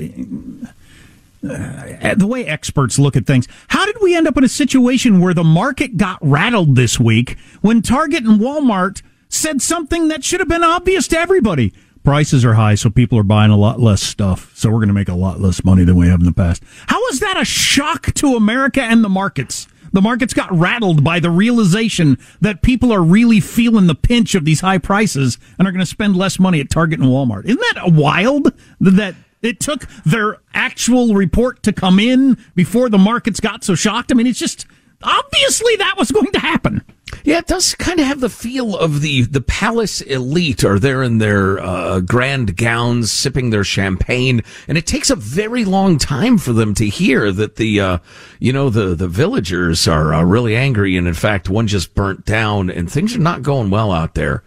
uh, 1.50 2.16
the 2.16 2.28
way 2.28 2.46
experts 2.46 3.00
look 3.00 3.16
at 3.16 3.26
things. 3.26 3.48
How 3.70 3.86
did 3.86 3.98
we 4.02 4.16
end 4.16 4.28
up 4.28 4.38
in 4.38 4.44
a 4.44 4.50
situation 4.50 5.20
where 5.20 5.34
the 5.34 5.44
market 5.44 5.98
got 5.98 6.18
rattled 6.22 6.76
this 6.76 7.00
week 7.00 7.38
when 7.62 7.82
Target 7.82 8.24
and 8.24 8.40
Walmart 8.40 9.02
said 9.30 9.62
something 9.62 10.08
that 10.08 10.24
should 10.24 10.40
have 10.40 10.50
been 10.50 10.64
obvious 10.64 11.08
to 11.10 11.18
everybody? 11.18 11.74
Prices 12.04 12.46
are 12.46 12.54
high, 12.54 12.76
so 12.76 12.92
people 12.92 13.18
are 13.18 13.24
buying 13.24 13.50
a 13.50 13.58
lot 13.58 13.80
less 13.80 14.02
stuff. 14.02 14.52
So 14.56 14.70
we're 14.70 14.76
going 14.76 14.90
to 14.90 14.94
make 14.94 15.10
a 15.10 15.16
lot 15.16 15.42
less 15.42 15.64
money 15.64 15.84
than 15.84 15.96
we 15.96 16.08
have 16.08 16.20
in 16.20 16.26
the 16.28 16.34
past. 16.34 16.64
How 16.88 17.04
is 17.08 17.20
that 17.22 17.36
a 17.40 17.46
shock 17.46 18.14
to 18.16 18.36
America 18.36 18.82
and 18.82 19.04
the 19.04 19.10
markets? 19.10 19.68
The 19.92 20.02
markets 20.02 20.34
got 20.34 20.52
rattled 20.52 21.06
by 21.06 21.22
the 21.22 21.30
realization 21.30 22.18
that 22.42 22.62
people 22.62 22.92
are 22.92 23.02
really 23.02 23.40
feeling 23.40 23.88
the 23.88 23.96
pinch 23.96 24.36
of 24.36 24.44
these 24.44 24.60
high 24.60 24.78
prices 24.78 25.40
and 25.58 25.68
are 25.68 25.72
going 25.72 25.80
to 25.80 25.86
spend 25.86 26.18
less 26.18 26.38
money 26.38 26.60
at 26.60 26.70
Target 26.70 27.00
and 27.00 27.08
Walmart. 27.08 27.46
Isn't 27.46 27.64
that 27.74 27.94
wild 27.94 28.52
that 28.82 29.16
it 29.46 29.60
took 29.60 29.88
their 30.04 30.38
actual 30.54 31.14
report 31.14 31.64
to 31.64 31.74
come 31.74 32.00
in 32.00 32.38
before 32.56 32.90
the 32.90 32.98
markets 32.98 33.40
got 33.40 33.64
so 33.64 33.76
shocked. 33.76 34.12
I 34.12 34.16
mean, 34.16 34.28
it's 34.28 34.40
just 34.40 34.66
obviously 35.04 35.76
that 35.78 35.96
was 35.98 36.12
going 36.12 36.32
to 36.32 36.40
happen. 36.40 36.84
Yeah, 37.24 37.40
it 37.40 37.48
does 37.48 37.74
kind 37.76 38.00
of 38.00 38.06
have 38.06 38.20
the 38.20 38.30
feel 38.30 38.76
of 38.78 39.02
the 39.02 39.24
the 39.24 39.42
palace 39.42 40.02
elite 40.02 40.64
are 40.64 40.80
there 40.80 41.02
in 41.02 41.18
their 41.18 41.60
uh, 41.60 42.00
grand 42.02 42.58
gowns, 42.58 43.12
sipping 43.12 43.50
their 43.50 43.64
champagne, 43.64 44.42
and 44.68 44.78
it 44.78 44.86
takes 44.86 45.10
a 45.10 45.16
very 45.16 45.66
long 45.66 45.98
time 45.98 46.38
for 46.38 46.54
them 46.54 46.74
to 46.76 46.88
hear 46.88 47.32
that 47.32 47.56
the 47.56 47.80
uh, 47.80 47.98
you 48.40 48.52
know 48.52 48.70
the 48.70 48.96
the 48.96 49.08
villagers 49.08 49.88
are 49.88 50.14
uh, 50.14 50.24
really 50.24 50.56
angry, 50.56 50.98
and 50.98 51.08
in 51.08 51.14
fact, 51.14 51.50
one 51.50 51.68
just 51.68 51.96
burnt 51.96 52.26
down, 52.26 52.70
and 52.70 52.92
things 52.92 53.16
are 53.16 53.20
not 53.20 53.44
going 53.44 53.70
well 53.70 53.92
out 53.92 54.14
there 54.16 54.44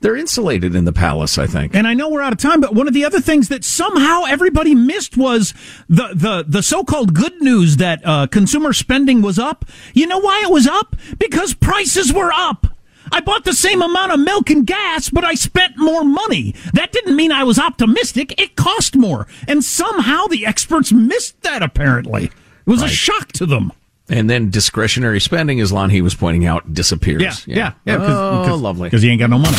they're 0.00 0.16
insulated 0.16 0.74
in 0.74 0.84
the 0.84 0.92
palace, 0.92 1.38
I 1.38 1.46
think. 1.46 1.74
And 1.74 1.86
I 1.86 1.94
know 1.94 2.08
we're 2.08 2.22
out 2.22 2.32
of 2.32 2.38
time, 2.38 2.60
but 2.60 2.74
one 2.74 2.88
of 2.88 2.94
the 2.94 3.04
other 3.04 3.20
things 3.20 3.48
that 3.48 3.64
somehow 3.64 4.24
everybody 4.24 4.74
missed 4.74 5.16
was 5.16 5.54
the 5.88 6.10
the 6.14 6.44
the 6.46 6.62
so-called 6.62 7.14
good 7.14 7.40
news 7.40 7.76
that 7.76 8.00
uh, 8.04 8.26
consumer 8.26 8.72
spending 8.72 9.22
was 9.22 9.38
up. 9.38 9.64
You 9.94 10.06
know 10.06 10.18
why 10.18 10.42
it 10.44 10.50
was 10.50 10.66
up? 10.66 10.96
Because 11.18 11.54
prices 11.54 12.12
were 12.12 12.32
up. 12.32 12.66
I 13.12 13.20
bought 13.20 13.44
the 13.44 13.52
same 13.52 13.82
amount 13.82 14.12
of 14.12 14.20
milk 14.20 14.50
and 14.50 14.66
gas, 14.66 15.10
but 15.10 15.24
I 15.24 15.34
spent 15.34 15.76
more 15.76 16.04
money. 16.04 16.54
That 16.74 16.92
didn't 16.92 17.16
mean 17.16 17.32
I 17.32 17.44
was 17.44 17.58
optimistic. 17.58 18.40
It 18.40 18.56
cost 18.56 18.94
more. 18.94 19.26
And 19.48 19.64
somehow 19.64 20.26
the 20.26 20.46
experts 20.46 20.92
missed 20.92 21.40
that, 21.42 21.62
apparently. 21.62 22.26
It 22.26 22.32
was 22.66 22.82
right. 22.82 22.90
a 22.90 22.94
shock 22.94 23.32
to 23.32 23.46
them. 23.46 23.72
And 24.10 24.28
then 24.28 24.50
discretionary 24.50 25.20
spending, 25.20 25.60
as 25.60 25.70
Lanhee 25.70 26.02
was 26.02 26.14
pointing 26.14 26.44
out, 26.44 26.74
disappears. 26.74 27.22
Yeah, 27.22 27.34
yeah, 27.46 27.72
yeah. 27.84 27.98
yeah 27.98 28.06
oh, 28.06 28.44
cause, 28.46 28.60
lovely. 28.60 28.88
Because 28.88 29.04
you 29.04 29.10
ain't 29.10 29.20
got 29.20 29.30
no 29.30 29.38
money. 29.38 29.56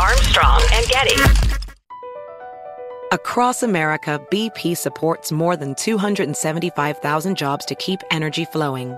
Armstrong 0.00 0.62
and 0.72 0.86
Getty. 0.86 1.16
Across 3.10 3.62
America, 3.62 4.20
BP 4.30 4.76
supports 4.76 5.32
more 5.32 5.56
than 5.56 5.74
275,000 5.74 7.36
jobs 7.36 7.64
to 7.66 7.74
keep 7.74 8.00
energy 8.10 8.46
flowing. 8.46 8.96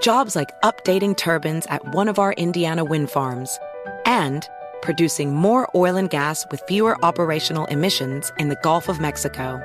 Jobs 0.00 0.36
like 0.36 0.48
updating 0.62 1.16
turbines 1.16 1.66
at 1.66 1.86
one 1.92 2.08
of 2.08 2.18
our 2.18 2.32
Indiana 2.34 2.84
wind 2.84 3.10
farms 3.10 3.58
and 4.06 4.48
producing 4.80 5.34
more 5.34 5.68
oil 5.74 5.96
and 5.96 6.08
gas 6.08 6.46
with 6.50 6.62
fewer 6.68 6.96
operational 7.04 7.66
emissions 7.66 8.32
in 8.38 8.48
the 8.48 8.56
Gulf 8.62 8.88
of 8.88 9.00
Mexico. 9.00 9.60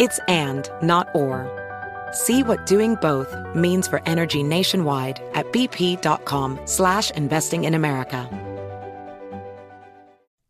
It's 0.00 0.18
and, 0.26 0.68
not 0.82 1.08
or. 1.14 1.63
See 2.14 2.44
what 2.44 2.64
doing 2.64 2.94
both 3.02 3.36
means 3.56 3.88
for 3.88 4.00
energy 4.06 4.44
nationwide 4.44 5.20
at 5.34 5.52
bp.com 5.52 6.60
slash 6.64 7.10
investing 7.10 7.64
in 7.64 7.74
America. 7.74 8.30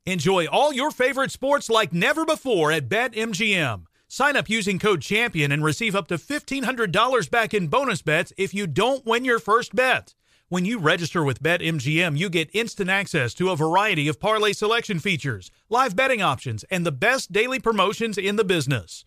Enjoy 0.06 0.46
all 0.46 0.70
your 0.70 0.90
favorite 0.90 1.30
sports 1.30 1.70
like 1.70 1.94
never 1.94 2.26
before 2.26 2.70
at 2.70 2.90
BetMGM. 2.90 3.86
Sign 4.06 4.36
up 4.36 4.50
using 4.50 4.78
code 4.78 5.00
CHAMPION 5.00 5.50
and 5.50 5.64
receive 5.64 5.96
up 5.96 6.08
to 6.08 6.18
$1,500 6.18 7.30
back 7.30 7.54
in 7.54 7.68
bonus 7.68 8.02
bets 8.02 8.30
if 8.36 8.52
you 8.52 8.66
don't 8.66 9.06
win 9.06 9.24
your 9.24 9.38
first 9.38 9.74
bet. 9.74 10.14
When 10.50 10.66
you 10.66 10.78
register 10.78 11.24
with 11.24 11.42
BetMGM, 11.42 12.18
you 12.18 12.28
get 12.28 12.54
instant 12.54 12.90
access 12.90 13.32
to 13.34 13.48
a 13.48 13.56
variety 13.56 14.06
of 14.06 14.20
parlay 14.20 14.52
selection 14.52 14.98
features, 14.98 15.50
live 15.70 15.96
betting 15.96 16.20
options, 16.20 16.64
and 16.64 16.84
the 16.84 16.92
best 16.92 17.32
daily 17.32 17.58
promotions 17.58 18.18
in 18.18 18.36
the 18.36 18.44
business. 18.44 19.06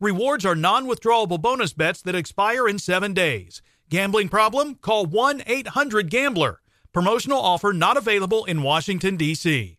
Rewards 0.00 0.44
are 0.44 0.54
non 0.54 0.86
withdrawable 0.86 1.40
bonus 1.40 1.72
bets 1.72 2.02
that 2.02 2.14
expire 2.14 2.68
in 2.68 2.78
seven 2.78 3.14
days. 3.14 3.62
Gambling 3.88 4.28
problem? 4.28 4.74
Call 4.74 5.06
1 5.06 5.44
800 5.46 6.10
Gambler. 6.10 6.60
Promotional 6.92 7.38
offer 7.38 7.72
not 7.72 7.96
available 7.96 8.44
in 8.44 8.62
Washington, 8.62 9.16
D.C. 9.16 9.78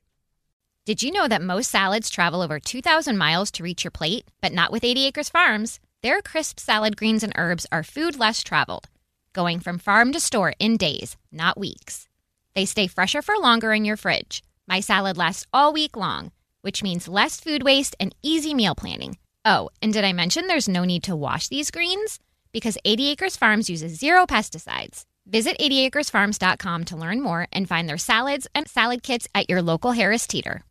Did 0.85 1.03
you 1.03 1.11
know 1.11 1.27
that 1.27 1.43
most 1.43 1.69
salads 1.69 2.09
travel 2.09 2.41
over 2.41 2.59
2,000 2.59 3.15
miles 3.15 3.51
to 3.51 3.63
reach 3.63 3.83
your 3.83 3.91
plate? 3.91 4.25
But 4.41 4.53
not 4.53 4.71
with 4.71 4.83
80 4.83 5.05
Acres 5.05 5.29
Farms. 5.29 5.79
Their 6.01 6.23
crisp 6.23 6.59
salad 6.59 6.97
greens 6.97 7.21
and 7.21 7.33
herbs 7.35 7.67
are 7.71 7.83
food 7.83 8.17
less 8.17 8.41
traveled, 8.41 8.89
going 9.33 9.59
from 9.59 9.77
farm 9.77 10.11
to 10.13 10.19
store 10.19 10.53
in 10.57 10.77
days, 10.77 11.15
not 11.31 11.59
weeks. 11.59 12.07
They 12.55 12.65
stay 12.65 12.87
fresher 12.87 13.21
for 13.21 13.35
longer 13.37 13.71
in 13.71 13.85
your 13.85 13.97
fridge. 13.97 14.41
My 14.67 14.79
salad 14.79 15.15
lasts 15.15 15.45
all 15.53 15.73
week 15.73 15.95
long, 15.95 16.31
which 16.61 16.81
means 16.81 17.07
less 17.07 17.39
food 17.39 17.61
waste 17.61 17.95
and 17.99 18.15
easy 18.23 18.55
meal 18.55 18.73
planning. 18.73 19.17
Oh, 19.45 19.69
and 19.81 19.93
did 19.93 20.03
I 20.03 20.13
mention 20.13 20.47
there's 20.47 20.67
no 20.69 20.83
need 20.83 21.03
to 21.03 21.15
wash 21.15 21.47
these 21.47 21.71
greens? 21.71 22.19
Because 22.51 22.77
80 22.85 23.09
Acres 23.09 23.37
Farms 23.37 23.69
uses 23.69 23.97
zero 23.99 24.25
pesticides. 24.25 25.03
Visit 25.25 25.57
80acresfarms.com 25.59 26.85
to 26.85 26.95
learn 26.97 27.21
more 27.21 27.47
and 27.51 27.67
find 27.67 27.87
their 27.87 27.97
salads 27.97 28.47
and 28.55 28.67
salad 28.67 29.03
kits 29.03 29.27
at 29.35 29.49
your 29.49 29.61
local 29.61 29.91
Harris 29.91 30.25
Teeter. 30.27 30.63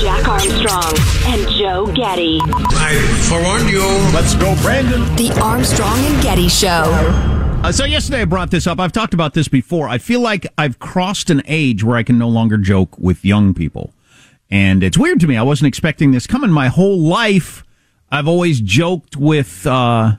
Jack 0.00 0.26
Armstrong 0.26 0.94
and 1.26 1.48
Joe 1.50 1.86
Getty. 1.94 2.40
I 2.42 2.96
forewarned 3.28 3.68
you. 3.70 3.82
Let's 4.14 4.34
go, 4.34 4.54
Brandon. 4.62 5.02
The 5.16 5.38
Armstrong 5.42 5.98
and 5.98 6.22
Getty 6.22 6.48
Show. 6.48 6.84
Uh, 7.62 7.70
so 7.70 7.84
yesterday 7.84 8.22
I 8.22 8.24
brought 8.24 8.50
this 8.50 8.66
up. 8.66 8.80
I've 8.80 8.92
talked 8.92 9.12
about 9.12 9.34
this 9.34 9.48
before. 9.48 9.88
I 9.88 9.98
feel 9.98 10.20
like 10.20 10.46
I've 10.56 10.78
crossed 10.78 11.28
an 11.28 11.42
age 11.46 11.84
where 11.84 11.96
I 11.96 12.02
can 12.02 12.18
no 12.18 12.28
longer 12.28 12.56
joke 12.56 12.98
with 12.98 13.24
young 13.24 13.52
people. 13.52 13.92
And 14.50 14.82
it's 14.82 14.98
weird 14.98 15.20
to 15.20 15.26
me. 15.26 15.36
I 15.36 15.42
wasn't 15.42 15.68
expecting 15.68 16.10
this 16.10 16.26
coming 16.26 16.50
my 16.50 16.68
whole 16.68 16.98
life. 16.98 17.64
I've 18.10 18.26
always 18.26 18.60
joked 18.60 19.16
with 19.16 19.66
uh, 19.66 20.16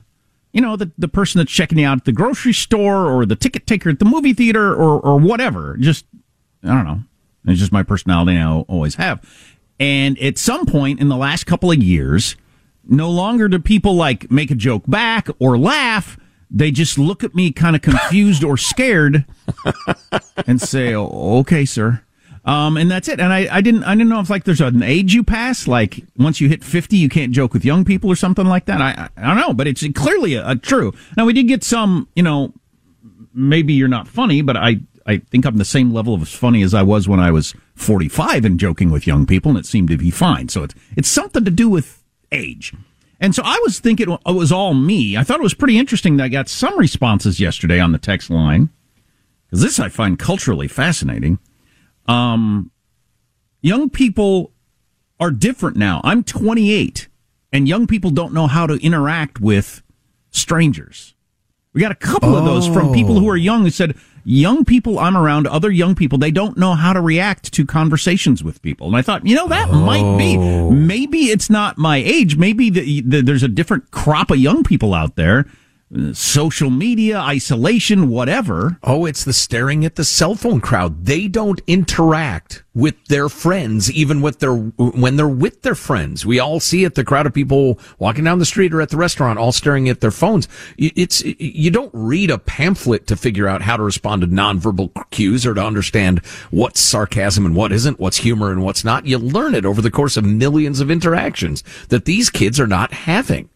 you 0.52 0.60
know, 0.60 0.76
the, 0.76 0.92
the 0.98 1.08
person 1.08 1.38
that's 1.38 1.50
checking 1.50 1.78
you 1.78 1.86
out 1.86 1.98
at 1.98 2.04
the 2.04 2.12
grocery 2.12 2.52
store 2.52 3.10
or 3.10 3.24
the 3.24 3.36
ticket 3.36 3.66
taker 3.66 3.90
at 3.90 3.98
the 3.98 4.04
movie 4.04 4.34
theater 4.34 4.72
or, 4.72 5.00
or 5.00 5.18
whatever. 5.18 5.76
Just, 5.78 6.04
I 6.62 6.68
don't 6.68 6.84
know. 6.84 7.00
It's 7.46 7.58
just 7.58 7.72
my 7.72 7.82
personality 7.82 8.38
I 8.38 8.46
always 8.46 8.96
have. 8.96 9.20
And 9.80 10.18
at 10.20 10.38
some 10.38 10.66
point 10.66 11.00
in 11.00 11.08
the 11.08 11.16
last 11.16 11.44
couple 11.44 11.72
of 11.72 11.82
years, 11.82 12.36
no 12.84 13.10
longer 13.10 13.48
do 13.48 13.58
people 13.58 13.94
like 13.94 14.30
make 14.30 14.50
a 14.50 14.54
joke 14.54 14.84
back 14.86 15.28
or 15.38 15.58
laugh. 15.58 16.18
They 16.50 16.70
just 16.70 16.98
look 16.98 17.24
at 17.24 17.34
me 17.34 17.50
kind 17.50 17.74
of 17.74 17.82
confused 17.82 18.44
or 18.44 18.58
scared 18.58 19.24
and 20.46 20.60
say, 20.60 20.94
oh, 20.94 21.38
okay, 21.38 21.64
sir. 21.64 22.02
Um, 22.44 22.76
and 22.76 22.90
that's 22.90 23.08
it. 23.08 23.20
And 23.20 23.32
I, 23.32 23.46
I 23.50 23.60
didn't, 23.60 23.84
I 23.84 23.94
didn't 23.94 24.08
know 24.08 24.20
if 24.20 24.28
like 24.28 24.44
there's 24.44 24.60
an 24.60 24.82
age 24.82 25.14
you 25.14 25.22
pass, 25.22 25.68
like 25.68 26.04
once 26.16 26.40
you 26.40 26.48
hit 26.48 26.64
50, 26.64 26.96
you 26.96 27.08
can't 27.08 27.32
joke 27.32 27.52
with 27.52 27.64
young 27.64 27.84
people 27.84 28.10
or 28.10 28.16
something 28.16 28.46
like 28.46 28.64
that. 28.64 28.80
I, 28.80 29.08
I 29.16 29.28
don't 29.28 29.36
know, 29.36 29.52
but 29.52 29.68
it's 29.68 29.86
clearly 29.94 30.34
a, 30.34 30.50
a 30.50 30.56
true. 30.56 30.92
Now 31.16 31.24
we 31.24 31.32
did 31.32 31.44
get 31.44 31.62
some, 31.62 32.08
you 32.16 32.22
know, 32.22 32.52
maybe 33.32 33.72
you're 33.74 33.88
not 33.88 34.08
funny, 34.08 34.42
but 34.42 34.56
I, 34.56 34.78
I 35.06 35.18
think 35.18 35.44
I'm 35.44 35.56
the 35.56 35.64
same 35.64 35.92
level 35.92 36.14
of 36.14 36.22
as 36.22 36.32
funny 36.32 36.62
as 36.62 36.74
I 36.74 36.82
was 36.82 37.08
when 37.08 37.20
I 37.20 37.30
was 37.30 37.54
45 37.76 38.44
and 38.44 38.58
joking 38.58 38.90
with 38.90 39.06
young 39.06 39.26
people, 39.26 39.50
and 39.50 39.58
it 39.58 39.66
seemed 39.66 39.88
to 39.88 39.96
be 39.96 40.10
fine. 40.10 40.48
So 40.48 40.64
it's, 40.64 40.74
it's 40.96 41.08
something 41.08 41.44
to 41.44 41.50
do 41.50 41.68
with 41.68 42.02
age. 42.30 42.72
And 43.20 43.34
so 43.34 43.42
I 43.44 43.58
was 43.62 43.78
thinking 43.78 44.10
it 44.10 44.20
was 44.26 44.50
all 44.50 44.74
me. 44.74 45.16
I 45.16 45.22
thought 45.22 45.38
it 45.38 45.44
was 45.44 45.54
pretty 45.54 45.78
interesting 45.78 46.16
that 46.16 46.24
I 46.24 46.28
got 46.28 46.48
some 46.48 46.76
responses 46.76 47.38
yesterday 47.38 47.78
on 47.78 47.92
the 47.92 47.98
text 47.98 48.30
line, 48.30 48.70
because 49.46 49.62
this 49.62 49.78
I 49.78 49.88
find 49.88 50.18
culturally 50.18 50.68
fascinating. 50.68 51.38
Um, 52.06 52.70
young 53.60 53.90
people 53.90 54.52
are 55.20 55.30
different 55.30 55.76
now. 55.76 56.00
I'm 56.04 56.24
28, 56.24 57.08
and 57.52 57.68
young 57.68 57.86
people 57.86 58.10
don't 58.10 58.34
know 58.34 58.46
how 58.46 58.66
to 58.66 58.74
interact 58.84 59.40
with 59.40 59.82
strangers. 60.30 61.14
We 61.72 61.80
got 61.80 61.92
a 61.92 61.96
couple 61.96 62.34
oh. 62.34 62.38
of 62.38 62.44
those 62.44 62.66
from 62.66 62.92
people 62.92 63.18
who 63.18 63.28
are 63.30 63.36
young 63.36 63.62
who 63.62 63.70
said, 63.70 63.96
young 64.24 64.64
people 64.64 64.98
I'm 64.98 65.16
around, 65.16 65.46
other 65.46 65.70
young 65.70 65.94
people, 65.94 66.18
they 66.18 66.30
don't 66.30 66.58
know 66.58 66.74
how 66.74 66.92
to 66.92 67.00
react 67.00 67.52
to 67.54 67.64
conversations 67.64 68.44
with 68.44 68.60
people. 68.62 68.88
And 68.88 68.96
I 68.96 69.02
thought, 69.02 69.26
you 69.26 69.34
know, 69.34 69.48
that 69.48 69.68
oh. 69.70 69.80
might 69.80 70.18
be. 70.18 70.36
Oh. 70.36 70.70
Maybe 70.70 71.30
it's 71.30 71.48
not 71.48 71.78
my 71.78 71.96
age. 71.96 72.36
Maybe 72.36 72.70
the, 72.70 73.00
the, 73.02 73.22
there's 73.22 73.42
a 73.42 73.48
different 73.48 73.90
crop 73.90 74.30
of 74.30 74.38
young 74.38 74.64
people 74.64 74.94
out 74.94 75.16
there 75.16 75.46
social 76.12 76.70
media, 76.70 77.18
isolation, 77.18 78.08
whatever. 78.08 78.78
Oh, 78.82 79.04
it's 79.04 79.24
the 79.24 79.32
staring 79.32 79.84
at 79.84 79.96
the 79.96 80.04
cell 80.04 80.34
phone 80.34 80.60
crowd. 80.60 81.04
They 81.04 81.28
don't 81.28 81.60
interact 81.66 82.62
with 82.74 82.94
their 83.06 83.28
friends, 83.28 83.92
even 83.92 84.22
with 84.22 84.38
their 84.38 84.54
when 84.54 85.16
they're 85.16 85.28
with 85.28 85.62
their 85.62 85.74
friends. 85.74 86.24
We 86.24 86.38
all 86.38 86.60
see 86.60 86.84
it. 86.84 86.94
The 86.94 87.04
crowd 87.04 87.26
of 87.26 87.34
people 87.34 87.78
walking 87.98 88.24
down 88.24 88.38
the 88.38 88.46
street 88.46 88.72
or 88.72 88.80
at 88.80 88.88
the 88.88 88.96
restaurant, 88.96 89.38
all 89.38 89.52
staring 89.52 89.88
at 89.88 90.00
their 90.00 90.10
phones. 90.10 90.48
It's 90.78 91.22
you 91.24 91.70
don't 91.70 91.90
read 91.92 92.30
a 92.30 92.38
pamphlet 92.38 93.06
to 93.08 93.16
figure 93.16 93.46
out 93.46 93.62
how 93.62 93.76
to 93.76 93.82
respond 93.82 94.22
to 94.22 94.28
nonverbal 94.28 95.10
cues 95.10 95.44
or 95.44 95.54
to 95.54 95.64
understand 95.64 96.24
what's 96.50 96.80
sarcasm 96.80 97.44
and 97.44 97.54
what 97.54 97.72
isn't, 97.72 98.00
what's 98.00 98.18
humor 98.18 98.50
and 98.50 98.64
what's 98.64 98.84
not. 98.84 99.04
You 99.04 99.18
learn 99.18 99.54
it 99.54 99.66
over 99.66 99.82
the 99.82 99.90
course 99.90 100.16
of 100.16 100.24
millions 100.24 100.80
of 100.80 100.90
interactions 100.90 101.62
that 101.88 102.06
these 102.06 102.30
kids 102.30 102.58
are 102.58 102.66
not 102.66 102.92
having. 102.92 103.50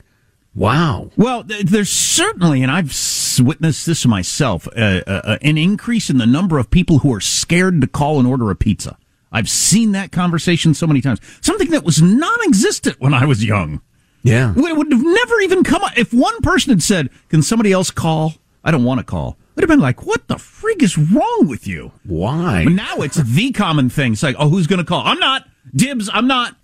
Wow. 0.56 1.10
Well, 1.16 1.44
th- 1.44 1.66
there's 1.66 1.90
certainly, 1.90 2.62
and 2.62 2.72
I've 2.72 2.90
s- 2.90 3.40
witnessed 3.40 3.84
this 3.84 4.06
myself, 4.06 4.66
uh, 4.68 5.02
uh, 5.06 5.20
uh, 5.24 5.38
an 5.42 5.58
increase 5.58 6.08
in 6.08 6.16
the 6.16 6.26
number 6.26 6.58
of 6.58 6.70
people 6.70 7.00
who 7.00 7.12
are 7.14 7.20
scared 7.20 7.80
to 7.82 7.86
call 7.86 8.18
and 8.18 8.26
order 8.26 8.50
a 8.50 8.56
pizza. 8.56 8.96
I've 9.30 9.50
seen 9.50 9.92
that 9.92 10.12
conversation 10.12 10.72
so 10.72 10.86
many 10.86 11.02
times. 11.02 11.20
Something 11.42 11.70
that 11.72 11.84
was 11.84 12.00
non-existent 12.00 12.96
when 13.00 13.12
I 13.12 13.26
was 13.26 13.44
young. 13.44 13.82
Yeah. 14.22 14.54
It 14.56 14.76
would 14.76 14.90
have 14.90 15.02
never 15.04 15.40
even 15.42 15.62
come 15.62 15.84
up. 15.84 15.96
If 15.98 16.14
one 16.14 16.40
person 16.40 16.70
had 16.70 16.82
said, 16.82 17.10
Can 17.28 17.42
somebody 17.42 17.70
else 17.70 17.90
call? 17.90 18.34
I 18.64 18.70
don't 18.70 18.82
want 18.84 18.98
to 18.98 19.04
call. 19.04 19.36
I'd 19.56 19.62
have 19.62 19.68
been 19.68 19.78
like, 19.80 20.06
What 20.06 20.26
the 20.26 20.36
frig 20.36 20.82
is 20.82 20.96
wrong 20.96 21.46
with 21.48 21.66
you? 21.68 21.92
Why? 22.04 22.64
But 22.64 22.72
now 22.72 22.96
it's 23.02 23.16
the 23.16 23.52
common 23.52 23.90
thing. 23.90 24.14
It's 24.14 24.22
like, 24.22 24.36
Oh, 24.38 24.48
who's 24.48 24.66
going 24.66 24.78
to 24.78 24.84
call? 24.84 25.02
I'm 25.04 25.18
not. 25.18 25.46
Dibs, 25.74 26.08
I'm 26.12 26.26
not. 26.26 26.56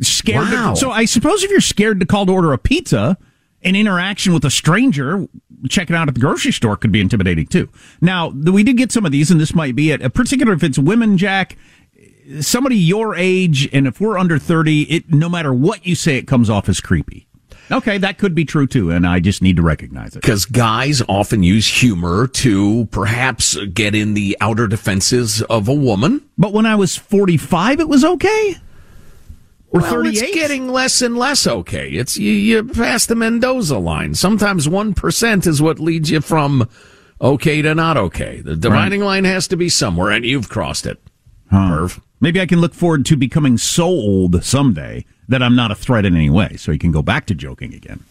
Scared. 0.00 0.48
Wow. 0.50 0.74
To, 0.74 0.76
so 0.76 0.90
I 0.90 1.04
suppose 1.04 1.42
if 1.42 1.50
you're 1.50 1.60
scared 1.60 2.00
to 2.00 2.06
call 2.06 2.26
to 2.26 2.32
order 2.32 2.52
a 2.52 2.58
pizza, 2.58 3.18
an 3.62 3.76
interaction 3.76 4.32
with 4.32 4.44
a 4.44 4.50
stranger 4.50 5.26
checking 5.68 5.96
out 5.96 6.08
at 6.08 6.14
the 6.14 6.20
grocery 6.20 6.52
store 6.52 6.76
could 6.76 6.92
be 6.92 7.00
intimidating 7.00 7.46
too. 7.46 7.68
Now, 8.00 8.28
we 8.28 8.62
did 8.62 8.76
get 8.76 8.92
some 8.92 9.04
of 9.04 9.12
these, 9.12 9.30
and 9.30 9.40
this 9.40 9.54
might 9.54 9.74
be 9.74 9.90
it. 9.90 10.02
A 10.02 10.10
particular 10.10 10.52
if 10.52 10.62
it's 10.62 10.78
women, 10.78 11.18
Jack, 11.18 11.56
somebody 12.40 12.76
your 12.76 13.16
age, 13.16 13.68
and 13.72 13.86
if 13.86 14.00
we're 14.00 14.18
under 14.18 14.38
30, 14.38 14.82
it 14.82 15.12
no 15.12 15.28
matter 15.28 15.52
what 15.52 15.86
you 15.86 15.94
say, 15.94 16.16
it 16.16 16.26
comes 16.26 16.48
off 16.48 16.68
as 16.68 16.80
creepy. 16.80 17.26
Okay, 17.70 17.98
that 17.98 18.16
could 18.16 18.34
be 18.34 18.46
true 18.46 18.66
too, 18.66 18.90
and 18.90 19.06
I 19.06 19.20
just 19.20 19.42
need 19.42 19.56
to 19.56 19.62
recognize 19.62 20.16
it. 20.16 20.22
Because 20.22 20.46
guys 20.46 21.02
often 21.06 21.42
use 21.42 21.66
humor 21.66 22.26
to 22.28 22.86
perhaps 22.86 23.56
get 23.66 23.94
in 23.94 24.14
the 24.14 24.38
outer 24.40 24.66
defenses 24.66 25.42
of 25.42 25.68
a 25.68 25.74
woman. 25.74 26.26
But 26.38 26.54
when 26.54 26.64
I 26.64 26.76
was 26.76 26.96
45, 26.96 27.80
it 27.80 27.88
was 27.88 28.04
okay. 28.04 28.56
Or 29.70 29.80
well, 29.80 29.90
38? 29.90 30.22
It's 30.22 30.34
getting 30.34 30.68
less 30.68 31.02
and 31.02 31.16
less 31.16 31.46
okay. 31.46 31.90
It's 31.90 32.16
you, 32.16 32.32
you 32.32 32.64
pass 32.64 33.06
the 33.06 33.14
Mendoza 33.14 33.78
line. 33.78 34.14
Sometimes 34.14 34.68
one 34.68 34.94
percent 34.94 35.46
is 35.46 35.60
what 35.60 35.78
leads 35.78 36.10
you 36.10 36.20
from 36.20 36.68
okay 37.20 37.60
to 37.62 37.74
not 37.74 37.96
okay. 37.96 38.40
The 38.40 38.56
dividing 38.56 39.00
right. 39.00 39.06
line 39.06 39.24
has 39.24 39.46
to 39.48 39.56
be 39.56 39.68
somewhere, 39.68 40.10
and 40.10 40.24
you've 40.24 40.48
crossed 40.48 40.86
it. 40.86 40.98
Huh. 41.50 41.70
Perv. 41.70 42.00
Maybe 42.20 42.40
I 42.40 42.46
can 42.46 42.60
look 42.60 42.74
forward 42.74 43.06
to 43.06 43.16
becoming 43.16 43.58
so 43.58 43.84
old 43.84 44.42
someday 44.42 45.04
that 45.28 45.42
I'm 45.42 45.54
not 45.54 45.70
a 45.70 45.74
threat 45.74 46.04
in 46.04 46.16
any 46.16 46.30
way, 46.30 46.56
so 46.56 46.72
he 46.72 46.78
can 46.78 46.90
go 46.90 47.02
back 47.02 47.26
to 47.26 47.34
joking 47.34 47.74
again. 47.74 48.02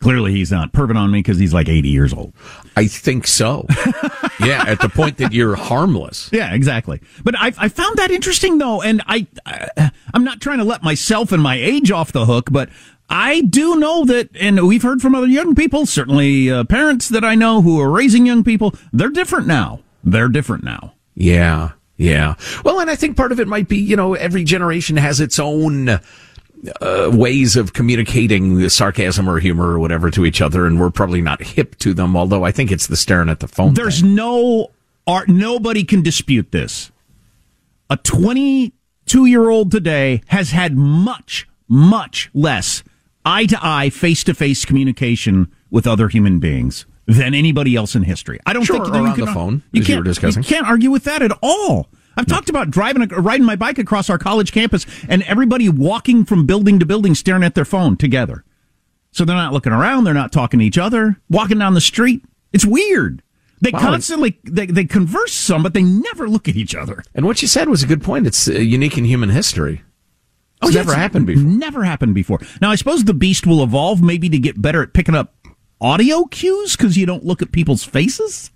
Clearly, 0.00 0.32
he's 0.32 0.50
not 0.50 0.72
perving 0.72 0.96
on 0.96 1.10
me 1.10 1.18
because 1.18 1.38
he's 1.38 1.52
like 1.52 1.68
80 1.68 1.88
years 1.88 2.12
old. 2.14 2.32
I 2.76 2.86
think 2.86 3.26
so. 3.26 3.66
yeah, 4.44 4.64
at 4.66 4.80
the 4.80 4.88
point 4.88 5.18
that 5.18 5.32
you're 5.32 5.56
harmless. 5.56 6.30
Yeah, 6.32 6.52
exactly. 6.54 7.00
But 7.24 7.34
I, 7.38 7.52
I 7.58 7.68
found 7.68 7.96
that 7.98 8.10
interesting 8.10 8.58
though, 8.58 8.82
and 8.82 9.02
I, 9.06 9.26
I 9.46 9.90
I'm 10.14 10.24
not 10.24 10.40
trying 10.40 10.58
to 10.58 10.64
let 10.64 10.82
myself 10.82 11.32
and 11.32 11.42
my 11.42 11.56
age 11.56 11.90
off 11.90 12.12
the 12.12 12.26
hook, 12.26 12.48
but 12.50 12.68
I 13.08 13.40
do 13.40 13.76
know 13.76 14.04
that, 14.04 14.30
and 14.36 14.66
we've 14.66 14.82
heard 14.82 15.02
from 15.02 15.14
other 15.14 15.26
young 15.26 15.54
people, 15.54 15.84
certainly 15.84 16.50
uh, 16.50 16.64
parents 16.64 17.08
that 17.08 17.24
I 17.24 17.34
know 17.34 17.60
who 17.60 17.80
are 17.80 17.90
raising 17.90 18.24
young 18.24 18.44
people, 18.44 18.74
they're 18.92 19.10
different 19.10 19.48
now. 19.48 19.80
They're 20.04 20.28
different 20.28 20.62
now. 20.62 20.94
Yeah, 21.14 21.72
yeah. 21.96 22.36
Well, 22.64 22.80
and 22.80 22.88
I 22.88 22.94
think 22.94 23.16
part 23.16 23.32
of 23.32 23.40
it 23.40 23.48
might 23.48 23.68
be, 23.68 23.78
you 23.78 23.96
know, 23.96 24.14
every 24.14 24.44
generation 24.44 24.96
has 24.96 25.20
its 25.20 25.38
own 25.38 26.00
uh, 26.80 27.10
ways 27.12 27.56
of 27.56 27.72
communicating 27.72 28.68
sarcasm 28.68 29.28
or 29.28 29.38
humor 29.38 29.68
or 29.72 29.78
whatever 29.78 30.10
to 30.10 30.24
each 30.24 30.40
other, 30.40 30.66
and 30.66 30.80
we're 30.80 30.90
probably 30.90 31.20
not 31.20 31.42
hip 31.42 31.76
to 31.78 31.94
them. 31.94 32.16
Although 32.16 32.44
I 32.44 32.52
think 32.52 32.70
it's 32.70 32.86
the 32.86 32.96
staring 32.96 33.28
at 33.28 33.40
the 33.40 33.48
phone. 33.48 33.74
There's 33.74 34.00
thing. 34.00 34.14
no 34.14 34.70
art. 35.06 35.28
Nobody 35.28 35.84
can 35.84 36.02
dispute 36.02 36.52
this. 36.52 36.90
A 37.88 37.96
22 37.96 39.26
year 39.26 39.48
old 39.48 39.70
today 39.70 40.22
has 40.28 40.50
had 40.50 40.76
much, 40.76 41.48
much 41.68 42.30
less 42.34 42.82
eye 43.24 43.46
to 43.46 43.58
eye, 43.60 43.90
face 43.90 44.24
to 44.24 44.34
face 44.34 44.64
communication 44.64 45.52
with 45.70 45.86
other 45.86 46.08
human 46.08 46.38
beings 46.38 46.86
than 47.06 47.34
anybody 47.34 47.74
else 47.74 47.94
in 47.94 48.04
history. 48.04 48.38
I 48.46 48.52
don't 48.52 48.64
sure, 48.64 48.76
think 48.76 48.94
you 48.94 49.00
on 49.00 49.14
can, 49.14 49.24
the 49.24 49.32
phone. 49.32 49.62
You 49.72 49.82
can't. 49.82 50.06
You 50.06 50.42
can't 50.42 50.66
argue 50.66 50.90
with 50.90 51.04
that 51.04 51.22
at 51.22 51.32
all. 51.42 51.88
I've 52.16 52.28
no. 52.28 52.34
talked 52.34 52.48
about 52.48 52.70
driving, 52.70 53.08
riding 53.08 53.46
my 53.46 53.56
bike 53.56 53.78
across 53.78 54.10
our 54.10 54.18
college 54.18 54.52
campus, 54.52 54.86
and 55.08 55.22
everybody 55.24 55.68
walking 55.68 56.24
from 56.24 56.46
building 56.46 56.78
to 56.78 56.86
building, 56.86 57.14
staring 57.14 57.44
at 57.44 57.54
their 57.54 57.64
phone 57.64 57.96
together. 57.96 58.44
So 59.12 59.24
they're 59.24 59.36
not 59.36 59.52
looking 59.52 59.72
around, 59.72 60.04
they're 60.04 60.14
not 60.14 60.32
talking 60.32 60.60
to 60.60 60.66
each 60.66 60.78
other, 60.78 61.20
walking 61.28 61.58
down 61.58 61.74
the 61.74 61.80
street. 61.80 62.24
It's 62.52 62.64
weird. 62.64 63.22
They 63.60 63.70
wow. 63.72 63.80
constantly 63.80 64.38
they, 64.44 64.66
they 64.66 64.84
converse 64.84 65.32
some, 65.32 65.62
but 65.62 65.74
they 65.74 65.82
never 65.82 66.28
look 66.28 66.48
at 66.48 66.56
each 66.56 66.74
other. 66.74 67.02
And 67.14 67.26
what 67.26 67.42
you 67.42 67.48
said 67.48 67.68
was 67.68 67.82
a 67.82 67.86
good 67.86 68.02
point. 68.02 68.26
It's 68.26 68.48
uh, 68.48 68.52
unique 68.52 68.96
in 68.96 69.04
human 69.04 69.30
history. 69.30 69.82
It's 70.62 70.74
oh, 70.74 70.78
never 70.78 70.94
happened 70.94 71.26
before. 71.26 71.42
Never 71.42 71.84
happened 71.84 72.14
before. 72.14 72.38
Now 72.60 72.70
I 72.70 72.76
suppose 72.76 73.04
the 73.04 73.14
beast 73.14 73.46
will 73.46 73.62
evolve, 73.62 74.02
maybe 74.02 74.28
to 74.28 74.38
get 74.38 74.60
better 74.60 74.82
at 74.82 74.92
picking 74.94 75.14
up 75.14 75.34
audio 75.80 76.24
cues 76.24 76.76
because 76.76 76.96
you 76.96 77.06
don't 77.06 77.24
look 77.24 77.42
at 77.42 77.52
people's 77.52 77.84
faces. 77.84 78.50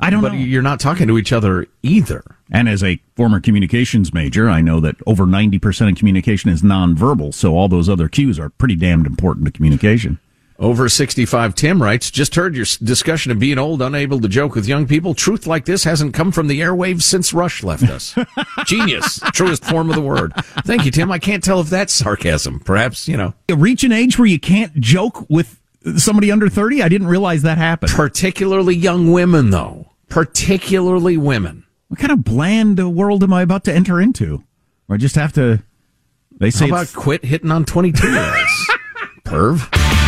I 0.00 0.10
don't 0.10 0.22
but 0.22 0.32
know. 0.32 0.38
you're 0.38 0.62
not 0.62 0.80
talking 0.80 1.08
to 1.08 1.18
each 1.18 1.32
other 1.32 1.66
either. 1.82 2.22
And 2.50 2.68
as 2.68 2.82
a 2.82 3.00
former 3.16 3.40
communications 3.40 4.14
major, 4.14 4.48
I 4.48 4.60
know 4.60 4.80
that 4.80 4.96
over 5.06 5.24
90% 5.24 5.90
of 5.90 5.98
communication 5.98 6.50
is 6.50 6.62
nonverbal, 6.62 7.34
so 7.34 7.54
all 7.56 7.68
those 7.68 7.88
other 7.88 8.08
cues 8.08 8.38
are 8.38 8.48
pretty 8.50 8.76
damned 8.76 9.06
important 9.06 9.46
to 9.46 9.52
communication. 9.52 10.18
Over 10.60 10.88
65 10.88 11.54
Tim 11.54 11.80
writes, 11.80 12.10
just 12.10 12.34
heard 12.34 12.56
your 12.56 12.66
discussion 12.82 13.30
of 13.30 13.38
being 13.38 13.58
old, 13.58 13.80
unable 13.80 14.20
to 14.20 14.26
joke 14.26 14.56
with 14.56 14.66
young 14.66 14.88
people. 14.88 15.14
Truth 15.14 15.46
like 15.46 15.66
this 15.66 15.84
hasn't 15.84 16.14
come 16.14 16.32
from 16.32 16.48
the 16.48 16.60
airwaves 16.60 17.02
since 17.02 17.32
Rush 17.32 17.62
left 17.62 17.84
us. 17.84 18.16
Genius. 18.66 19.20
Truest 19.32 19.64
form 19.64 19.88
of 19.88 19.94
the 19.94 20.02
word. 20.02 20.32
Thank 20.64 20.84
you, 20.84 20.90
Tim. 20.90 21.12
I 21.12 21.20
can't 21.20 21.44
tell 21.44 21.60
if 21.60 21.70
that's 21.70 21.92
sarcasm. 21.92 22.58
Perhaps, 22.58 23.06
you 23.06 23.16
know. 23.16 23.34
You 23.48 23.54
Reach 23.54 23.84
an 23.84 23.92
age 23.92 24.18
where 24.18 24.26
you 24.26 24.40
can't 24.40 24.74
joke 24.80 25.30
with 25.30 25.57
somebody 25.96 26.30
under 26.30 26.48
30? 26.48 26.82
I 26.82 26.88
didn't 26.88 27.06
realize 27.06 27.42
that 27.42 27.58
happened. 27.58 27.92
Particularly 27.92 28.74
young 28.74 29.12
women, 29.12 29.50
though. 29.50 29.92
Particularly 30.08 31.16
women. 31.16 31.64
What 31.88 32.00
kind 32.00 32.12
of 32.12 32.24
bland 32.24 32.80
uh, 32.80 32.88
world 32.88 33.22
am 33.22 33.32
I 33.32 33.42
about 33.42 33.64
to 33.64 33.74
enter 33.74 34.00
into? 34.00 34.44
Or 34.88 34.94
I 34.94 34.98
just 34.98 35.14
have 35.14 35.32
to. 35.34 35.62
They 36.38 36.50
say 36.50 36.68
How 36.68 36.76
about 36.76 36.92
quit 36.94 37.24
hitting 37.24 37.50
on 37.50 37.64
22 37.64 38.10
year 38.10 38.36
olds? 38.36 38.70
Perv. 39.24 40.07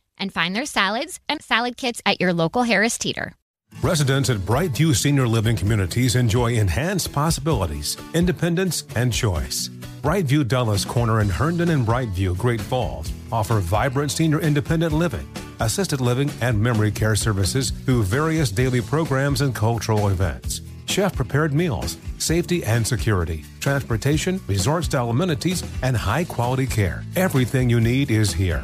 and 0.21 0.31
find 0.31 0.55
their 0.55 0.65
salads 0.65 1.19
and 1.27 1.41
salad 1.41 1.75
kits 1.75 2.01
at 2.05 2.21
your 2.21 2.31
local 2.31 2.63
Harris 2.63 2.97
Teeter. 2.97 3.33
Residents 3.81 4.29
at 4.29 4.37
Brightview 4.37 4.95
Senior 4.95 5.27
Living 5.27 5.55
Communities 5.55 6.15
enjoy 6.15 6.53
enhanced 6.53 7.11
possibilities, 7.11 7.97
independence, 8.13 8.85
and 8.95 9.11
choice. 9.11 9.69
Brightview 10.01 10.47
Dulles 10.47 10.85
Corner 10.85 11.21
in 11.21 11.29
Herndon 11.29 11.69
and 11.69 11.85
Brightview, 11.85 12.37
Great 12.37 12.61
Falls, 12.61 13.11
offer 13.31 13.59
vibrant 13.59 14.11
senior 14.11 14.39
independent 14.39 14.93
living, 14.93 15.27
assisted 15.59 16.01
living, 16.01 16.29
and 16.41 16.61
memory 16.61 16.91
care 16.91 17.15
services 17.15 17.71
through 17.71 18.03
various 18.03 18.51
daily 18.51 18.81
programs 18.81 19.41
and 19.41 19.55
cultural 19.55 20.09
events. 20.09 20.61
Chef 20.85 21.15
prepared 21.15 21.53
meals, 21.53 21.97
safety 22.17 22.63
and 22.65 22.85
security, 22.85 23.45
transportation, 23.61 24.41
resort 24.47 24.83
style 24.83 25.09
amenities, 25.09 25.63
and 25.81 25.95
high 25.95 26.25
quality 26.25 26.67
care. 26.67 27.03
Everything 27.15 27.69
you 27.69 27.79
need 27.79 28.11
is 28.11 28.33
here. 28.33 28.63